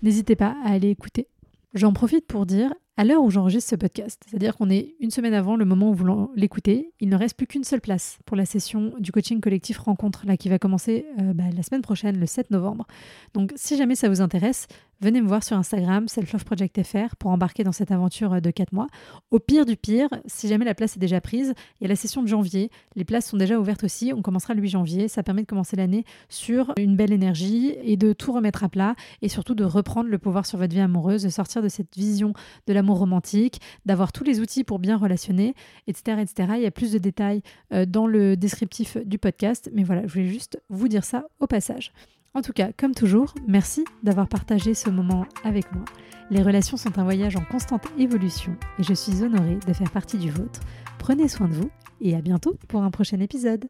N'hésitez 0.00 0.36
pas 0.36 0.54
à 0.64 0.70
aller 0.70 0.90
écouter. 0.90 1.26
J'en 1.74 1.92
profite 1.92 2.24
pour 2.26 2.46
dire, 2.46 2.72
à 3.00 3.04
l'heure 3.04 3.22
où 3.22 3.30
j'enregistre 3.30 3.70
ce 3.70 3.76
podcast, 3.76 4.22
c'est-à-dire 4.28 4.54
qu'on 4.54 4.68
est 4.68 4.94
une 5.00 5.10
semaine 5.10 5.32
avant 5.32 5.56
le 5.56 5.64
moment 5.64 5.88
où 5.88 5.94
vous 5.94 6.30
l'écoutez, 6.36 6.92
il 7.00 7.08
ne 7.08 7.16
reste 7.16 7.34
plus 7.34 7.46
qu'une 7.46 7.64
seule 7.64 7.80
place 7.80 8.18
pour 8.26 8.36
la 8.36 8.44
session 8.44 8.92
du 8.98 9.10
coaching 9.10 9.40
collectif 9.40 9.78
rencontre 9.78 10.26
là 10.26 10.36
qui 10.36 10.50
va 10.50 10.58
commencer 10.58 11.06
euh, 11.18 11.32
bah, 11.32 11.44
la 11.56 11.62
semaine 11.62 11.80
prochaine, 11.80 12.20
le 12.20 12.26
7 12.26 12.50
novembre. 12.50 12.86
Donc 13.32 13.54
si 13.56 13.78
jamais 13.78 13.94
ça 13.94 14.10
vous 14.10 14.20
intéresse, 14.20 14.66
venez 15.00 15.22
me 15.22 15.26
voir 15.26 15.42
sur 15.42 15.56
Instagram, 15.56 16.08
selfloveprojectfr, 16.08 17.16
pour 17.16 17.30
embarquer 17.30 17.64
dans 17.64 17.72
cette 17.72 17.90
aventure 17.90 18.40
de 18.40 18.50
4 18.50 18.72
mois. 18.72 18.86
Au 19.30 19.38
pire 19.38 19.64
du 19.64 19.76
pire, 19.76 20.08
si 20.26 20.48
jamais 20.48 20.64
la 20.64 20.74
place 20.74 20.96
est 20.96 21.00
déjà 21.00 21.20
prise, 21.20 21.54
il 21.80 21.84
y 21.84 21.86
a 21.86 21.88
la 21.88 21.96
session 21.96 22.22
de 22.22 22.28
janvier. 22.28 22.70
Les 22.96 23.04
places 23.04 23.26
sont 23.26 23.36
déjà 23.36 23.58
ouvertes 23.58 23.84
aussi. 23.84 24.12
On 24.14 24.20
commencera 24.22 24.54
le 24.54 24.60
8 24.60 24.68
janvier. 24.68 25.08
Ça 25.08 25.22
permet 25.22 25.42
de 25.42 25.46
commencer 25.46 25.76
l'année 25.76 26.04
sur 26.28 26.74
une 26.76 26.96
belle 26.96 27.12
énergie 27.12 27.74
et 27.82 27.96
de 27.96 28.12
tout 28.12 28.32
remettre 28.32 28.62
à 28.62 28.68
plat 28.68 28.94
et 29.22 29.28
surtout 29.28 29.54
de 29.54 29.64
reprendre 29.64 30.10
le 30.10 30.18
pouvoir 30.18 30.44
sur 30.44 30.58
votre 30.58 30.74
vie 30.74 30.80
amoureuse, 30.80 31.22
de 31.22 31.30
sortir 31.30 31.62
de 31.62 31.68
cette 31.68 31.96
vision 31.96 32.34
de 32.66 32.72
romantique, 32.94 33.60
d'avoir 33.86 34.12
tous 34.12 34.24
les 34.24 34.40
outils 34.40 34.64
pour 34.64 34.78
bien 34.78 34.96
relationner, 34.96 35.54
etc., 35.86 36.18
etc. 36.20 36.52
Il 36.56 36.62
y 36.62 36.66
a 36.66 36.70
plus 36.70 36.92
de 36.92 36.98
détails 36.98 37.42
euh, 37.72 37.86
dans 37.86 38.06
le 38.06 38.36
descriptif 38.36 38.96
du 38.98 39.18
podcast. 39.18 39.70
Mais 39.74 39.84
voilà, 39.84 40.06
je 40.06 40.12
voulais 40.12 40.28
juste 40.28 40.60
vous 40.68 40.88
dire 40.88 41.04
ça 41.04 41.24
au 41.40 41.46
passage. 41.46 41.92
En 42.32 42.42
tout 42.42 42.52
cas, 42.52 42.70
comme 42.76 42.94
toujours, 42.94 43.34
merci 43.48 43.84
d'avoir 44.04 44.28
partagé 44.28 44.74
ce 44.74 44.88
moment 44.88 45.26
avec 45.42 45.72
moi. 45.72 45.84
Les 46.30 46.42
relations 46.42 46.76
sont 46.76 46.96
un 46.96 47.02
voyage 47.02 47.34
en 47.34 47.44
constante 47.44 47.86
évolution 47.98 48.56
et 48.78 48.84
je 48.84 48.94
suis 48.94 49.22
honorée 49.22 49.58
de 49.66 49.72
faire 49.72 49.90
partie 49.90 50.16
du 50.16 50.30
vôtre. 50.30 50.60
Prenez 50.98 51.26
soin 51.26 51.48
de 51.48 51.54
vous 51.54 51.70
et 52.00 52.14
à 52.14 52.20
bientôt 52.20 52.56
pour 52.68 52.82
un 52.84 52.92
prochain 52.92 53.18
épisode. 53.18 53.68